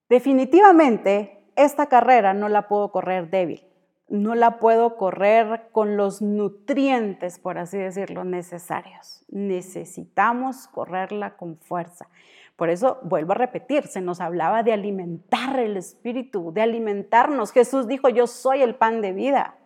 Definitivamente, 0.09 1.45
esta 1.55 1.87
carrera 1.87 2.35
no 2.35 2.49
la 2.49 2.67
puedo 2.67 2.91
correr 2.91 3.31
débil 3.31 3.72
no 4.13 4.35
la 4.35 4.59
puedo 4.59 4.99
correr 4.99 5.71
con 5.73 5.97
los 5.97 6.21
nutrientes, 6.21 7.39
por 7.39 7.57
así 7.57 7.79
decirlo, 7.79 8.25
necesarios. 8.25 9.25
Necesitamos 9.29 10.69
correrla 10.69 11.37
con 11.39 11.57
fuerza. 11.57 12.09
Por 12.57 12.69
eso 12.69 12.99
vuelvo 13.05 13.33
a 13.33 13.37
repetir, 13.37 13.87
se 13.87 14.03
nos 14.03 14.21
hablaba 14.21 14.63
de 14.63 14.75
alimentar 14.75 15.59
el 15.59 15.79
espíritu, 15.79 16.53
de 16.53 16.61
alimentarnos. 16.61 17.53
Jesús 17.53 17.89
dijo, 17.89 18.11
yo 18.11 18.27
soy 18.27 18.61
el 18.61 18.75
pan 18.75 19.01
de 19.01 19.13
vida. 19.13 19.57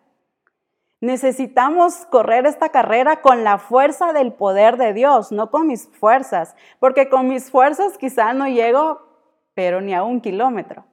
Necesitamos 1.00 2.06
correr 2.06 2.46
esta 2.46 2.68
carrera 2.68 3.22
con 3.22 3.42
la 3.42 3.58
fuerza 3.58 4.12
del 4.12 4.32
poder 4.32 4.76
de 4.76 4.92
Dios, 4.92 5.32
no 5.32 5.50
con 5.50 5.66
mis 5.66 5.88
fuerzas, 5.88 6.54
porque 6.78 7.08
con 7.08 7.26
mis 7.26 7.50
fuerzas 7.50 7.98
quizá 7.98 8.32
no 8.32 8.46
llego, 8.46 9.00
pero 9.54 9.80
ni 9.80 9.92
a 9.92 10.04
un 10.04 10.20
kilómetro 10.20 10.84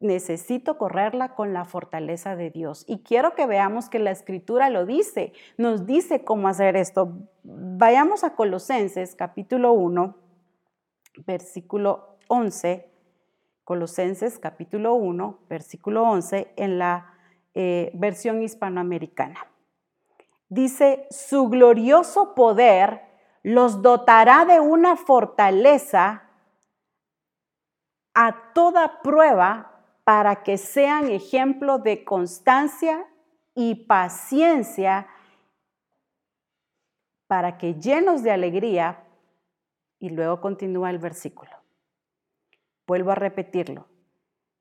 necesito 0.00 0.78
correrla 0.78 1.34
con 1.34 1.52
la 1.52 1.64
fortaleza 1.64 2.36
de 2.36 2.50
Dios. 2.50 2.84
Y 2.86 3.02
quiero 3.02 3.34
que 3.34 3.46
veamos 3.46 3.88
que 3.88 3.98
la 3.98 4.10
escritura 4.10 4.70
lo 4.70 4.86
dice, 4.86 5.32
nos 5.56 5.86
dice 5.86 6.24
cómo 6.24 6.48
hacer 6.48 6.76
esto. 6.76 7.12
Vayamos 7.42 8.24
a 8.24 8.34
Colosenses 8.34 9.14
capítulo 9.14 9.72
1, 9.72 10.14
versículo 11.26 12.18
11. 12.28 12.90
Colosenses 13.64 14.38
capítulo 14.38 14.94
1, 14.94 15.40
versículo 15.48 16.02
11 16.04 16.52
en 16.56 16.78
la 16.78 17.12
eh, 17.54 17.90
versión 17.94 18.42
hispanoamericana. 18.42 19.46
Dice, 20.48 21.06
su 21.10 21.48
glorioso 21.48 22.34
poder 22.34 23.02
los 23.42 23.82
dotará 23.82 24.44
de 24.46 24.60
una 24.60 24.96
fortaleza 24.96 26.22
a 28.14 28.52
toda 28.54 29.02
prueba 29.02 29.77
para 30.08 30.42
que 30.42 30.56
sean 30.56 31.10
ejemplo 31.10 31.76
de 31.76 32.02
constancia 32.02 33.06
y 33.54 33.74
paciencia, 33.74 35.06
para 37.26 37.58
que 37.58 37.74
llenos 37.74 38.22
de 38.22 38.30
alegría, 38.30 39.04
y 39.98 40.08
luego 40.08 40.40
continúa 40.40 40.88
el 40.88 40.98
versículo. 40.98 41.50
Vuelvo 42.86 43.10
a 43.10 43.16
repetirlo. 43.16 43.86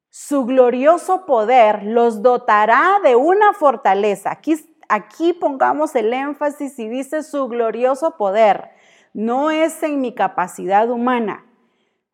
Su 0.10 0.44
glorioso 0.44 1.26
poder 1.26 1.82
los 1.84 2.22
dotará 2.22 3.00
de 3.02 3.16
una 3.16 3.54
fortaleza. 3.54 4.32
Aquí, 4.32 4.78
aquí 4.90 5.32
pongamos 5.32 5.96
el 5.96 6.12
énfasis 6.12 6.78
y 6.78 6.90
dice 6.90 7.24
su 7.24 7.48
glorioso 7.48 8.18
poder. 8.18 8.72
No 9.14 9.50
es 9.50 9.82
en 9.82 10.02
mi 10.02 10.14
capacidad 10.14 10.90
humana, 10.90 11.46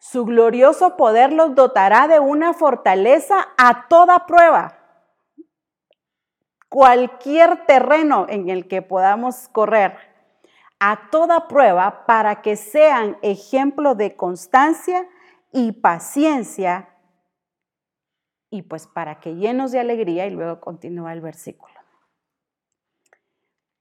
su 0.04 0.26
glorioso 0.26 0.98
poder 0.98 1.32
los 1.32 1.56
dotará 1.56 2.10
de 2.10 2.20
una 2.20 2.54
fortaleza 2.54 3.48
a 3.58 3.88
toda 3.88 4.26
prueba. 4.26 4.78
Cualquier 6.68 7.66
terreno 7.66 8.26
en 8.28 8.50
el 8.50 8.68
que 8.68 8.82
podamos 8.82 9.48
correr, 9.48 9.98
a 10.78 11.10
toda 11.10 11.48
prueba, 11.48 12.06
para 12.06 12.42
que 12.42 12.58
sean 12.58 13.18
ejemplo 13.22 13.96
de 13.96 14.18
constancia 14.18 15.08
y 15.54 15.72
paciencia, 15.72 16.90
y 18.50 18.64
pues 18.64 18.88
para 18.88 19.22
que 19.22 19.36
llenos 19.36 19.72
de 19.72 19.80
alegría, 19.80 20.28
y 20.28 20.32
luego 20.32 20.60
continúa 20.60 21.14
el 21.14 21.22
versículo. 21.22 21.76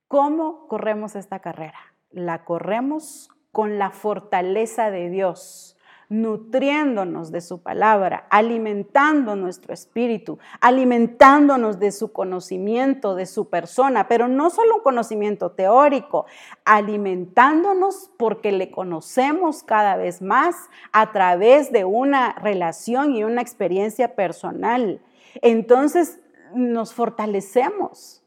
¿Cómo 0.07 0.69
corremos 0.69 1.17
esta 1.17 1.39
carrera? 1.39 1.79
La 2.11 2.45
corremos 2.45 3.29
con 3.51 3.77
la 3.77 3.91
fortaleza 3.91 4.89
de 4.89 5.09
Dios 5.09 5.72
nutriéndonos 6.13 7.31
de 7.31 7.41
su 7.41 7.63
palabra, 7.63 8.27
alimentando 8.29 9.35
nuestro 9.35 9.73
espíritu, 9.73 10.37
alimentándonos 10.61 11.79
de 11.79 11.91
su 11.91 12.13
conocimiento, 12.13 13.15
de 13.15 13.25
su 13.25 13.49
persona, 13.49 14.07
pero 14.07 14.27
no 14.27 14.51
solo 14.51 14.75
un 14.75 14.83
conocimiento 14.83 15.53
teórico, 15.53 16.27
alimentándonos 16.65 18.11
porque 18.15 18.51
le 18.51 18.69
conocemos 18.69 19.63
cada 19.63 19.95
vez 19.95 20.21
más 20.21 20.55
a 20.91 21.11
través 21.11 21.71
de 21.71 21.83
una 21.83 22.33
relación 22.33 23.15
y 23.15 23.23
una 23.23 23.41
experiencia 23.41 24.13
personal. 24.13 25.01
Entonces 25.41 26.19
nos 26.53 26.93
fortalecemos. 26.93 28.23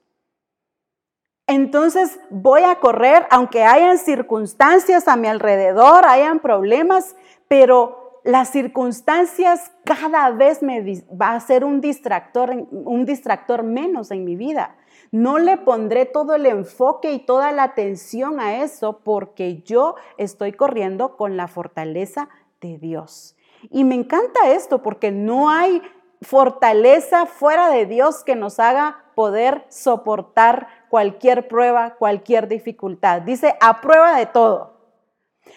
Entonces 1.49 2.19
voy 2.31 2.63
a 2.63 2.81
correr, 2.81 3.29
aunque 3.31 3.63
hayan 3.63 3.99
circunstancias 3.99 5.07
a 5.07 5.15
mi 5.15 5.29
alrededor, 5.29 6.05
hayan 6.05 6.41
problemas, 6.41 7.15
pero 7.49 8.21
las 8.25 8.51
circunstancias 8.51 9.71
cada 9.85 10.31
vez 10.31 10.63
me 10.63 10.83
va 11.21 11.33
a 11.35 11.41
ser 11.41 11.65
un 11.65 11.81
distractor, 11.81 12.51
un 12.71 13.05
distractor 13.05 13.63
menos 13.63 14.11
en 14.11 14.25
mi 14.25 14.35
vida. 14.35 14.75
No 15.13 15.39
le 15.39 15.57
pondré 15.57 16.07
todo 16.07 16.35
el 16.35 16.47
enfoque 16.47 17.13
y 17.13 17.21
toda 17.21 17.53
la 17.53 17.63
atención 17.63 18.41
a 18.41 18.63
eso 18.63 19.01
porque 19.05 19.63
yo 19.63 19.95
estoy 20.19 20.53
corriendo 20.53 21.17
con 21.17 21.37
la 21.37 21.47
fortaleza 21.47 22.29
de 22.61 22.79
Dios. 22.79 23.37
Y 23.71 23.85
me 23.85 23.95
encanta 23.95 24.51
esto 24.51 24.83
porque 24.83 25.13
no 25.13 25.49
hay 25.49 25.81
fortaleza 26.21 27.27
fuera 27.27 27.71
de 27.71 27.87
Dios 27.87 28.25
que 28.25 28.35
nos 28.35 28.59
haga 28.59 29.05
poder 29.15 29.65
soportar 29.69 30.67
cualquier 30.89 31.47
prueba, 31.47 31.95
cualquier 31.95 32.49
dificultad. 32.49 33.23
Dice, 33.23 33.57
a 33.61 33.81
prueba 33.81 34.19
de 34.19 34.27
todo. 34.27 34.76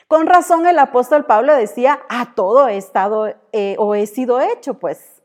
Con 0.07 0.27
razón 0.27 0.65
el 0.67 0.79
apóstol 0.79 1.25
Pablo 1.25 1.55
decía, 1.55 1.99
a 2.09 2.33
todo 2.35 2.67
he 2.67 2.77
estado 2.77 3.33
eh, 3.51 3.75
o 3.77 3.95
he 3.95 4.07
sido 4.07 4.41
hecho, 4.41 4.75
pues. 4.75 5.21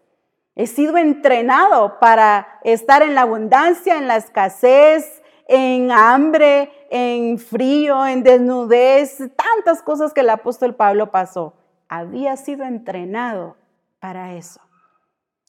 He 0.56 0.66
sido 0.66 0.96
entrenado 0.96 1.98
para 1.98 2.60
estar 2.62 3.02
en 3.02 3.14
la 3.14 3.22
abundancia, 3.22 3.98
en 3.98 4.06
la 4.06 4.16
escasez, 4.16 5.22
en 5.48 5.90
hambre, 5.90 6.70
en 6.90 7.38
frío, 7.38 8.06
en 8.06 8.22
desnudez, 8.22 9.18
tantas 9.36 9.82
cosas 9.82 10.12
que 10.12 10.20
el 10.20 10.30
apóstol 10.30 10.74
Pablo 10.74 11.10
pasó. 11.10 11.54
Había 11.88 12.36
sido 12.36 12.64
entrenado 12.64 13.56
para 14.00 14.34
eso. 14.34 14.60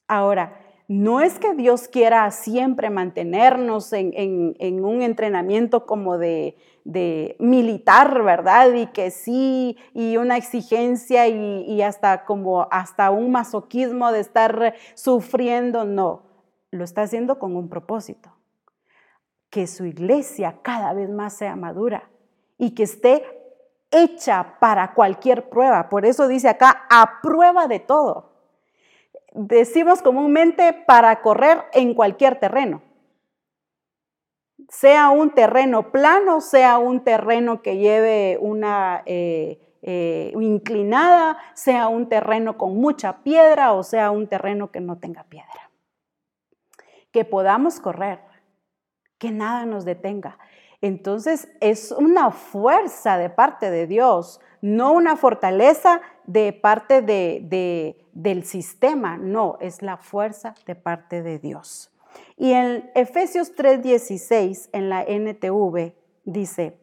Ahora, 0.07 0.59
no 0.88 1.22
es 1.22 1.39
que 1.39 1.53
Dios 1.55 1.88
quiera 1.88 2.30
siempre 2.32 2.89
mantenernos 2.89 3.91
en, 3.93 4.84
un 4.84 5.01
entrenamiento 5.01 5.86
como 5.86 6.18
de, 6.18 6.57
militar, 6.86 8.24
¿verdad? 8.24 8.74
Y 8.74 8.88
que 8.88 9.12
sí, 9.12 9.78
y 9.94 10.18
una 10.18 10.38
exigencia 10.38 11.28
y, 11.28 11.64
y 11.64 11.82
hasta 11.82 12.26
como 12.26 12.68
hasta 12.72 13.12
un 13.12 13.32
masoquismo 13.32 14.12
de 14.12 14.20
estar 14.20 14.76
sufriendo, 14.94 15.84
no. 15.84 16.24
Lo 16.72 16.84
está 16.84 17.04
haciendo 17.04 17.40
con 17.40 17.56
un 17.56 17.70
propósito. 17.70 18.32
Que 19.50 19.68
su 19.68 19.86
iglesia 19.86 20.60
cada 20.62 20.94
vez 20.94 21.10
más 21.10 21.34
sea 21.34 21.56
madura 21.56 22.10
y 22.58 22.76
que 22.76 22.84
esté 22.84 23.24
hecha 23.92 24.56
para 24.60 24.94
cualquier 24.94 25.50
prueba. 25.50 25.90
Por 25.90 26.06
eso 26.06 26.28
dice 26.28 26.50
acá, 26.50 26.86
a 26.90 27.22
prueba 27.22 27.68
de 27.68 27.80
todo 27.80 28.36
decimos 29.36 30.02
comúnmente 30.02 30.74
para 30.74 31.22
correr 31.22 31.66
en 31.74 31.94
cualquier 31.94 32.40
terreno. 32.40 32.82
Sea 34.70 35.10
un 35.10 35.32
terreno 35.32 35.91
plano, 35.91 36.41
sea 36.41 36.78
un 36.78 37.03
terreno 37.03 37.62
que 37.62 37.78
lleve 37.78 38.38
una 38.39 39.03
eh, 39.06 39.60
eh, 39.82 40.34
inclinada, 40.39 41.38
sea 41.53 41.88
un 41.89 42.10
terreno 42.10 42.58
con 42.58 42.76
mucha 42.78 43.22
piedra 43.22 43.74
o 43.74 43.84
sea 43.84 44.10
un 44.10 44.28
terreno 44.28 44.72
que 44.72 44.82
no 44.82 44.97
tenga 44.97 45.26
piedra. 45.26 45.70
Que 47.12 47.26
podamos 47.26 47.80
correr, 47.80 48.20
que 49.20 49.32
nada 49.32 49.66
nos 49.66 49.86
detenga. 49.86 50.39
Entonces 50.82 51.49
es 51.62 51.91
una 51.91 52.32
fuerza 52.32 53.18
de 53.18 53.30
parte 53.30 53.72
de 53.72 53.88
Dios, 53.88 54.39
no 54.62 54.91
una 54.91 55.16
fortaleza 55.18 56.01
de 56.26 56.53
parte 56.53 57.01
de, 57.01 57.95
del 58.14 58.43
sistema, 58.43 59.18
no, 59.18 59.58
es 59.62 59.82
la 59.82 59.97
fuerza 59.97 60.56
de 60.66 60.76
parte 60.76 61.22
de 61.22 61.39
Dios. 61.39 61.95
Y 62.38 62.51
en 62.51 62.91
Efesios 62.95 63.55
3:16, 63.55 64.70
en 64.74 64.89
la 64.89 65.03
NTV, 65.03 65.95
dice, 66.26 66.78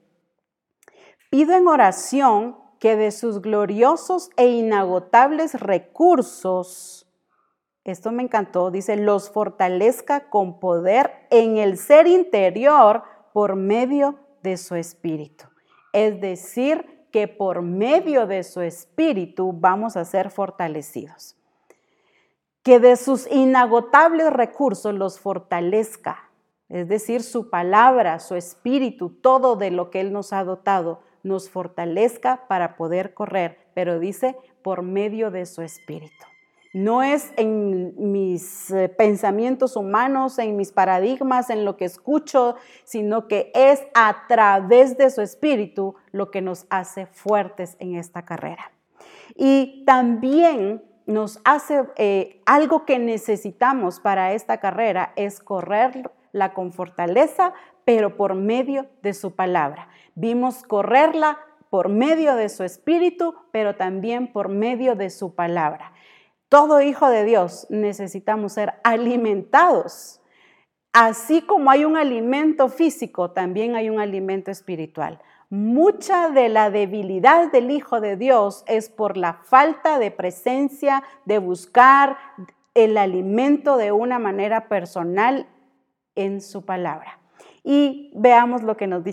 pido 1.30 1.54
en 1.54 1.66
oración 1.66 2.56
que 2.78 2.96
de 2.96 3.10
sus 3.10 3.40
gloriosos 3.42 4.30
e 4.36 4.48
inagotables 4.48 5.54
recursos, 5.60 7.06
esto 7.84 8.12
me 8.12 8.22
encantó, 8.22 8.70
dice, 8.70 8.96
los 8.96 9.30
fortalezca 9.30 10.30
con 10.30 10.60
poder 10.60 11.12
en 11.30 11.58
el 11.58 11.78
ser 11.78 12.06
interior 12.06 13.02
por 13.32 13.56
medio 13.56 14.18
de 14.42 14.56
su 14.56 14.76
espíritu. 14.76 15.46
Es 15.92 16.20
decir, 16.20 17.06
que 17.12 17.28
por 17.28 17.62
medio 17.62 18.26
de 18.26 18.42
su 18.42 18.62
espíritu 18.62 19.52
vamos 19.52 19.96
a 19.96 20.04
ser 20.04 20.30
fortalecidos. 20.30 21.36
Que 22.62 22.78
de 22.78 22.96
sus 22.96 23.26
inagotables 23.30 24.32
recursos 24.32 24.94
los 24.94 25.18
fortalezca. 25.18 26.30
Es 26.68 26.88
decir, 26.88 27.22
su 27.22 27.50
palabra, 27.50 28.18
su 28.18 28.34
espíritu, 28.34 29.10
todo 29.10 29.56
de 29.56 29.70
lo 29.70 29.90
que 29.90 30.00
Él 30.00 30.12
nos 30.12 30.32
ha 30.32 30.44
dotado, 30.44 31.00
nos 31.22 31.50
fortalezca 31.50 32.46
para 32.48 32.76
poder 32.76 33.14
correr, 33.14 33.58
pero 33.74 33.98
dice 33.98 34.36
por 34.62 34.82
medio 34.82 35.30
de 35.30 35.46
su 35.46 35.62
espíritu. 35.62 36.26
No 36.74 37.02
es 37.02 37.32
en 37.36 38.12
mis 38.12 38.70
eh, 38.70 38.88
pensamientos 38.88 39.76
humanos, 39.76 40.38
en 40.38 40.56
mis 40.56 40.72
paradigmas, 40.72 41.50
en 41.50 41.66
lo 41.66 41.76
que 41.76 41.84
escucho, 41.84 42.56
sino 42.84 43.28
que 43.28 43.52
es 43.54 43.82
a 43.92 44.26
través 44.26 44.96
de 44.96 45.10
su 45.10 45.20
espíritu 45.20 45.96
lo 46.12 46.30
que 46.30 46.40
nos 46.40 46.66
hace 46.70 47.04
fuertes 47.04 47.76
en 47.78 47.96
esta 47.96 48.24
carrera. 48.24 48.72
Y 49.34 49.84
también 49.84 50.82
nos 51.06 51.40
hace 51.44 51.84
eh, 51.96 52.40
algo 52.46 52.84
que 52.84 52.98
necesitamos 52.98 54.00
para 54.00 54.32
esta 54.32 54.58
carrera 54.60 55.12
es 55.16 55.40
correrla 55.40 56.54
con 56.54 56.72
fortaleza, 56.72 57.52
pero 57.84 58.16
por 58.16 58.34
medio 58.34 58.86
de 59.02 59.14
su 59.14 59.34
palabra. 59.34 59.88
Vimos 60.14 60.62
correrla 60.62 61.38
por 61.70 61.88
medio 61.88 62.36
de 62.36 62.48
su 62.48 62.64
espíritu, 62.64 63.34
pero 63.50 63.76
también 63.76 64.32
por 64.32 64.48
medio 64.48 64.94
de 64.94 65.10
su 65.10 65.34
palabra. 65.34 65.92
Todo 66.48 66.82
hijo 66.82 67.08
de 67.08 67.24
Dios 67.24 67.66
necesitamos 67.70 68.52
ser 68.52 68.74
alimentados. 68.84 70.20
Así 70.92 71.40
como 71.40 71.70
hay 71.70 71.86
un 71.86 71.96
alimento 71.96 72.68
físico, 72.68 73.30
también 73.30 73.74
hay 73.74 73.88
un 73.88 74.00
alimento 74.00 74.50
espiritual. 74.50 75.18
Mucha 75.54 76.30
de 76.30 76.48
la 76.48 76.70
debilidad 76.70 77.52
del 77.52 77.70
Hijo 77.70 78.00
de 78.00 78.16
Dios 78.16 78.64
es 78.66 78.88
por 78.88 79.18
la 79.18 79.34
falta 79.34 79.98
de 79.98 80.10
presencia, 80.10 81.02
de 81.26 81.36
buscar 81.36 82.16
el 82.72 82.96
alimento 82.96 83.76
de 83.76 83.92
una 83.92 84.18
manera 84.18 84.66
personal 84.68 85.46
en 86.14 86.40
su 86.40 86.64
palabra. 86.64 87.20
Y 87.62 88.14
veamos 88.14 88.62
lo 88.62 88.78
que 88.78 88.86
nos 88.86 89.04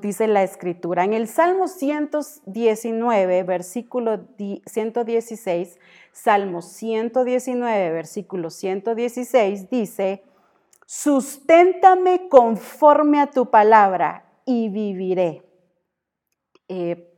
dice 0.00 0.28
la 0.28 0.42
escritura. 0.44 1.04
En 1.04 1.12
el 1.12 1.28
Salmo 1.28 1.68
119, 1.68 3.42
versículo 3.42 4.28
116, 4.64 5.78
Salmo 6.10 6.62
119, 6.62 7.90
versículo 7.90 8.48
116 8.48 9.68
dice, 9.68 10.24
susténtame 10.86 12.30
conforme 12.30 13.20
a 13.20 13.26
tu 13.26 13.50
palabra 13.50 14.24
y 14.46 14.70
viviré. 14.70 15.42
Eh, 16.72 17.12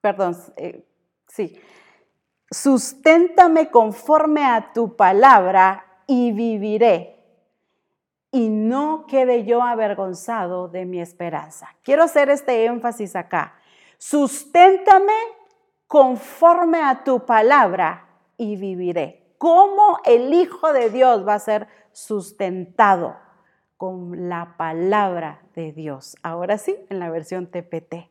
perdón, 0.00 0.34
eh, 0.56 0.88
sí. 1.28 1.60
Susténtame 2.50 3.70
conforme 3.70 4.42
a 4.42 4.72
tu 4.72 4.96
palabra 4.96 5.84
y 6.06 6.32
viviré 6.32 7.16
y 8.30 8.48
no 8.48 9.04
quede 9.06 9.44
yo 9.44 9.62
avergonzado 9.62 10.68
de 10.68 10.86
mi 10.86 11.00
esperanza. 11.00 11.68
Quiero 11.82 12.04
hacer 12.04 12.30
este 12.30 12.64
énfasis 12.64 13.16
acá. 13.16 13.54
Susténtame 13.98 15.12
conforme 15.86 16.82
a 16.82 17.04
tu 17.04 17.26
palabra 17.26 18.08
y 18.38 18.56
viviré. 18.56 19.34
¿Cómo 19.36 19.98
el 20.06 20.32
Hijo 20.32 20.72
de 20.72 20.88
Dios 20.88 21.26
va 21.26 21.34
a 21.34 21.38
ser 21.38 21.68
sustentado? 21.92 23.16
Con 23.76 24.30
la 24.30 24.54
palabra 24.56 25.42
de 25.54 25.72
Dios. 25.72 26.16
Ahora 26.22 26.56
sí, 26.56 26.74
en 26.88 26.98
la 26.98 27.10
versión 27.10 27.46
TPT. 27.50 28.08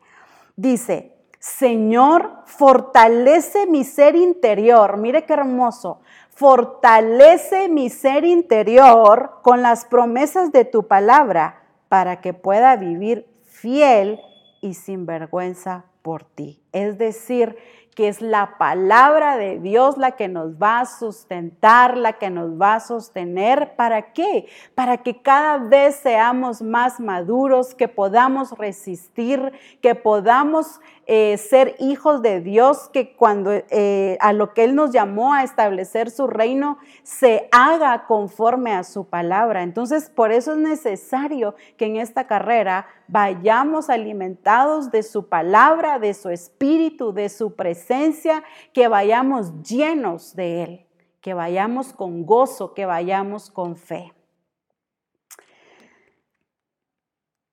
Dice, 0.56 1.14
Señor, 1.40 2.42
fortalece 2.46 3.68
mi 3.68 3.84
ser 3.84 4.16
interior. 4.16 4.98
Mire 4.98 5.26
qué 5.26 5.34
hermoso. 5.34 6.02
Fortalece 6.32 7.70
mi 7.70 7.90
ser 7.90 8.26
interior 8.26 9.40
con 9.42 9.62
las 9.62 9.86
promesas 9.86 10.52
de 10.52 10.66
tu 10.66 10.88
palabra 10.88 11.64
para 11.88 12.20
que 12.20 12.34
pueda 12.34 12.76
vivir 12.76 13.28
fiel 13.46 14.20
y 14.62 14.74
sin 14.74 15.06
vergüenza 15.06 15.86
por 16.02 16.24
ti. 16.24 16.62
Es 16.72 16.98
decir, 16.98 17.58
que 17.96 18.10
es 18.10 18.22
la 18.22 18.58
palabra 18.58 19.38
de 19.38 19.60
Dios 19.60 19.98
la 19.98 20.12
que 20.12 20.28
nos 20.28 20.62
va 20.62 20.82
a 20.82 20.86
sustentar, 20.86 21.98
la 21.98 22.14
que 22.14 22.30
nos 22.30 22.62
va 22.62 22.76
a 22.76 22.80
sostener. 22.82 23.76
¿Para 23.76 24.12
qué? 24.12 24.48
Para 24.76 24.98
que 24.98 25.22
cada 25.22 25.58
vez 25.58 25.96
seamos 25.96 26.62
más 26.62 27.00
maduros, 27.00 27.74
que 27.74 27.88
podamos 27.88 28.52
resistir, 28.52 29.54
que 29.82 29.96
podamos 29.96 30.82
eh, 31.08 31.38
ser 31.38 31.76
hijos 31.80 32.24
de 32.24 32.42
Dios, 32.42 32.90
que 32.90 33.16
cuando 33.16 33.52
eh, 33.52 34.18
a 34.20 34.34
lo 34.34 34.56
que 34.56 34.64
Él 34.64 34.74
nos 34.74 34.92
llamó 34.92 35.34
a 35.34 35.44
establecer 35.44 36.10
su 36.10 36.26
reino, 36.26 36.80
se 37.04 37.48
haga 37.52 38.08
conforme 38.08 38.74
a 38.74 38.84
su 38.84 39.06
palabra. 39.06 39.62
Entonces, 39.62 40.10
por 40.10 40.32
eso 40.32 40.54
es 40.54 40.58
necesario 40.58 41.54
que 41.78 41.86
en 41.86 41.98
esta 41.98 42.26
carrera 42.26 42.88
vayamos 43.08 43.92
alimentados 43.92 44.90
de 44.90 45.04
su 45.04 45.30
palabra, 45.30 46.00
de 46.00 46.16
su 46.16 46.30
espíritu, 46.30 47.14
de 47.14 47.30
su 47.30 47.54
presencia, 47.56 48.44
que 48.74 48.88
vayamos 48.88 49.62
llenos 49.62 50.36
de 50.36 50.64
Él, 50.64 50.86
que 51.22 51.36
vayamos 51.36 51.94
con 51.94 52.26
gozo, 52.26 52.74
que 52.74 52.88
vayamos 52.88 53.52
con 53.52 53.76
fe. 53.76 54.12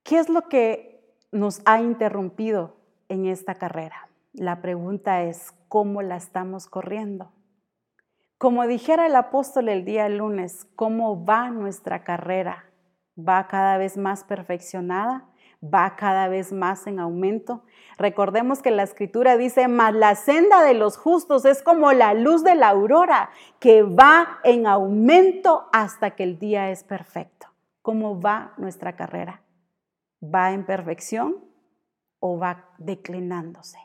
¿Qué 0.03 0.19
es 0.19 0.31
lo 0.31 0.49
que 0.49 0.93
nos 1.31 1.61
ha 1.65 1.81
interrumpido 1.81 2.82
en 3.09 3.27
esta 3.27 3.55
carrera? 3.55 4.09
La 4.33 4.61
pregunta 4.61 5.23
es, 5.23 5.53
¿cómo 5.69 6.03
la 6.03 6.17
estamos 6.17 6.67
corriendo? 6.67 7.33
Como 8.39 8.67
dijera 8.67 9.07
el 9.07 9.17
apóstol 9.17 9.69
el 9.69 9.85
día 9.85 10.09
lunes, 10.09 10.67
¿cómo 10.77 11.25
va 11.25 11.51
nuestra 11.51 12.05
carrera? 12.05 12.67
¿Va 13.17 13.47
cada 13.47 13.79
vez 13.79 13.97
más 13.97 14.25
perfeccionada? 14.25 15.29
va 15.63 15.95
cada 15.97 16.29
vez 16.29 16.53
más 16.53 16.87
en 16.87 16.99
aumento. 16.99 17.63
Recordemos 17.99 18.63
que 18.63 18.71
la 18.71 18.83
escritura 18.83 19.37
dice, 19.37 19.69
mas 19.69 19.95
la 19.95 20.15
senda 20.15 20.63
de 20.63 20.75
los 20.75 20.97
justos 20.97 21.45
es 21.45 21.63
como 21.63 21.93
la 21.93 22.15
luz 22.15 22.43
de 22.43 22.55
la 22.55 22.71
aurora, 22.71 23.31
que 23.61 23.83
va 23.83 24.41
en 24.45 24.67
aumento 24.67 25.69
hasta 25.73 26.13
que 26.13 26.25
el 26.25 26.39
día 26.39 26.71
es 26.71 26.83
perfecto. 26.85 27.49
¿Cómo 27.81 28.21
va 28.21 28.55
nuestra 28.57 28.97
carrera? 28.97 29.43
¿Va 30.23 30.53
en 30.53 30.65
perfección 30.65 31.52
o 32.23 32.39
va 32.39 32.69
declinándose? 32.79 33.79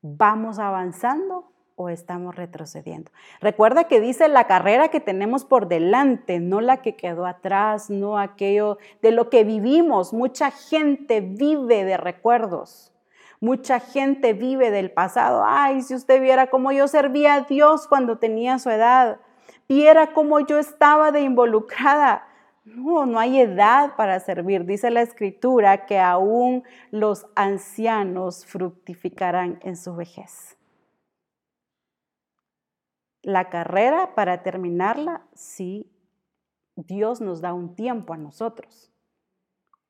¿Vamos 0.00 0.58
avanzando 0.58 1.52
o 1.78 1.88
estamos 1.88 2.34
retrocediendo. 2.34 3.12
Recuerda 3.40 3.84
que 3.84 4.00
dice 4.00 4.26
la 4.26 4.48
carrera 4.48 4.88
que 4.88 4.98
tenemos 4.98 5.44
por 5.44 5.68
delante, 5.68 6.40
no 6.40 6.60
la 6.60 6.82
que 6.82 6.96
quedó 6.96 7.24
atrás, 7.24 7.88
no 7.88 8.18
aquello 8.18 8.78
de 9.00 9.12
lo 9.12 9.30
que 9.30 9.44
vivimos. 9.44 10.12
Mucha 10.12 10.50
gente 10.50 11.20
vive 11.20 11.84
de 11.84 11.96
recuerdos. 11.96 12.92
Mucha 13.40 13.78
gente 13.78 14.32
vive 14.32 14.72
del 14.72 14.90
pasado. 14.90 15.44
Ay, 15.46 15.82
si 15.82 15.94
usted 15.94 16.20
viera 16.20 16.48
cómo 16.48 16.72
yo 16.72 16.88
servía 16.88 17.34
a 17.34 17.40
Dios 17.42 17.86
cuando 17.86 18.18
tenía 18.18 18.58
su 18.58 18.70
edad. 18.70 19.20
Viera 19.68 20.12
cómo 20.12 20.40
yo 20.40 20.58
estaba 20.58 21.12
de 21.12 21.20
involucrada. 21.20 22.26
No, 22.76 23.06
no 23.06 23.18
hay 23.18 23.40
edad 23.40 23.96
para 23.96 24.20
servir. 24.20 24.64
Dice 24.64 24.90
la 24.90 25.02
escritura 25.02 25.86
que 25.86 25.98
aún 25.98 26.64
los 26.90 27.26
ancianos 27.34 28.46
fructificarán 28.46 29.58
en 29.62 29.76
su 29.76 29.94
vejez 29.94 30.58
la 33.22 33.50
carrera 33.50 34.14
para 34.14 34.42
terminarla 34.42 35.20
si 35.34 35.92
Dios 36.76 37.20
nos 37.20 37.42
da 37.42 37.52
un 37.52 37.74
tiempo 37.74 38.14
a 38.14 38.16
nosotros. 38.16 38.90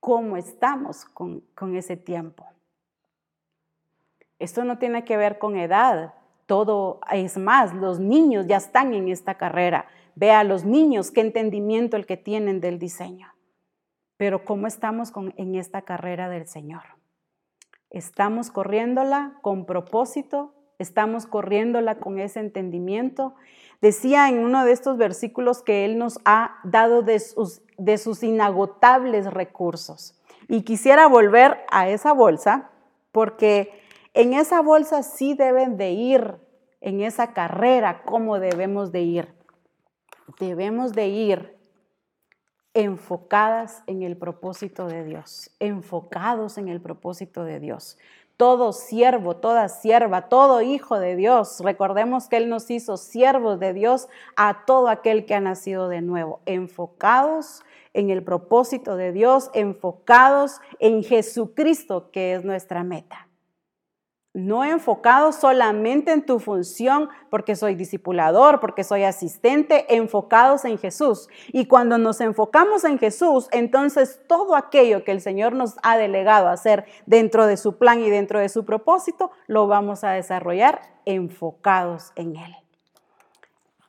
¿Cómo 0.01 0.37
estamos 0.37 1.05
con, 1.05 1.41
con 1.55 1.77
ese 1.77 1.97
tiempo? 1.97 2.47
Esto 4.41 4.65
no 4.65 4.79
tiene 4.79 5.05
que 5.05 5.17
ver 5.17 5.39
con 5.39 5.57
edad, 5.57 6.15
todo 6.47 7.01
es 7.13 7.37
más, 7.37 7.75
los 7.75 8.01
niños 8.01 8.47
ya 8.49 8.57
están 8.57 8.93
en 8.93 9.09
esta 9.09 9.35
carrera. 9.35 9.87
Vea 10.19 10.41
a 10.41 10.45
los 10.45 10.65
niños 10.65 11.13
qué 11.13 11.21
entendimiento 11.21 11.97
el 11.97 12.05
que 12.05 12.17
tienen 12.17 12.61
del 12.61 12.81
diseño. 12.81 13.29
Pero 14.17 14.45
¿cómo 14.45 14.67
estamos 14.67 15.13
en 15.37 15.55
esta 15.55 15.83
carrera 15.83 16.29
del 16.29 16.49
Señor? 16.49 16.83
¿Estamos 17.89 18.51
corriéndola 18.51 19.39
con 19.43 19.65
propósito, 19.65 20.55
estamos 20.81 21.29
corriéndola 21.29 22.01
con 22.01 22.19
ese 22.19 22.41
entendimiento. 22.41 23.37
Decía 23.81 24.29
en 24.29 24.41
uno 24.41 24.65
de 24.65 24.73
estos 24.73 24.97
versículos 24.97 25.63
que 25.63 25.85
Él 25.85 25.99
nos 25.99 26.19
ha 26.25 26.59
dado 26.65 27.03
de 27.03 27.21
sus, 27.21 27.63
de 27.77 27.97
sus 27.97 28.25
inagotables 28.25 29.33
recursos. 29.33 30.21
Y 30.49 30.63
quisiera 30.63 31.07
volver 31.07 31.59
a 31.71 31.91
esa 31.91 32.13
bolsa 32.13 32.73
porque 33.13 33.71
en 34.15 34.35
esa 34.35 34.63
bolsa 34.63 35.05
sí 35.05 35.35
deben 35.35 35.77
de 35.77 35.93
ir, 35.93 36.35
en 36.81 37.03
esa 37.03 37.33
carrera, 37.35 38.03
¿cómo 38.05 38.41
debemos 38.41 38.91
de 38.91 39.03
ir? 39.03 39.38
Debemos 40.39 40.93
de 40.93 41.09
ir 41.09 41.59
enfocadas 42.75 43.83
en 43.87 44.03
el 44.03 44.17
propósito 44.17 44.87
de 44.87 45.05
Dios, 45.05 45.51
enfocados 45.59 46.59
en 46.59 46.69
el 46.69 46.81
propósito 46.81 47.45
de 47.45 47.61
Dios 47.61 47.99
todo 48.39 48.73
siervo, 48.73 49.37
toda 49.37 49.69
sierva, 49.69 50.29
todo 50.29 50.63
hijo 50.63 50.99
de 51.01 51.17
Dios. 51.17 51.59
Recordemos 51.61 52.29
que 52.29 52.37
Él 52.37 52.49
nos 52.49 52.71
hizo 52.71 52.97
siervos 52.97 53.59
de 53.59 53.75
Dios 53.75 54.09
a 54.37 54.65
todo 54.65 54.89
aquel 54.89 55.27
que 55.27 55.35
ha 55.35 55.41
nacido 55.41 55.89
de 55.89 56.03
nuevo, 56.03 56.41
enfocados 56.47 57.65
en 57.95 58.11
el 58.11 58.23
propósito 58.23 58.97
de 58.97 59.11
Dios, 59.11 59.51
enfocados 59.55 60.61
en 60.79 61.03
Jesucristo, 61.03 62.13
que 62.13 62.35
es 62.35 62.45
nuestra 62.45 62.85
meta 62.85 63.28
no 64.39 64.65
enfocado 64.65 65.33
solamente 65.33 66.13
en 66.13 66.25
tu 66.25 66.39
función, 66.39 67.09
porque 67.29 67.57
soy 67.57 67.75
discipulador, 67.75 68.61
porque 68.61 68.85
soy 68.85 69.03
asistente, 69.03 69.97
enfocados 69.97 70.65
en 70.65 70.79
Jesús. 70.79 71.29
Y 71.49 71.67
cuando 71.67 71.99
nos 71.99 72.21
enfocamos 72.21 72.85
en 72.85 72.99
Jesús, 72.99 73.49
entonces 73.51 74.21
todo 74.29 74.55
aquello 74.55 75.03
que 75.05 75.13
el 75.13 75.21
Señor 75.21 75.55
nos 75.55 75.77
ha 75.83 75.97
delegado 75.97 76.49
hacer 76.49 76.87
dentro 77.07 77.47
de 77.47 77.57
su 77.57 77.79
plan 77.79 78.01
y 78.01 78.11
dentro 78.11 78.39
de 78.39 78.49
su 78.49 78.65
propósito, 78.65 79.33
lo 79.47 79.67
vamos 79.67 80.05
a 80.05 80.13
desarrollar 80.13 80.83
enfocados 81.05 82.13
en 82.15 82.37
Él. 82.37 82.55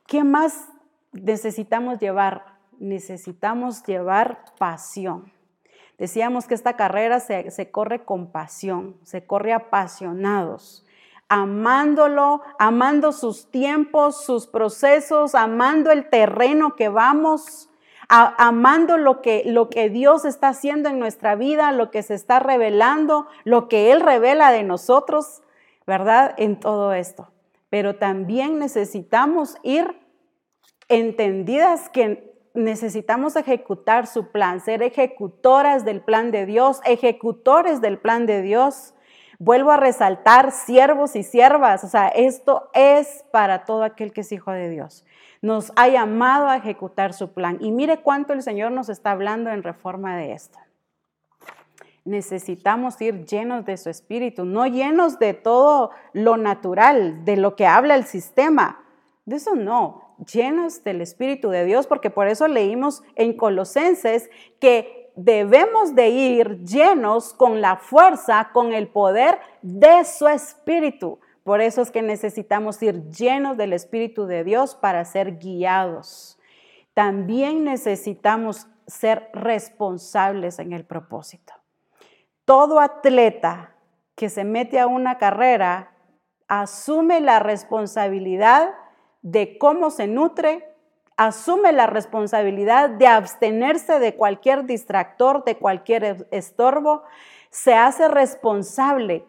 ¿Qué 0.06 0.24
más 0.24 0.68
necesitamos 1.12 2.00
llevar? 2.00 2.58
Necesitamos 2.80 3.84
llevar 3.84 4.44
pasión. 4.58 5.30
Decíamos 6.00 6.46
que 6.46 6.54
esta 6.54 6.76
carrera 6.76 7.20
se, 7.20 7.70
corre 7.70 8.06
con 8.06 8.32
pasión, 8.32 8.96
se 9.02 9.26
corre 9.26 9.52
apasionados, 9.52 10.86
amándolo, 11.28 12.40
amando 12.58 13.12
sus 13.12 13.50
tiempos, 13.50 14.24
sus 14.24 14.46
procesos, 14.46 15.34
amando 15.34 15.92
el 15.92 16.08
terreno 16.08 16.74
que 16.74 16.88
vamos, 16.88 17.68
amando 18.08 18.96
lo 18.96 19.20
que, 19.20 19.42
lo 19.44 19.68
que 19.68 19.90
Dios 19.90 20.24
está 20.24 20.48
haciendo 20.48 20.88
en 20.88 20.98
nuestra 20.98 21.34
vida, 21.34 21.70
lo 21.70 21.90
que 21.90 22.02
se 22.02 22.14
está 22.14 22.40
revelando, 22.40 23.26
lo 23.44 23.68
que 23.68 23.92
Él 23.92 24.00
revela 24.00 24.52
de 24.52 24.62
nosotros, 24.62 25.42
¿verdad? 25.86 26.32
En 26.38 26.58
todo 26.58 26.94
esto. 26.94 27.28
Pero 27.68 27.96
también 27.96 28.58
necesitamos 28.58 29.56
ir 29.62 30.00
entendidas 30.88 31.90
que 31.90 32.29
necesitamos 32.54 33.36
ejecutar 33.36 34.06
su 34.06 34.28
plan, 34.28 34.60
ser 34.60 34.82
ejecutoras 34.82 35.84
del 35.84 36.00
plan 36.00 36.30
de 36.30 36.46
Dios, 36.46 36.80
ejecutores 36.84 37.80
del 37.80 37.98
plan 37.98 38.26
de 38.26 38.42
Dios. 38.42 38.94
Vuelvo 39.38 39.70
a 39.70 39.76
resaltar, 39.76 40.52
siervos 40.52 41.16
y 41.16 41.22
siervas, 41.22 41.82
o 41.84 41.88
sea, 41.88 42.08
esto 42.08 42.68
es 42.74 43.24
para 43.30 43.64
todo 43.64 43.84
aquel 43.84 44.12
que 44.12 44.20
es 44.20 44.32
hijo 44.32 44.50
de 44.50 44.68
Dios. 44.68 45.04
Nos 45.40 45.72
ha 45.76 45.88
llamado 45.88 46.48
a 46.48 46.56
ejecutar 46.56 47.14
su 47.14 47.32
plan. 47.32 47.56
Y 47.60 47.70
mire 47.70 48.02
cuánto 48.02 48.34
el 48.34 48.42
Señor 48.42 48.72
nos 48.72 48.90
está 48.90 49.12
hablando 49.12 49.50
en 49.50 49.62
reforma 49.62 50.16
de 50.16 50.32
esto. 50.32 50.58
Necesitamos 52.04 53.00
ir 53.00 53.24
llenos 53.24 53.64
de 53.64 53.78
su 53.78 53.88
espíritu, 53.88 54.44
no 54.44 54.66
llenos 54.66 55.18
de 55.18 55.32
todo 55.32 55.90
lo 56.12 56.36
natural, 56.36 57.24
de 57.24 57.36
lo 57.36 57.56
que 57.56 57.66
habla 57.66 57.94
el 57.94 58.04
sistema. 58.04 58.82
De 59.24 59.36
eso 59.36 59.54
no, 59.54 60.09
llenos 60.26 60.84
del 60.84 61.00
Espíritu 61.00 61.50
de 61.50 61.64
Dios, 61.64 61.86
porque 61.86 62.10
por 62.10 62.28
eso 62.28 62.48
leímos 62.48 63.02
en 63.16 63.36
Colosenses 63.36 64.30
que 64.58 65.12
debemos 65.16 65.94
de 65.94 66.08
ir 66.08 66.64
llenos 66.64 67.34
con 67.34 67.60
la 67.60 67.76
fuerza, 67.76 68.50
con 68.52 68.72
el 68.72 68.88
poder 68.88 69.38
de 69.62 70.04
su 70.04 70.28
Espíritu. 70.28 71.18
Por 71.44 71.60
eso 71.60 71.82
es 71.82 71.90
que 71.90 72.02
necesitamos 72.02 72.82
ir 72.82 73.08
llenos 73.10 73.56
del 73.56 73.72
Espíritu 73.72 74.26
de 74.26 74.44
Dios 74.44 74.74
para 74.74 75.04
ser 75.04 75.38
guiados. 75.38 76.38
También 76.94 77.64
necesitamos 77.64 78.66
ser 78.86 79.30
responsables 79.32 80.58
en 80.58 80.72
el 80.72 80.84
propósito. 80.84 81.54
Todo 82.44 82.80
atleta 82.80 83.74
que 84.16 84.28
se 84.28 84.44
mete 84.44 84.80
a 84.80 84.86
una 84.86 85.18
carrera 85.18 85.94
asume 86.48 87.20
la 87.20 87.38
responsabilidad 87.38 88.74
de 89.22 89.58
cómo 89.58 89.90
se 89.90 90.06
nutre, 90.06 90.74
asume 91.16 91.72
la 91.72 91.86
responsabilidad 91.86 92.88
de 92.88 93.06
abstenerse 93.06 93.98
de 93.98 94.14
cualquier 94.14 94.64
distractor, 94.64 95.44
de 95.44 95.56
cualquier 95.56 96.26
estorbo, 96.30 97.02
se 97.50 97.74
hace 97.74 98.08
responsable 98.08 99.26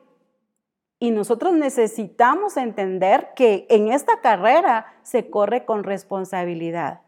Y 0.99 1.09
nosotros 1.09 1.53
necesitamos 1.53 2.57
entender 2.57 3.29
que 3.35 3.65
en 3.69 3.91
esta 3.91 4.21
carrera 4.21 4.85
se 5.01 5.31
corre 5.31 5.65
con 5.65 5.83
responsabilidad. 5.83 7.01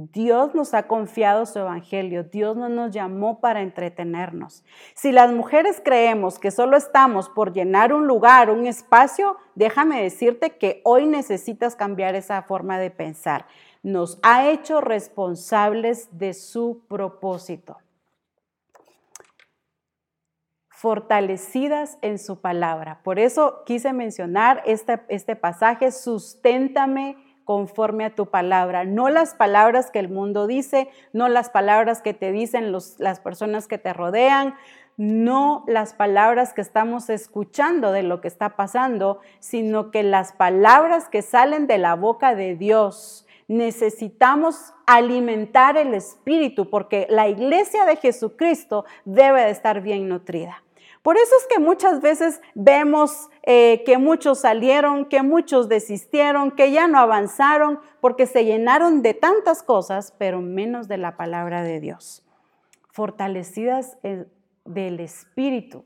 Dios 0.00 0.54
nos 0.54 0.74
ha 0.74 0.84
confiado 0.84 1.44
su 1.44 1.58
evangelio, 1.58 2.22
Dios 2.22 2.56
no 2.56 2.68
nos 2.68 2.92
llamó 2.92 3.40
para 3.40 3.62
entretenernos. 3.62 4.64
Si 4.94 5.10
las 5.10 5.32
mujeres 5.32 5.82
creemos 5.84 6.38
que 6.38 6.52
solo 6.52 6.76
estamos 6.76 7.28
por 7.28 7.52
llenar 7.52 7.92
un 7.92 8.06
lugar, 8.06 8.48
un 8.50 8.66
espacio, 8.66 9.36
déjame 9.56 10.00
decirte 10.00 10.56
que 10.56 10.82
hoy 10.84 11.06
necesitas 11.06 11.74
cambiar 11.74 12.14
esa 12.14 12.42
forma 12.42 12.78
de 12.78 12.92
pensar. 12.92 13.46
Nos 13.82 14.20
ha 14.22 14.48
hecho 14.48 14.80
responsables 14.80 16.16
de 16.16 16.32
su 16.32 16.84
propósito 16.88 17.78
fortalecidas 20.68 21.98
en 22.02 22.20
su 22.20 22.40
palabra. 22.40 23.00
Por 23.02 23.18
eso 23.18 23.64
quise 23.66 23.92
mencionar 23.92 24.62
este, 24.64 25.00
este 25.08 25.34
pasaje, 25.34 25.90
susténtame 25.90 27.16
conforme 27.48 28.04
a 28.04 28.14
tu 28.14 28.26
palabra, 28.26 28.84
no 28.84 29.08
las 29.08 29.34
palabras 29.34 29.90
que 29.90 30.00
el 30.00 30.10
mundo 30.10 30.46
dice, 30.46 30.90
no 31.14 31.30
las 31.30 31.48
palabras 31.48 32.02
que 32.02 32.12
te 32.12 32.30
dicen 32.30 32.72
las 32.72 33.20
personas 33.20 33.66
que 33.66 33.78
te 33.78 33.94
rodean, 33.94 34.54
no 34.98 35.64
las 35.66 35.94
palabras 35.94 36.52
que 36.52 36.60
estamos 36.60 37.08
escuchando 37.08 37.90
de 37.90 38.02
lo 38.02 38.20
que 38.20 38.28
está 38.28 38.54
pasando, 38.54 39.20
sino 39.40 39.90
que 39.90 40.02
las 40.02 40.34
palabras 40.34 41.08
que 41.08 41.22
salen 41.22 41.66
de 41.66 41.78
la 41.78 41.94
boca 41.94 42.34
de 42.34 42.54
Dios. 42.54 43.26
Necesitamos 43.46 44.74
alimentar 44.86 45.78
el 45.78 45.94
espíritu 45.94 46.68
porque 46.68 47.06
la 47.08 47.28
iglesia 47.28 47.86
de 47.86 47.96
Jesucristo 47.96 48.84
debe 49.06 49.40
de 49.40 49.50
estar 49.52 49.80
bien 49.80 50.06
nutrida. 50.06 50.62
Por 51.02 51.16
eso 51.16 51.34
es 51.40 51.46
que 51.46 51.58
muchas 51.58 52.00
veces 52.00 52.40
vemos 52.54 53.28
eh, 53.42 53.82
que 53.86 53.98
muchos 53.98 54.40
salieron, 54.40 55.06
que 55.06 55.22
muchos 55.22 55.68
desistieron, 55.68 56.50
que 56.50 56.72
ya 56.72 56.86
no 56.86 56.98
avanzaron, 56.98 57.80
porque 58.00 58.26
se 58.26 58.44
llenaron 58.44 59.02
de 59.02 59.14
tantas 59.14 59.62
cosas, 59.62 60.14
pero 60.18 60.40
menos 60.40 60.88
de 60.88 60.98
la 60.98 61.16
palabra 61.16 61.62
de 61.62 61.80
Dios. 61.80 62.24
Fortalecidas 62.90 63.96
eh, 64.02 64.26
del 64.64 65.00
Espíritu. 65.00 65.84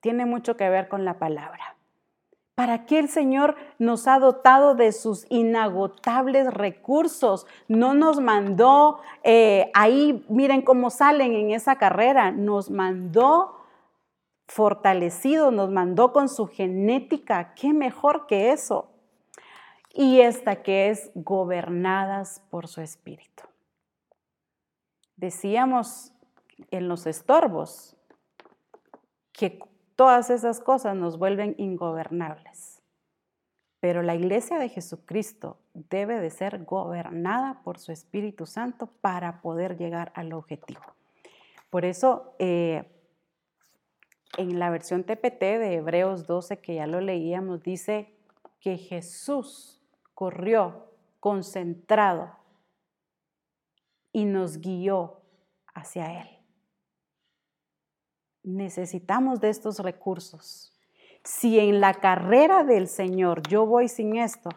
Tiene 0.00 0.26
mucho 0.26 0.56
que 0.56 0.68
ver 0.68 0.88
con 0.88 1.04
la 1.04 1.18
palabra. 1.18 1.76
¿Para 2.56 2.86
qué 2.86 2.98
el 2.98 3.10
Señor 3.10 3.54
nos 3.78 4.08
ha 4.08 4.18
dotado 4.18 4.74
de 4.74 4.92
sus 4.92 5.26
inagotables 5.28 6.52
recursos? 6.54 7.46
No 7.68 7.92
nos 7.92 8.18
mandó, 8.18 9.00
eh, 9.24 9.70
ahí 9.74 10.24
miren 10.30 10.62
cómo 10.62 10.88
salen 10.88 11.34
en 11.34 11.50
esa 11.50 11.76
carrera, 11.76 12.30
nos 12.30 12.70
mandó 12.70 13.55
fortalecido, 14.46 15.50
nos 15.50 15.70
mandó 15.70 16.12
con 16.12 16.28
su 16.28 16.46
genética, 16.46 17.54
qué 17.54 17.72
mejor 17.72 18.26
que 18.26 18.52
eso. 18.52 18.90
Y 19.92 20.20
esta 20.20 20.62
que 20.62 20.90
es 20.90 21.10
gobernadas 21.14 22.42
por 22.50 22.68
su 22.68 22.80
espíritu. 22.80 23.44
Decíamos 25.16 26.12
en 26.70 26.88
los 26.88 27.06
estorbos 27.06 27.96
que 29.32 29.58
todas 29.94 30.30
esas 30.30 30.60
cosas 30.60 30.94
nos 30.96 31.18
vuelven 31.18 31.54
ingobernables. 31.58 32.82
Pero 33.80 34.02
la 34.02 34.14
iglesia 34.14 34.58
de 34.58 34.68
Jesucristo 34.68 35.58
debe 35.74 36.20
de 36.20 36.30
ser 36.30 36.64
gobernada 36.64 37.60
por 37.62 37.78
su 37.78 37.92
Espíritu 37.92 38.46
Santo 38.46 38.88
para 39.00 39.40
poder 39.42 39.76
llegar 39.76 40.12
al 40.14 40.32
objetivo. 40.32 40.80
Por 41.70 41.84
eso, 41.84 42.34
eh, 42.38 42.95
en 44.36 44.58
la 44.58 44.70
versión 44.70 45.04
TPT 45.04 45.40
de 45.40 45.74
Hebreos 45.74 46.26
12, 46.26 46.58
que 46.58 46.74
ya 46.76 46.86
lo 46.86 47.00
leíamos, 47.00 47.62
dice 47.62 48.14
que 48.60 48.76
Jesús 48.76 49.82
corrió 50.14 50.90
concentrado 51.20 52.36
y 54.12 54.24
nos 54.24 54.58
guió 54.58 55.22
hacia 55.74 56.22
Él. 56.22 56.28
Necesitamos 58.42 59.40
de 59.40 59.50
estos 59.50 59.78
recursos. 59.80 60.72
Si 61.24 61.58
en 61.58 61.80
la 61.80 61.94
carrera 61.94 62.64
del 62.64 62.86
Señor 62.86 63.42
yo 63.48 63.66
voy 63.66 63.88
sin 63.88 64.16
esto, 64.16 64.50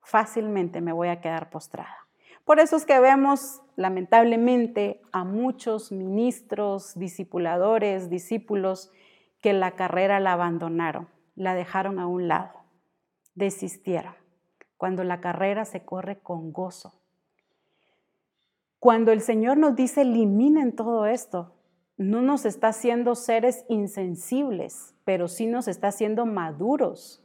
fácilmente 0.00 0.80
me 0.80 0.92
voy 0.92 1.08
a 1.08 1.20
quedar 1.20 1.50
postrada. 1.50 2.01
Por 2.44 2.58
eso 2.58 2.76
es 2.76 2.84
que 2.84 2.98
vemos 2.98 3.62
lamentablemente 3.76 5.00
a 5.12 5.24
muchos 5.24 5.92
ministros, 5.92 6.92
discipuladores, 6.96 8.10
discípulos 8.10 8.90
que 9.40 9.52
la 9.52 9.72
carrera 9.72 10.20
la 10.20 10.32
abandonaron, 10.32 11.08
la 11.34 11.54
dejaron 11.54 11.98
a 11.98 12.06
un 12.06 12.28
lado, 12.28 12.60
desistieron, 13.34 14.14
cuando 14.76 15.04
la 15.04 15.20
carrera 15.20 15.64
se 15.64 15.84
corre 15.84 16.20
con 16.20 16.52
gozo. 16.52 17.00
Cuando 18.78 19.12
el 19.12 19.20
Señor 19.20 19.58
nos 19.58 19.76
dice 19.76 20.02
eliminen 20.02 20.74
todo 20.74 21.06
esto, 21.06 21.54
no 21.96 22.22
nos 22.22 22.44
está 22.44 22.68
haciendo 22.68 23.14
seres 23.14 23.64
insensibles, 23.68 24.94
pero 25.04 25.28
sí 25.28 25.46
nos 25.46 25.68
está 25.68 25.88
haciendo 25.88 26.26
maduros 26.26 27.21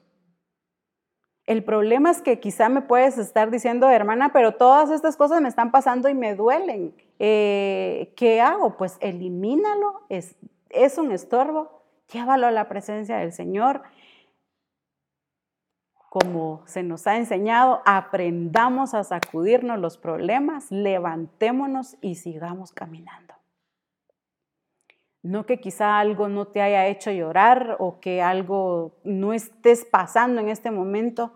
el 1.47 1.63
problema 1.63 2.11
es 2.11 2.21
que 2.21 2.41
quizá 2.41 2.67
me 2.67 2.81
puedes 2.81 3.17
estar 3.17 3.49
diciendo, 3.49 3.89
hermana, 3.89 4.33
pero 4.33 4.55
todas 4.55 4.89
estas 4.89 5.15
cosas 5.15 5.41
me 5.41 5.47
están 5.47 5.71
pasando 5.71 6.09
y 6.09 6.13
me 6.13 6.35
duelen. 6.35 6.93
Eh, 7.19 8.13
¿Qué 8.17 8.41
hago? 8.41 8.75
Pues 8.75 8.97
elimínalo, 8.99 10.01
es, 10.09 10.35
es 10.69 10.97
un 10.97 11.13
estorbo, 11.13 11.83
llévalo 12.11 12.47
a 12.47 12.51
la 12.51 12.67
presencia 12.67 13.17
del 13.17 13.31
Señor. 13.31 13.83
Como 16.09 16.63
se 16.65 16.83
nos 16.83 17.07
ha 17.07 17.15
enseñado, 17.15 17.81
aprendamos 17.85 18.93
a 18.93 19.05
sacudirnos 19.05 19.79
los 19.79 19.97
problemas, 19.97 20.69
levantémonos 20.69 21.95
y 22.01 22.15
sigamos 22.15 22.73
caminando. 22.73 23.36
No 25.27 25.45
que 25.45 25.59
quizá 25.59 25.99
algo 25.99 26.29
no 26.29 26.47
te 26.47 26.61
haya 26.61 26.87
hecho 26.87 27.11
llorar 27.11 27.75
o 27.79 27.99
que 27.99 28.21
algo 28.21 28.95
no 29.03 29.33
estés 29.33 29.83
pasando 29.83 30.39
en 30.39 30.47
este 30.47 30.71
momento, 30.71 31.33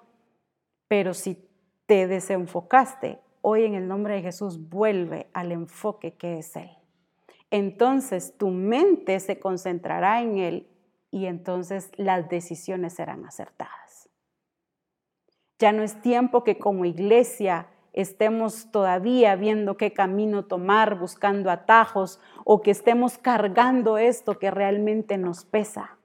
pero 0.88 1.14
si 1.14 1.50
te 1.88 2.08
desenfocaste, 2.08 3.20
hoy 3.42 3.66
en 3.66 3.76
el 3.76 3.90
nombre 3.90 4.14
de 4.14 4.22
Jesús 4.22 4.70
vuelve 4.70 5.30
al 5.34 5.52
enfoque 5.52 6.14
que 6.14 6.40
es 6.40 6.56
Él. 6.56 6.72
Entonces 7.50 8.38
tu 8.38 8.48
mente 8.48 9.20
se 9.20 9.42
concentrará 9.42 10.22
en 10.22 10.38
Él 10.38 10.70
y 11.12 11.26
entonces 11.26 11.92
las 11.98 12.30
decisiones 12.30 12.94
serán 12.94 13.26
acertadas. 13.26 14.10
Ya 15.60 15.74
no 15.74 15.84
es 15.84 16.02
tiempo 16.02 16.46
que 16.46 16.58
como 16.58 16.86
iglesia 16.86 17.68
estemos 17.94 18.72
todavía 18.72 19.36
viendo 19.36 19.78
qué 19.78 19.94
camino 19.94 20.46
tomar, 20.46 20.98
buscando 20.98 21.52
atajos 21.52 22.20
o 22.46 22.62
que 22.62 22.72
estemos 22.72 23.18
cargando 23.18 23.98
esto 23.98 24.40
que 24.40 24.52
realmente 24.52 25.18
nos 25.18 25.46
pesa 25.46 25.98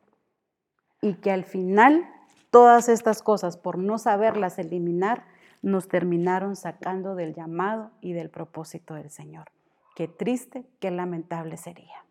y 1.01 1.15
que 1.15 1.31
al 1.31 1.45
final 1.45 2.09
todas 2.51 2.89
estas 2.89 3.23
cosas, 3.23 3.57
por 3.57 3.79
no 3.79 3.99
saberlas 3.99 4.59
eliminar, 4.59 5.25
nos 5.63 5.89
terminaron 5.89 6.57
sacando 6.57 7.15
del 7.15 7.35
llamado 7.35 7.91
y 8.01 8.13
del 8.13 8.31
propósito 8.31 8.95
del 8.95 9.11
Señor. 9.11 9.51
Qué 9.95 10.09
triste, 10.09 10.65
qué 10.81 10.91
lamentable 10.91 11.57
sería. 11.57 12.05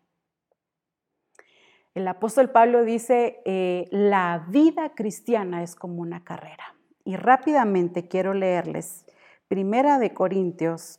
El 1.94 2.06
apóstol 2.08 2.50
Pablo 2.50 2.84
dice, 2.84 3.40
eh, 3.46 3.86
la 3.90 4.44
vida 4.48 4.90
cristiana 4.94 5.62
es 5.62 5.74
como 5.74 6.02
una 6.02 6.22
carrera. 6.24 6.74
Y 7.04 7.16
rápidamente 7.16 8.06
quiero 8.06 8.34
leerles 8.34 9.05
Primera 9.48 10.00
de 10.00 10.12
Corintios, 10.12 10.98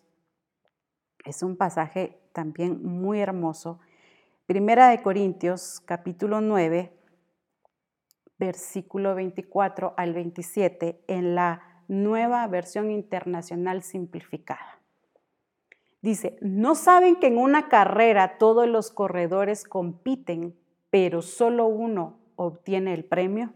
es 1.25 1.43
un 1.43 1.57
pasaje 1.57 2.17
también 2.31 2.81
muy 2.81 3.19
hermoso. 3.19 3.79
Primera 4.45 4.87
de 4.87 5.01
Corintios, 5.01 5.81
capítulo 5.81 6.39
9, 6.39 6.93
versículo 8.39 9.15
24 9.15 9.93
al 9.97 10.13
27, 10.13 11.03
en 11.07 11.35
la 11.35 11.83
nueva 11.89 12.47
versión 12.47 12.89
internacional 12.89 13.83
simplificada. 13.83 14.79
Dice, 16.01 16.37
¿no 16.39 16.75
saben 16.75 17.17
que 17.17 17.27
en 17.27 17.37
una 17.39 17.67
carrera 17.67 18.37
todos 18.37 18.65
los 18.65 18.91
corredores 18.91 19.65
compiten, 19.65 20.57
pero 20.89 21.21
solo 21.21 21.65
uno 21.65 22.17
obtiene 22.37 22.93
el 22.93 23.03
premio? 23.03 23.53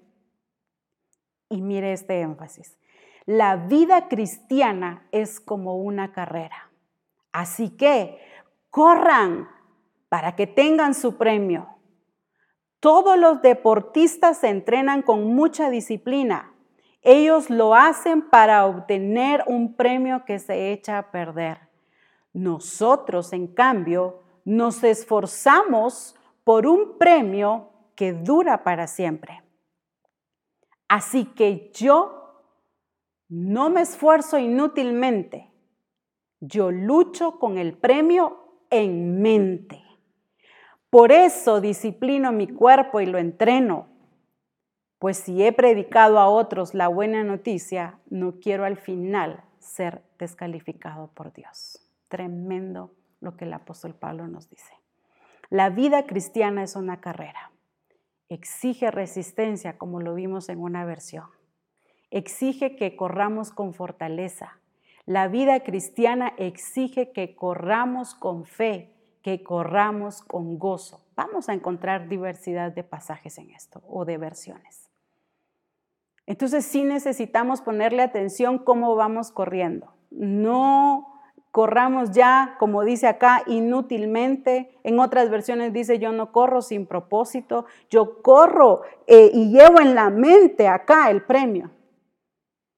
Y 1.47 1.61
mire 1.61 1.93
este 1.93 2.19
énfasis. 2.19 2.77
La 3.26 3.55
vida 3.55 4.07
cristiana 4.07 5.07
es 5.11 5.39
como 5.39 5.78
una 5.78 6.11
carrera. 6.11 6.72
Así 7.32 7.69
que 7.69 8.19
corran 8.69 9.47
para 10.09 10.36
que 10.36 10.47
tengan 10.47 10.93
su 10.93 11.17
premio. 11.17 11.67
Todos 12.80 13.17
los 13.17 13.41
deportistas 13.41 14.39
se 14.39 14.49
entrenan 14.49 15.03
con 15.03 15.36
mucha 15.36 15.69
disciplina. 15.69 16.53
Ellos 17.03 17.49
lo 17.49 17.76
hacen 17.76 18.30
para 18.30 18.65
obtener 18.65 19.43
un 19.47 19.76
premio 19.76 20.26
que 20.26 20.39
se 20.39 20.72
echa 20.72 20.97
a 20.97 21.11
perder. 21.11 21.59
Nosotros, 22.34 23.34
en 23.34 23.47
cambio, 23.47 24.22
nos 24.45 24.84
esforzamos 24.84 26.15
por 26.43 26.65
un 26.65 26.97
premio 26.97 27.69
que 27.95 28.13
dura 28.13 28.63
para 28.63 28.88
siempre. 28.88 29.43
Así 30.88 31.26
que 31.26 31.72
yo 31.74 32.20
no 33.32 33.69
me 33.69 33.79
esfuerzo 33.79 34.38
inútilmente. 34.38 35.49
Yo 36.41 36.69
lucho 36.69 37.39
con 37.39 37.57
el 37.57 37.77
premio 37.77 38.59
en 38.69 39.21
mente. 39.21 39.82
Por 40.89 41.13
eso 41.13 41.61
disciplino 41.61 42.34
mi 42.34 42.49
cuerpo 42.49 42.99
y 42.99 43.05
lo 43.05 43.17
entreno. 43.17 43.88
Pues 44.99 45.15
si 45.15 45.41
he 45.45 45.53
predicado 45.53 46.19
a 46.19 46.27
otros 46.27 46.73
la 46.73 46.89
buena 46.89 47.23
noticia, 47.23 47.99
no 48.09 48.34
quiero 48.41 48.65
al 48.65 48.75
final 48.75 49.45
ser 49.59 50.03
descalificado 50.19 51.07
por 51.13 51.32
Dios. 51.32 51.88
Tremendo 52.09 52.91
lo 53.21 53.38
que 53.38 53.45
el 53.45 53.53
apóstol 53.53 53.95
Pablo 53.95 54.27
nos 54.27 54.49
dice. 54.49 54.73
La 55.49 55.69
vida 55.69 56.05
cristiana 56.05 56.63
es 56.63 56.75
una 56.75 56.99
carrera. 56.99 57.53
Exige 58.27 58.91
resistencia, 58.91 59.77
como 59.77 60.01
lo 60.01 60.15
vimos 60.15 60.49
en 60.49 60.59
una 60.59 60.84
versión. 60.84 61.27
Exige 62.12 62.76
que 62.76 62.95
corramos 62.95 63.51
con 63.51 63.74
fortaleza. 63.74 64.59
La 65.05 65.28
vida 65.28 65.62
cristiana 65.62 66.34
exige 66.38 67.12
que 67.12 67.36
corramos 67.36 68.14
con 68.14 68.45
fe, 68.45 68.93
que 69.24 69.43
corramos 69.43 70.22
con 70.22 70.59
gozo. 70.59 71.01
Vamos 71.16 71.49
a 71.49 71.53
encontrar 71.53 72.07
diversidad 72.07 72.72
de 72.72 72.84
pasajes 72.84 73.38
en 73.38 73.49
esto 73.51 73.82
o 73.88 74.05
de 74.05 74.18
versiones. 74.18 74.89
Entonces 76.26 76.66
sí 76.66 76.84
necesitamos 76.84 77.62
ponerle 77.62 78.03
atención 78.03 78.59
cómo 78.59 78.95
vamos 78.95 79.32
corriendo. 79.32 79.93
No 80.12 81.07
corramos 81.51 82.12
ya, 82.12 82.55
como 82.59 82.84
dice 82.84 83.07
acá, 83.07 83.43
inútilmente. 83.47 84.78
En 84.84 84.99
otras 84.99 85.30
versiones 85.30 85.74
dice, 85.74 85.99
yo 85.99 86.12
no 86.12 86.32
corro 86.32 86.62
sin 86.62 86.86
propósito, 86.86 87.66
yo 87.89 88.22
corro 88.22 88.82
eh, 89.07 89.32
y 89.34 89.51
llevo 89.51 89.82
en 89.82 89.95
la 89.95 90.09
mente 90.09 90.68
acá 90.68 91.09
el 91.09 91.24
premio. 91.24 91.72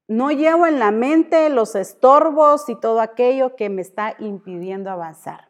No 0.07 0.31
llevo 0.31 0.67
en 0.67 0.79
la 0.79 0.91
mente 0.91 1.49
los 1.49 1.75
estorbos 1.75 2.67
y 2.67 2.75
todo 2.75 2.99
aquello 2.99 3.55
que 3.55 3.69
me 3.69 3.81
está 3.81 4.15
impidiendo 4.19 4.89
avanzar. 4.89 5.49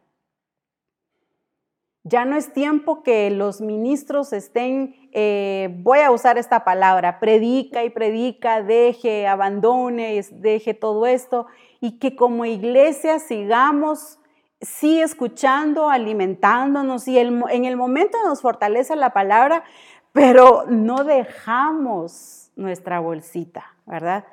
Ya 2.05 2.25
no 2.25 2.35
es 2.35 2.51
tiempo 2.51 3.01
que 3.01 3.31
los 3.31 3.61
ministros 3.61 4.33
estén, 4.33 5.09
eh, 5.13 5.69
voy 5.79 5.99
a 5.99 6.11
usar 6.11 6.37
esta 6.37 6.65
palabra, 6.65 7.19
predica 7.21 7.85
y 7.85 7.89
predica, 7.89 8.61
deje, 8.61 9.25
abandone, 9.25 10.21
deje 10.31 10.73
todo 10.73 11.05
esto 11.05 11.47
y 11.79 11.99
que 11.99 12.17
como 12.17 12.43
iglesia 12.43 13.19
sigamos 13.19 14.19
sí 14.59 15.01
escuchando, 15.01 15.89
alimentándonos 15.89 17.07
y 17.07 17.17
en 17.17 17.65
el 17.65 17.77
momento 17.77 18.17
nos 18.25 18.41
fortalece 18.41 18.97
la 18.97 19.11
palabra, 19.11 19.63
pero 20.11 20.65
no 20.67 21.05
dejamos 21.05 22.51
nuestra 22.57 22.99
bolsita, 22.99 23.77
¿verdad? 23.85 24.25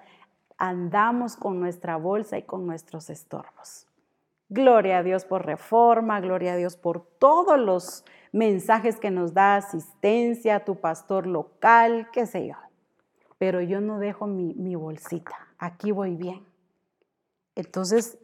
Andamos 0.62 1.36
con 1.36 1.58
nuestra 1.58 1.96
bolsa 1.96 2.36
y 2.36 2.42
con 2.42 2.66
nuestros 2.66 3.08
estorbos. 3.08 3.86
Gloria 4.50 4.98
a 4.98 5.02
Dios 5.02 5.24
por 5.24 5.46
reforma, 5.46 6.20
gloria 6.20 6.52
a 6.52 6.56
Dios 6.56 6.76
por 6.76 7.00
todos 7.18 7.58
los 7.58 8.04
mensajes 8.30 9.00
que 9.00 9.10
nos 9.10 9.32
da 9.32 9.56
asistencia, 9.56 10.66
tu 10.66 10.76
pastor 10.76 11.26
local, 11.26 12.08
qué 12.12 12.26
sé 12.26 12.46
yo. 12.46 12.56
Pero 13.38 13.62
yo 13.62 13.80
no 13.80 13.98
dejo 13.98 14.26
mi, 14.26 14.52
mi 14.52 14.74
bolsita, 14.74 15.48
aquí 15.56 15.92
voy 15.92 16.14
bien. 16.14 16.44
Entonces, 17.54 18.18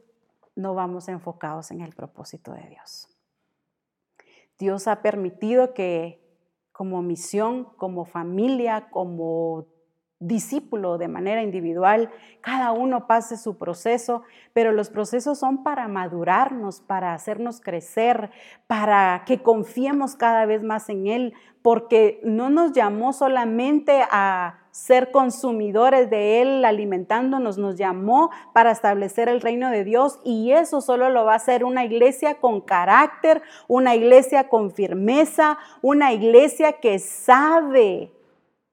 no 0.55 0.75
vamos 0.75 1.09
enfocados 1.09 1.71
en 1.71 1.81
el 1.81 1.95
propósito 1.95 2.53
de 2.53 2.69
Dios. 2.69 3.09
Dios 4.59 4.89
ha 4.89 5.01
permitido 5.01 5.73
que 5.73 6.23
como 6.71 7.01
misión, 7.01 7.65
como 7.79 8.05
familia, 8.05 8.91
como 8.91 9.69
discípulo 10.19 10.97
de 10.97 11.09
manera 11.09 11.43
individual, 11.43 12.11
cada 12.41 12.73
uno 12.73 13.07
pase 13.07 13.37
su 13.37 13.59
proceso, 13.59 14.23
pero 14.55 14.73
los 14.73 14.89
procesos 14.89 15.39
son 15.39 15.63
para 15.63 15.89
madurarnos, 15.89 16.81
para 16.81 17.13
hacernos 17.13 17.61
crecer, 17.61 18.31
para 18.67 19.25
que 19.27 19.43
confiemos 19.43 20.17
cada 20.17 20.47
vez 20.47 20.63
más 20.63 20.89
en 20.89 21.07
Él, 21.07 21.35
porque 21.61 22.21
no 22.23 22.49
nos 22.49 22.73
llamó 22.73 23.13
solamente 23.13 24.05
a 24.11 24.61
ser 24.71 25.11
consumidores 25.11 26.09
de 26.11 26.41
Él, 26.41 26.65
alimentándonos, 26.65 27.59
nos 27.59 27.77
llamó 27.77 28.31
para 28.55 28.71
establecer 28.71 29.29
el 29.29 29.41
reino 29.41 29.71
de 29.71 29.85
Dios 29.85 30.21
y 30.23 30.53
eso 30.53 30.81
solo 30.81 31.11
lo 31.11 31.25
va 31.25 31.33
a 31.33 31.37
hacer 31.37 31.65
una 31.65 31.85
iglesia 31.85 32.37
con 32.41 32.61
carácter, 32.61 33.43
una 33.69 33.95
iglesia 33.95 34.49
con 34.49 34.71
firmeza, 34.71 35.59
una 35.83 36.13
iglesia 36.13 36.75
que 36.75 36.99
sabe 36.99 38.13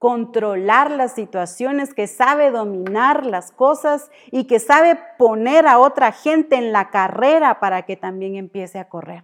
controlar 0.04 0.92
las 0.92 1.14
situaciones, 1.14 1.94
que 1.94 2.08
sabe 2.08 2.52
dominar 2.52 3.26
las 3.26 3.54
cosas 3.54 4.12
y 4.32 4.48
que 4.48 4.60
sabe 4.60 5.00
poner 5.18 5.66
a 5.66 5.80
otra 5.80 6.12
gente 6.12 6.58
en 6.58 6.74
la 6.74 6.90
carrera 6.90 7.62
para 7.62 7.84
que 7.84 7.96
también 7.96 8.36
empiece 8.36 8.80
a 8.80 8.90
correr. 8.90 9.24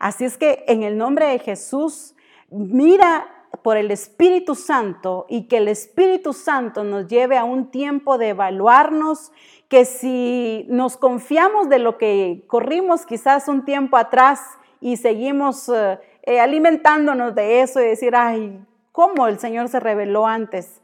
Así 0.00 0.24
es 0.24 0.36
que 0.36 0.64
en 0.66 0.82
el 0.82 0.98
nombre 0.98 1.26
de 1.26 1.38
Jesús, 1.38 2.16
mira 2.50 3.28
por 3.62 3.76
el 3.76 3.92
Espíritu 3.92 4.56
Santo 4.56 5.24
y 5.28 5.46
que 5.46 5.58
el 5.58 5.68
Espíritu 5.68 6.32
Santo 6.32 6.82
nos 6.82 7.06
lleve 7.06 7.38
a 7.38 7.44
un 7.44 7.70
tiempo 7.70 8.18
de 8.18 8.30
evaluarnos, 8.30 9.30
que 9.68 9.84
si 9.84 10.66
nos 10.68 10.96
confiamos 10.96 11.68
de 11.68 11.78
lo 11.78 11.96
que 11.96 12.42
corrimos 12.48 13.06
quizás 13.06 13.46
un 13.46 13.64
tiempo 13.64 13.96
atrás 13.96 14.40
y 14.80 14.96
seguimos 14.96 15.68
eh, 15.68 16.00
eh, 16.24 16.40
alimentándonos 16.40 17.36
de 17.36 17.60
eso 17.60 17.80
y 17.80 17.84
decir, 17.84 18.16
ay, 18.16 18.58
cómo 18.98 19.28
el 19.28 19.38
Señor 19.38 19.68
se 19.68 19.78
reveló 19.78 20.26
antes. 20.26 20.82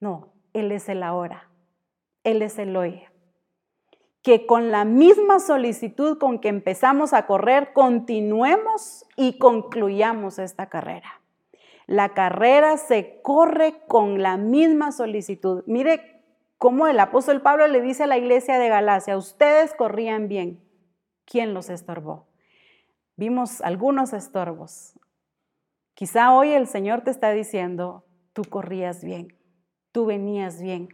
No, 0.00 0.32
Él 0.54 0.72
es 0.72 0.88
el 0.88 1.04
ahora. 1.04 1.50
Él 2.24 2.42
es 2.42 2.58
el 2.58 2.76
hoy. 2.76 3.04
Que 4.22 4.44
con 4.44 4.72
la 4.72 4.84
misma 4.84 5.38
solicitud 5.38 6.18
con 6.18 6.40
que 6.40 6.48
empezamos 6.48 7.12
a 7.12 7.26
correr, 7.26 7.72
continuemos 7.72 9.06
y 9.14 9.38
concluyamos 9.38 10.40
esta 10.40 10.68
carrera. 10.68 11.20
La 11.86 12.08
carrera 12.08 12.76
se 12.76 13.20
corre 13.22 13.82
con 13.86 14.20
la 14.20 14.36
misma 14.36 14.90
solicitud. 14.90 15.62
Mire 15.68 16.24
cómo 16.58 16.88
el 16.88 16.98
apóstol 16.98 17.40
Pablo 17.40 17.68
le 17.68 17.80
dice 17.82 18.02
a 18.02 18.08
la 18.08 18.18
iglesia 18.18 18.58
de 18.58 18.68
Galacia, 18.68 19.16
ustedes 19.16 19.74
corrían 19.74 20.26
bien. 20.26 20.60
¿Quién 21.24 21.54
los 21.54 21.70
estorbó? 21.70 22.26
Vimos 23.14 23.60
algunos 23.60 24.12
estorbos, 24.12 24.98
Quizá 25.94 26.34
hoy 26.34 26.50
el 26.50 26.66
Señor 26.66 27.02
te 27.02 27.10
está 27.10 27.30
diciendo, 27.30 28.04
tú 28.32 28.42
corrías 28.42 29.04
bien, 29.04 29.28
tú 29.92 30.06
venías 30.06 30.60
bien. 30.60 30.88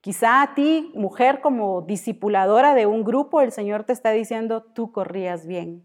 Quizá 0.00 0.42
a 0.42 0.54
ti, 0.54 0.92
mujer, 0.94 1.40
como 1.40 1.82
discipuladora 1.82 2.74
de 2.74 2.86
un 2.86 3.02
grupo, 3.02 3.40
el 3.40 3.50
Señor 3.50 3.82
te 3.82 3.92
está 3.92 4.12
diciendo, 4.12 4.62
tú 4.62 4.92
corrías 4.92 5.48
bien. 5.48 5.82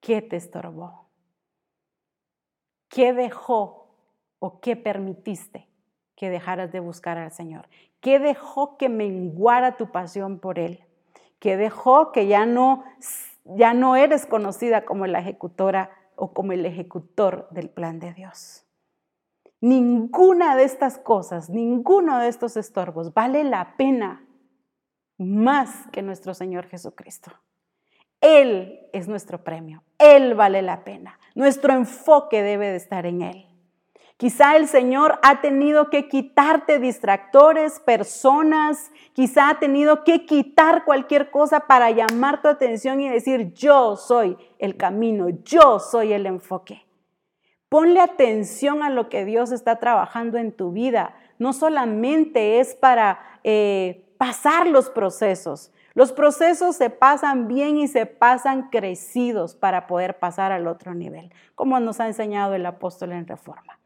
¿Qué 0.00 0.22
te 0.22 0.36
estorbó? 0.36 1.10
¿Qué 2.88 3.12
dejó 3.12 3.94
o 4.38 4.60
qué 4.60 4.74
permitiste 4.74 5.68
que 6.16 6.30
dejaras 6.30 6.72
de 6.72 6.80
buscar 6.80 7.18
al 7.18 7.32
Señor? 7.32 7.68
¿Qué 8.00 8.18
dejó 8.18 8.78
que 8.78 8.88
menguara 8.88 9.76
tu 9.76 9.92
pasión 9.92 10.38
por 10.38 10.58
Él? 10.58 10.82
¿Qué 11.38 11.58
dejó 11.58 12.12
que 12.12 12.26
ya 12.26 12.46
no, 12.46 12.84
ya 13.44 13.74
no 13.74 13.96
eres 13.96 14.24
conocida 14.24 14.86
como 14.86 15.06
la 15.06 15.20
ejecutora 15.20 15.90
o 16.20 16.32
como 16.34 16.52
el 16.52 16.66
ejecutor 16.66 17.48
del 17.50 17.70
plan 17.70 17.98
de 17.98 18.12
Dios. 18.12 18.66
Ninguna 19.60 20.54
de 20.54 20.64
estas 20.64 20.98
cosas, 20.98 21.50
ninguno 21.50 22.18
de 22.18 22.28
estos 22.28 22.56
estorbos 22.56 23.12
vale 23.12 23.42
la 23.44 23.76
pena 23.76 24.26
más 25.18 25.86
que 25.92 26.02
nuestro 26.02 26.34
Señor 26.34 26.66
Jesucristo. 26.66 27.32
Él 28.20 28.88
es 28.92 29.08
nuestro 29.08 29.42
premio, 29.42 29.82
Él 29.98 30.34
vale 30.34 30.62
la 30.62 30.84
pena. 30.84 31.18
Nuestro 31.34 31.72
enfoque 31.72 32.42
debe 32.42 32.68
de 32.68 32.76
estar 32.76 33.06
en 33.06 33.22
Él. 33.22 33.49
Quizá 34.20 34.54
el 34.56 34.68
Señor 34.68 35.18
ha 35.22 35.40
tenido 35.40 35.88
que 35.88 36.06
quitarte 36.06 36.78
distractores, 36.78 37.80
personas, 37.80 38.92
quizá 39.14 39.48
ha 39.48 39.58
tenido 39.58 40.04
que 40.04 40.26
quitar 40.26 40.84
cualquier 40.84 41.30
cosa 41.30 41.60
para 41.60 41.90
llamar 41.90 42.42
tu 42.42 42.48
atención 42.48 43.00
y 43.00 43.08
decir, 43.08 43.54
yo 43.54 43.96
soy 43.96 44.36
el 44.58 44.76
camino, 44.76 45.30
yo 45.30 45.78
soy 45.78 46.12
el 46.12 46.26
enfoque. 46.26 46.84
Ponle 47.70 47.98
atención 47.98 48.82
a 48.82 48.90
lo 48.90 49.08
que 49.08 49.24
Dios 49.24 49.52
está 49.52 49.76
trabajando 49.76 50.36
en 50.36 50.52
tu 50.52 50.70
vida. 50.70 51.14
No 51.38 51.54
solamente 51.54 52.60
es 52.60 52.74
para 52.74 53.20
eh, 53.42 54.04
pasar 54.18 54.66
los 54.66 54.90
procesos. 54.90 55.72
Los 55.94 56.12
procesos 56.12 56.76
se 56.76 56.90
pasan 56.90 57.48
bien 57.48 57.78
y 57.78 57.88
se 57.88 58.04
pasan 58.04 58.68
crecidos 58.68 59.54
para 59.54 59.86
poder 59.86 60.18
pasar 60.18 60.52
al 60.52 60.66
otro 60.66 60.92
nivel, 60.92 61.32
como 61.54 61.80
nos 61.80 62.00
ha 62.00 62.06
enseñado 62.06 62.52
el 62.52 62.66
apóstol 62.66 63.12
en 63.12 63.26
reforma 63.26 63.79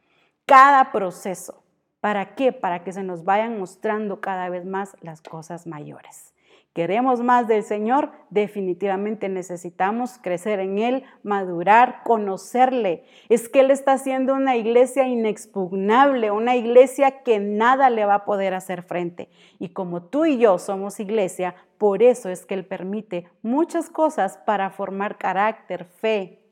cada 0.47 0.93
proceso. 0.93 1.65
¿Para 2.01 2.35
qué? 2.35 2.53
Para 2.53 2.85
que 2.85 2.93
se 2.93 3.03
nos 3.03 3.25
vayan 3.25 3.59
mostrando 3.59 4.21
cada 4.21 4.49
vez 4.51 4.67
más 4.67 4.97
las 5.01 5.23
cosas 5.23 5.67
mayores. 5.67 6.33
queremos 6.75 7.23
más 7.23 7.47
del 7.47 7.63
Señor, 7.63 8.11
definitivamente 8.31 9.29
necesitamos 9.29 10.19
crecer 10.21 10.59
en 10.59 10.79
Él, 10.79 11.05
madurar, 11.23 12.03
conocerle. 12.03 13.05
Es 13.29 13.49
que 13.49 13.61
Él 13.61 13.71
está 13.71 13.93
haciendo 13.93 14.35
una 14.35 14.57
iglesia 14.57 15.07
inexpugnable, 15.07 16.33
una 16.33 16.57
iglesia 16.57 17.23
que 17.23 17.39
nada 17.39 17.91
le 17.91 18.05
va 18.05 18.15
a 18.17 18.25
poder 18.25 18.55
hacer 18.55 18.83
frente. 18.83 19.31
Y 19.61 19.69
como 19.69 20.03
tú 20.03 20.27
y 20.27 20.37
yo 20.39 20.59
somos 20.59 20.99
iglesia, 20.99 21.55
por 21.79 22.03
eso 22.03 22.29
es 22.29 22.45
que 22.45 22.55
Él 22.55 22.67
permite 22.67 23.29
muchas 23.41 23.89
cosas 23.89 24.39
para 24.45 24.71
formar 24.71 25.17
carácter, 25.17 25.85
fe. 25.85 26.44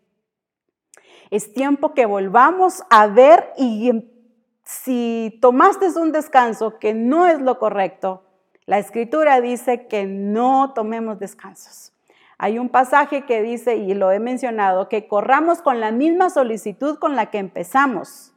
Es 1.30 1.52
tiempo 1.52 1.94
que 1.94 2.06
volvamos 2.06 2.82
a 2.90 3.06
ver 3.06 3.52
y 3.56 3.88
em, 3.88 4.08
si 4.64 5.38
tomaste 5.40 5.88
un 5.98 6.12
descanso 6.12 6.78
que 6.78 6.94
no 6.94 7.26
es 7.26 7.40
lo 7.40 7.58
correcto, 7.58 8.24
la 8.66 8.78
escritura 8.78 9.40
dice 9.40 9.86
que 9.88 10.06
no 10.06 10.72
tomemos 10.74 11.18
descansos. 11.18 11.92
Hay 12.38 12.58
un 12.58 12.68
pasaje 12.68 13.24
que 13.24 13.42
dice, 13.42 13.76
y 13.76 13.94
lo 13.94 14.10
he 14.10 14.18
mencionado, 14.18 14.88
que 14.88 15.06
corramos 15.06 15.62
con 15.62 15.78
la 15.78 15.92
misma 15.92 16.30
solicitud 16.30 16.98
con 16.98 17.14
la 17.14 17.26
que 17.26 17.38
empezamos. 17.38 18.34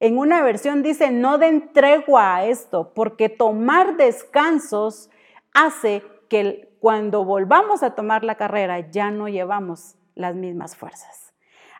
En 0.00 0.18
una 0.18 0.42
versión 0.42 0.82
dice, 0.82 1.10
no 1.10 1.38
den 1.38 1.72
tregua 1.72 2.36
a 2.36 2.44
esto, 2.46 2.92
porque 2.94 3.28
tomar 3.28 3.96
descansos 3.96 5.10
hace 5.52 6.02
que 6.28 6.74
cuando 6.80 7.24
volvamos 7.24 7.82
a 7.82 7.94
tomar 7.94 8.24
la 8.24 8.36
carrera 8.36 8.90
ya 8.90 9.10
no 9.10 9.28
llevamos 9.28 9.96
las 10.14 10.34
mismas 10.34 10.74
fuerzas. 10.74 11.29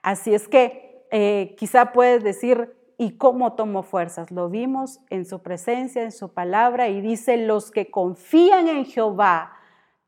Así 0.02 0.34
es 0.34 0.48
que 0.48 1.06
eh, 1.10 1.54
quizá 1.58 1.92
puedes 1.92 2.22
decir, 2.22 2.74
y 3.00 3.12
cómo 3.16 3.54
tomó 3.54 3.82
fuerzas. 3.82 4.30
Lo 4.30 4.50
vimos 4.50 5.00
en 5.08 5.24
su 5.24 5.40
presencia, 5.40 6.02
en 6.02 6.12
su 6.12 6.34
palabra, 6.34 6.88
y 6.88 7.00
dice, 7.00 7.38
los 7.38 7.70
que 7.70 7.90
confían 7.90 8.68
en 8.68 8.84
Jehová 8.84 9.54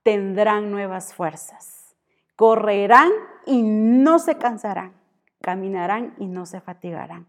tendrán 0.03 0.71
nuevas 0.71 1.15
fuerzas. 1.15 1.97
Correrán 2.37 3.11
y 3.47 3.63
no 3.63 4.19
se 4.19 4.37
cansarán. 4.37 4.93
Caminarán 5.41 6.15
y 6.19 6.27
no 6.27 6.45
se 6.45 6.61
fatigarán. 6.61 7.29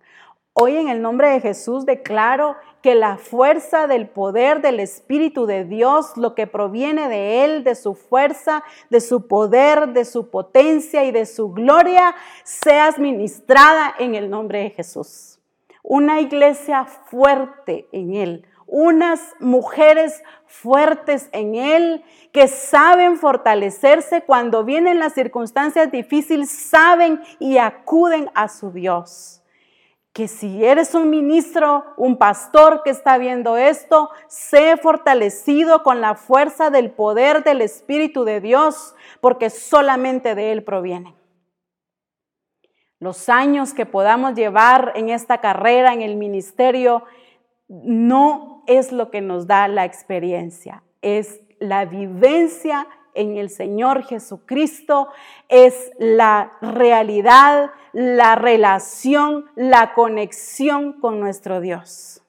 Hoy 0.54 0.78
en 0.78 0.88
el 0.88 1.02
nombre 1.02 1.30
de 1.30 1.42
Jesús 1.42 1.86
declaro 1.86 2.56
que 2.82 2.96
la 2.96 3.18
fuerza 3.18 3.88
del 3.88 4.08
poder 4.08 4.62
del 4.62 4.80
Espíritu 4.80 5.46
de 5.46 5.66
Dios, 5.66 6.16
lo 6.16 6.36
que 6.36 6.48
proviene 6.48 7.10
de 7.10 7.44
Él, 7.44 7.64
de 7.64 7.76
su 7.76 7.96
fuerza, 7.96 8.64
de 8.90 9.02
su 9.02 9.28
poder, 9.28 9.94
de 9.94 10.06
su 10.06 10.30
potencia 10.30 11.04
y 11.06 11.12
de 11.12 11.26
su 11.26 11.52
gloria, 11.52 12.14
sea 12.44 12.88
administrada 12.88 13.96
en 13.98 14.16
el 14.16 14.30
nombre 14.30 14.60
de 14.60 14.70
Jesús 14.70 15.40
una 15.84 16.22
iglesia 16.22 16.86
fuerte 16.86 17.88
en 17.92 18.16
Él, 18.16 18.48
unas 18.66 19.20
mujeres 19.40 20.24
fuertes 20.48 21.30
en 21.34 21.54
Él 21.56 22.04
que 22.32 22.48
saben 22.48 23.18
fortalecerse 23.18 24.24
cuando 24.24 24.64
vienen 24.64 24.98
las 24.98 25.14
circunstancias 25.14 25.92
difíciles, 25.92 26.50
saben 26.50 27.22
y 27.38 27.58
acuden 27.58 28.32
a 28.34 28.48
su 28.48 28.72
Dios. 28.72 29.43
Que 30.14 30.28
si 30.28 30.64
eres 30.64 30.94
un 30.94 31.10
ministro, 31.10 31.84
un 31.98 32.18
pastor 32.18 32.84
que 32.84 32.92
está 32.92 33.18
viendo 33.18 33.58
esto, 33.58 34.12
sé 34.28 34.78
fortalecido 34.78 35.82
con 35.82 36.02
la 36.02 36.16
fuerza 36.16 36.70
del 36.70 36.92
poder 36.92 37.44
del 37.44 37.62
Espíritu 37.62 38.24
de 38.24 38.40
Dios, 38.40 38.96
porque 39.22 39.50
solamente 39.50 40.36
de 40.36 40.52
Él 40.52 40.64
proviene. 40.64 41.16
Los 43.00 43.28
años 43.28 43.74
que 43.74 43.86
podamos 43.86 44.36
llevar 44.36 44.94
en 44.96 45.10
esta 45.10 45.40
carrera, 45.40 45.94
en 45.94 46.02
el 46.02 46.16
ministerio, 46.16 47.04
no 47.68 48.64
es 48.68 48.92
lo 48.92 49.10
que 49.10 49.22
nos 49.22 49.48
da 49.48 49.68
la 49.68 49.84
experiencia, 49.84 50.84
es 51.02 51.42
la 51.60 51.86
vivencia 51.86 52.88
en 53.14 53.38
el 53.38 53.50
Señor 53.50 54.04
Jesucristo, 54.04 55.10
es 55.50 55.92
la 56.00 56.54
realidad, 56.62 57.72
la 57.92 58.36
relación, 58.36 59.46
la 59.56 59.94
conexión 59.94 60.94
con 60.94 61.20
nuestro 61.20 61.62
Dios. 61.62 62.23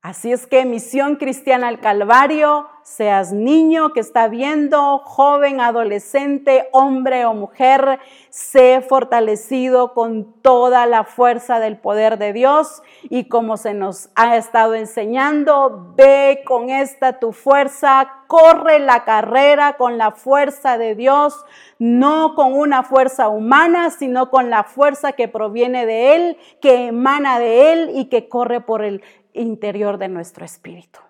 Así 0.00 0.30
es 0.30 0.46
que 0.46 0.64
Misión 0.64 1.16
Cristiana 1.16 1.66
al 1.66 1.80
Calvario, 1.80 2.68
seas 2.84 3.32
niño 3.32 3.92
que 3.92 3.98
está 3.98 4.28
viendo, 4.28 4.98
joven, 4.98 5.60
adolescente, 5.60 6.68
hombre 6.70 7.26
o 7.26 7.34
mujer, 7.34 7.98
sé 8.30 8.80
fortalecido 8.80 9.94
con 9.94 10.40
toda 10.40 10.86
la 10.86 11.02
fuerza 11.02 11.58
del 11.58 11.78
poder 11.78 12.16
de 12.16 12.32
Dios 12.32 12.80
y 13.10 13.24
como 13.24 13.56
se 13.56 13.74
nos 13.74 14.10
ha 14.14 14.36
estado 14.36 14.76
enseñando, 14.76 15.92
ve 15.96 16.42
con 16.46 16.70
esta 16.70 17.18
tu 17.18 17.32
fuerza, 17.32 18.08
corre 18.28 18.78
la 18.78 19.04
carrera 19.04 19.76
con 19.76 19.98
la 19.98 20.12
fuerza 20.12 20.78
de 20.78 20.94
Dios, 20.94 21.44
no 21.80 22.36
con 22.36 22.52
una 22.52 22.84
fuerza 22.84 23.28
humana, 23.28 23.90
sino 23.90 24.30
con 24.30 24.48
la 24.48 24.62
fuerza 24.62 25.12
que 25.12 25.26
proviene 25.26 25.86
de 25.86 26.14
Él, 26.14 26.38
que 26.62 26.86
emana 26.86 27.40
de 27.40 27.72
Él 27.72 27.90
y 27.94 28.04
que 28.06 28.28
corre 28.28 28.60
por 28.60 28.84
el 28.84 29.02
interior 29.38 29.98
de 29.98 30.08
nuestro 30.08 30.44
espíritu. 30.44 31.00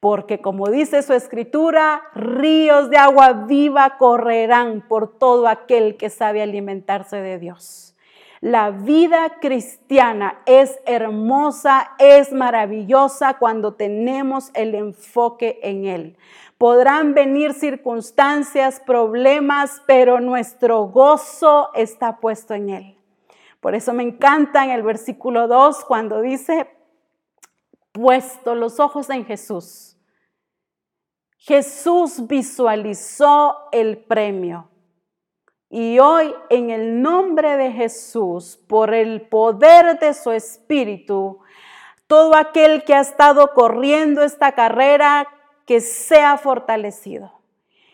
Porque 0.00 0.40
como 0.40 0.68
dice 0.68 1.02
su 1.02 1.12
escritura, 1.12 2.02
ríos 2.14 2.88
de 2.90 2.98
agua 2.98 3.32
viva 3.32 3.96
correrán 3.98 4.84
por 4.86 5.18
todo 5.18 5.48
aquel 5.48 5.96
que 5.96 6.08
sabe 6.08 6.42
alimentarse 6.42 7.16
de 7.16 7.38
Dios. 7.38 7.96
La 8.40 8.70
vida 8.70 9.38
cristiana 9.40 10.38
es 10.46 10.78
hermosa, 10.86 11.90
es 11.98 12.32
maravillosa 12.32 13.34
cuando 13.34 13.74
tenemos 13.74 14.52
el 14.54 14.76
enfoque 14.76 15.58
en 15.64 15.86
Él. 15.86 16.16
Podrán 16.56 17.14
venir 17.14 17.52
circunstancias, 17.52 18.80
problemas, 18.86 19.82
pero 19.86 20.20
nuestro 20.20 20.84
gozo 20.84 21.70
está 21.74 22.18
puesto 22.18 22.54
en 22.54 22.70
Él. 22.70 22.98
Por 23.60 23.74
eso 23.74 23.92
me 23.92 24.04
encanta 24.04 24.64
en 24.64 24.70
el 24.70 24.84
versículo 24.84 25.48
2 25.48 25.84
cuando 25.84 26.20
dice, 26.20 26.68
puesto 27.98 28.54
los 28.54 28.78
ojos 28.78 29.10
en 29.10 29.24
Jesús. 29.24 29.96
Jesús 31.36 32.28
visualizó 32.28 33.56
el 33.72 33.98
premio. 33.98 34.68
Y 35.68 35.98
hoy, 35.98 36.32
en 36.48 36.70
el 36.70 37.02
nombre 37.02 37.56
de 37.56 37.72
Jesús, 37.72 38.56
por 38.68 38.94
el 38.94 39.22
poder 39.22 39.98
de 39.98 40.14
su 40.14 40.30
Espíritu, 40.30 41.40
todo 42.06 42.36
aquel 42.36 42.84
que 42.84 42.94
ha 42.94 43.00
estado 43.00 43.52
corriendo 43.52 44.22
esta 44.22 44.52
carrera, 44.52 45.26
que 45.66 45.80
sea 45.80 46.38
fortalecido. 46.38 47.32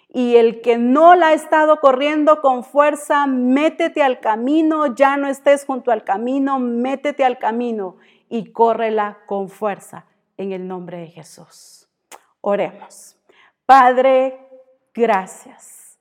Y 0.09 0.37
el 0.37 0.61
que 0.61 0.77
no 0.77 1.15
la 1.17 1.29
ha 1.29 1.33
estado 1.33 1.81
corriendo 1.81 2.43
con 2.43 2.63
fuerza, 2.63 3.27
métete 3.27 4.03
al 4.03 4.21
camino, 4.21 4.95
ya 4.95 5.17
no 5.17 5.29
estés 5.29 5.65
junto 5.65 5.91
al 5.91 6.05
camino, 6.05 6.59
métete 6.59 7.25
al 7.25 7.39
camino 7.39 7.97
y 8.29 8.53
córrela 8.53 9.19
con 9.27 9.49
fuerza 9.49 10.07
en 10.37 10.53
el 10.53 10.67
nombre 10.67 10.99
de 10.99 11.07
Jesús. 11.09 11.89
Oremos. 12.41 13.17
Padre, 13.67 14.39
gracias. 14.93 15.99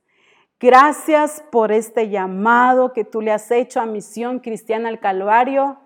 Gracias 0.59 1.43
por 1.51 1.71
este 1.71 2.09
llamado 2.09 2.93
que 2.93 3.03
tú 3.03 3.21
le 3.21 3.31
has 3.31 3.51
hecho 3.51 3.81
a 3.81 3.85
Misión 3.85 4.39
Cristiana 4.39 4.89
al 4.89 4.99
Calvario. 4.99 5.77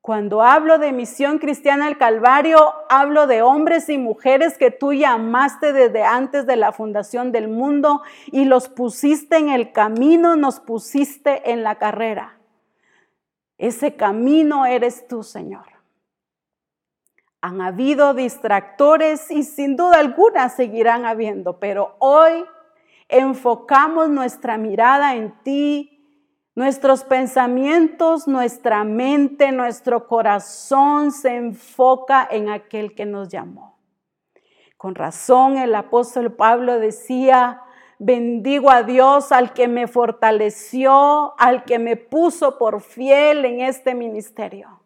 Cuando 0.00 0.42
hablo 0.42 0.78
de 0.78 0.92
Misión 0.92 1.38
Cristiana 1.38 1.86
al 1.86 1.98
Calvario, 1.98 2.58
hablo 2.88 3.26
de 3.26 3.42
hombres 3.42 3.88
y 3.88 3.98
mujeres 3.98 4.56
que 4.56 4.70
tú 4.70 4.92
llamaste 4.92 5.72
desde 5.72 6.04
antes 6.04 6.46
de 6.46 6.56
la 6.56 6.72
fundación 6.72 7.32
del 7.32 7.48
mundo 7.48 8.02
y 8.26 8.44
los 8.44 8.68
pusiste 8.68 9.36
en 9.36 9.50
el 9.50 9.72
camino, 9.72 10.36
nos 10.36 10.60
pusiste 10.60 11.50
en 11.50 11.62
la 11.62 11.74
carrera. 11.74 12.35
Ese 13.58 13.96
camino 13.96 14.66
eres 14.66 15.08
tú, 15.08 15.22
Señor. 15.22 15.66
Han 17.40 17.60
habido 17.60 18.12
distractores 18.12 19.30
y 19.30 19.42
sin 19.44 19.76
duda 19.76 19.98
alguna 19.98 20.48
seguirán 20.48 21.04
habiendo, 21.04 21.58
pero 21.58 21.96
hoy 21.98 22.44
enfocamos 23.08 24.08
nuestra 24.08 24.58
mirada 24.58 25.14
en 25.14 25.32
ti, 25.42 25.92
nuestros 26.54 27.04
pensamientos, 27.04 28.26
nuestra 28.26 28.82
mente, 28.84 29.52
nuestro 29.52 30.08
corazón 30.08 31.12
se 31.12 31.36
enfoca 31.36 32.26
en 32.30 32.48
aquel 32.48 32.94
que 32.94 33.06
nos 33.06 33.28
llamó. 33.28 33.78
Con 34.76 34.94
razón 34.94 35.56
el 35.56 35.74
apóstol 35.74 36.32
Pablo 36.32 36.78
decía, 36.78 37.62
bendigo 37.98 38.70
a 38.70 38.82
Dios 38.82 39.32
al 39.32 39.52
que 39.52 39.68
me 39.68 39.86
fortaleció, 39.86 41.34
al 41.38 41.64
que 41.64 41.78
me 41.78 41.96
puso 41.96 42.58
por 42.58 42.80
fiel 42.80 43.44
en 43.44 43.60
este 43.60 43.94
ministerio. 43.94 44.80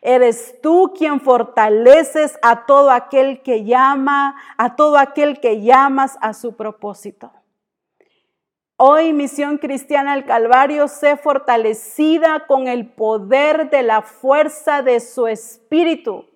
Eres 0.00 0.60
tú 0.62 0.92
quien 0.96 1.20
fortaleces 1.20 2.38
a 2.42 2.66
todo 2.66 2.90
aquel 2.90 3.42
que 3.42 3.64
llama, 3.64 4.36
a 4.56 4.76
todo 4.76 4.96
aquel 4.96 5.40
que 5.40 5.60
llamas 5.60 6.16
a 6.20 6.34
su 6.34 6.56
propósito. 6.56 7.32
Hoy 8.76 9.12
Misión 9.12 9.58
Cristiana 9.58 10.12
al 10.12 10.24
Calvario 10.24 10.86
sé 10.86 11.16
fortalecida 11.16 12.46
con 12.46 12.68
el 12.68 12.86
poder 12.86 13.70
de 13.70 13.82
la 13.82 14.02
fuerza 14.02 14.82
de 14.82 15.00
su 15.00 15.26
espíritu 15.26 16.27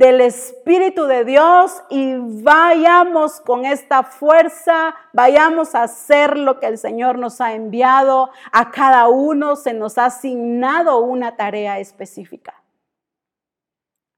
del 0.00 0.22
Espíritu 0.22 1.04
de 1.04 1.26
Dios 1.26 1.82
y 1.90 2.14
vayamos 2.16 3.38
con 3.42 3.66
esta 3.66 4.02
fuerza, 4.02 4.94
vayamos 5.12 5.74
a 5.74 5.82
hacer 5.82 6.38
lo 6.38 6.58
que 6.58 6.68
el 6.68 6.78
Señor 6.78 7.18
nos 7.18 7.42
ha 7.42 7.52
enviado. 7.52 8.30
A 8.50 8.70
cada 8.70 9.08
uno 9.08 9.56
se 9.56 9.74
nos 9.74 9.98
ha 9.98 10.06
asignado 10.06 11.00
una 11.00 11.36
tarea 11.36 11.80
específica. 11.80 12.54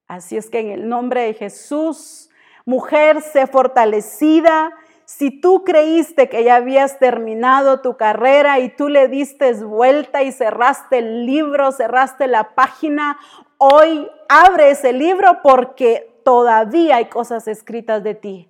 Así 0.07 0.37
es 0.37 0.49
que 0.49 0.61
en 0.61 0.69
el 0.69 0.87
nombre 0.87 1.23
de 1.23 1.33
Jesús, 1.33 2.29
mujer, 2.63 3.21
sé 3.21 3.45
fortalecida. 3.45 4.71
Si 5.03 5.41
tú 5.41 5.65
creíste 5.65 6.29
que 6.29 6.45
ya 6.45 6.55
habías 6.55 6.97
terminado 6.97 7.81
tu 7.81 7.97
carrera 7.97 8.59
y 8.59 8.69
tú 8.69 8.87
le 8.87 9.09
diste 9.09 9.51
vuelta 9.55 10.23
y 10.23 10.31
cerraste 10.31 10.99
el 10.99 11.25
libro, 11.25 11.73
cerraste 11.73 12.27
la 12.27 12.55
página, 12.55 13.19
hoy 13.65 14.09
abre 14.27 14.71
ese 14.71 14.91
libro 14.91 15.39
porque 15.41 16.19
todavía 16.25 16.97
hay 16.97 17.05
cosas 17.05 17.47
escritas 17.47 18.03
de 18.03 18.13
ti. 18.13 18.49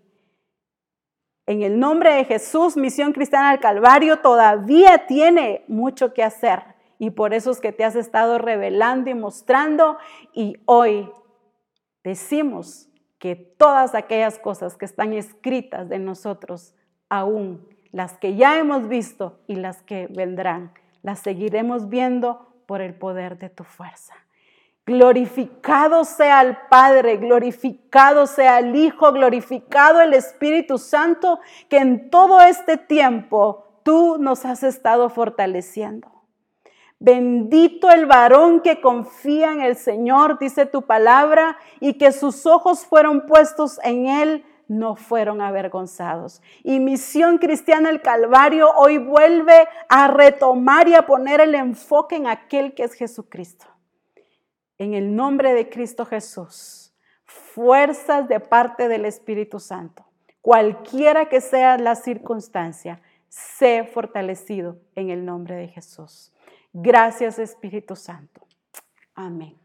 En 1.45 1.61
el 1.61 1.79
nombre 1.79 2.13
de 2.13 2.25
Jesús, 2.25 2.75
Misión 2.77 3.13
Cristiana 3.13 3.51
del 3.51 3.59
Calvario 3.59 4.19
todavía 4.19 5.05
tiene 5.05 5.65
mucho 5.67 6.13
que 6.13 6.23
hacer 6.23 6.63
y 6.97 7.11
por 7.11 7.33
eso 7.33 7.51
es 7.51 7.59
que 7.59 7.71
te 7.71 7.83
has 7.83 7.95
estado 7.95 8.39
revelando 8.39 9.11
y 9.11 9.13
mostrando 9.13 9.97
y 10.33 10.55
hoy 10.65 11.11
decimos 12.03 12.89
que 13.19 13.35
todas 13.35 13.93
aquellas 13.93 14.39
cosas 14.39 14.77
que 14.77 14.85
están 14.85 15.13
escritas 15.13 15.89
de 15.89 15.99
nosotros, 15.99 16.73
aún 17.07 17.67
las 17.91 18.17
que 18.17 18.35
ya 18.35 18.57
hemos 18.57 18.87
visto 18.87 19.39
y 19.45 19.57
las 19.57 19.83
que 19.83 20.07
vendrán, 20.07 20.73
las 21.03 21.19
seguiremos 21.19 21.89
viendo 21.89 22.47
por 22.65 22.81
el 22.81 22.95
poder 22.95 23.37
de 23.37 23.49
tu 23.49 23.63
fuerza. 23.63 24.22
Glorificado 24.85 26.03
sea 26.03 26.41
el 26.41 26.57
Padre, 26.69 27.15
glorificado 27.15 28.27
sea 28.27 28.59
el 28.59 28.75
Hijo, 28.75 29.13
glorificado 29.13 30.01
el 30.01 30.13
Espíritu 30.13 30.77
Santo, 30.77 31.39
que 31.69 31.77
en 31.77 32.09
todo 32.09 32.41
este 32.41 32.75
tiempo 32.75 33.79
tú 33.83 34.17
nos 34.19 34.43
has 34.43 34.61
estado 34.61 35.09
fortaleciendo. 35.09 36.11
Bendito 36.99 37.91
el 37.91 38.05
varón 38.05 38.59
que 38.61 38.81
confía 38.81 39.53
en 39.53 39.61
el 39.61 39.77
Señor, 39.77 40.37
dice 40.37 40.65
tu 40.65 40.81
palabra, 40.81 41.57
y 41.79 41.97
que 41.97 42.11
sus 42.11 42.45
ojos 42.45 42.85
fueron 42.85 43.25
puestos 43.25 43.79
en 43.83 44.07
Él, 44.07 44.45
no 44.67 44.95
fueron 44.95 45.41
avergonzados. 45.41 46.41
Y 46.61 46.79
Misión 46.81 47.37
Cristiana 47.37 47.89
el 47.89 48.01
Calvario 48.01 48.69
hoy 48.75 48.97
vuelve 48.97 49.67
a 49.87 50.07
retomar 50.07 50.87
y 50.89 50.95
a 50.95 51.05
poner 51.05 51.39
el 51.39 51.55
enfoque 51.55 52.17
en 52.17 52.27
aquel 52.27 52.73
que 52.73 52.83
es 52.83 52.93
Jesucristo. 52.93 53.72
En 54.77 54.93
el 54.93 55.15
nombre 55.15 55.53
de 55.53 55.69
Cristo 55.69 56.05
Jesús, 56.05 56.93
fuerzas 57.25 58.27
de 58.27 58.39
parte 58.39 58.87
del 58.87 59.05
Espíritu 59.05 59.59
Santo, 59.59 60.05
cualquiera 60.41 61.29
que 61.29 61.41
sea 61.41 61.77
la 61.77 61.95
circunstancia, 61.95 63.01
sé 63.29 63.83
fortalecido 63.83 64.77
en 64.95 65.09
el 65.09 65.25
nombre 65.25 65.55
de 65.55 65.67
Jesús. 65.67 66.33
Gracias 66.73 67.39
Espíritu 67.39 67.95
Santo. 67.95 68.45
Amén. 69.15 69.57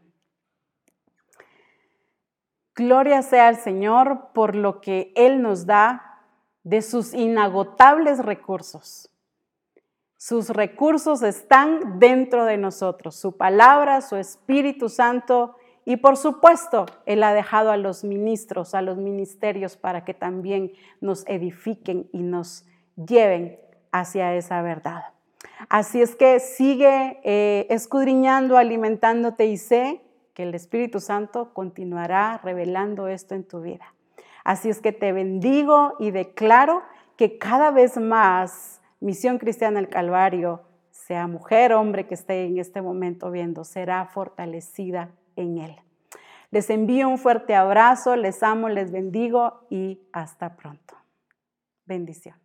Gloria 2.74 3.22
sea 3.22 3.48
al 3.48 3.56
Señor 3.56 4.28
por 4.32 4.55
lo 4.55 4.80
que 4.80 5.12
Él 5.16 5.43
nos 5.43 5.66
da 5.66 6.22
de 6.62 6.80
sus 6.82 7.12
inagotables 7.12 8.24
recursos. 8.24 9.10
Sus 10.19 10.51
recursos 10.51 11.23
están 11.23 12.01
dentro 12.01 12.45
de 12.45 12.57
nosotros, 12.57 13.15
su 13.15 13.36
palabra, 13.36 14.01
su 14.01 14.16
Espíritu 14.16 14.89
Santo 14.89 15.55
y 15.85 15.99
por 15.99 16.16
supuesto 16.16 16.86
Él 17.07 17.23
ha 17.23 17.32
dejado 17.32 17.70
a 17.70 17.77
los 17.77 18.03
ministros, 18.03 18.74
a 18.74 18.82
los 18.82 18.97
ministerios 18.97 19.77
para 19.77 20.05
que 20.05 20.15
también 20.15 20.73
nos 21.01 21.24
edifiquen 21.28 22.11
y 22.12 22.24
nos 22.24 22.66
lleven 22.97 23.61
hacia 23.93 24.35
esa 24.35 24.61
verdad. 24.61 25.05
Así 25.69 26.03
es 26.03 26.16
que 26.16 26.40
sigue 26.40 27.20
eh, 27.23 27.69
escudriñando, 27.70 28.59
alimentándote 28.59 29.47
y 29.47 29.57
sé 29.57 30.01
que 30.35 30.43
el 30.43 30.55
Espíritu 30.57 30.99
Santo 30.99 31.55
continuará 31.55 32.40
revelando 32.43 33.07
esto 33.07 33.36
en 33.36 33.45
tu 33.45 33.61
vida. 33.61 33.95
Así 34.43 34.69
es 34.69 34.81
que 34.81 34.90
te 34.90 35.12
bendigo 35.12 35.95
y 36.01 36.11
declaro 36.11 36.82
que 37.16 37.39
cada 37.39 37.70
vez 37.70 37.97
más 37.99 38.78
Misión 39.01 39.39
Cristiana 39.39 39.81
del 39.81 39.89
Calvario, 39.89 40.62
sea 40.91 41.27
mujer, 41.27 41.73
hombre 41.73 42.07
que 42.07 42.15
esté 42.15 42.45
en 42.47 42.59
este 42.59 42.83
momento 42.83 43.31
viendo, 43.31 43.65
será 43.65 44.07
fortalecida 44.07 45.11
en 45.37 45.59
Él. 45.59 45.77
Les 46.51 46.70
envío 46.70 47.09
un 47.09 47.19
fuerte 47.19 47.55
abrazo, 47.55 48.16
les 48.16 48.43
amo, 48.43 48.69
les 48.69 48.91
bendigo 48.91 49.66
y 49.70 50.01
hasta 50.12 50.57
pronto. 50.57 50.97
Bendición. 51.85 52.37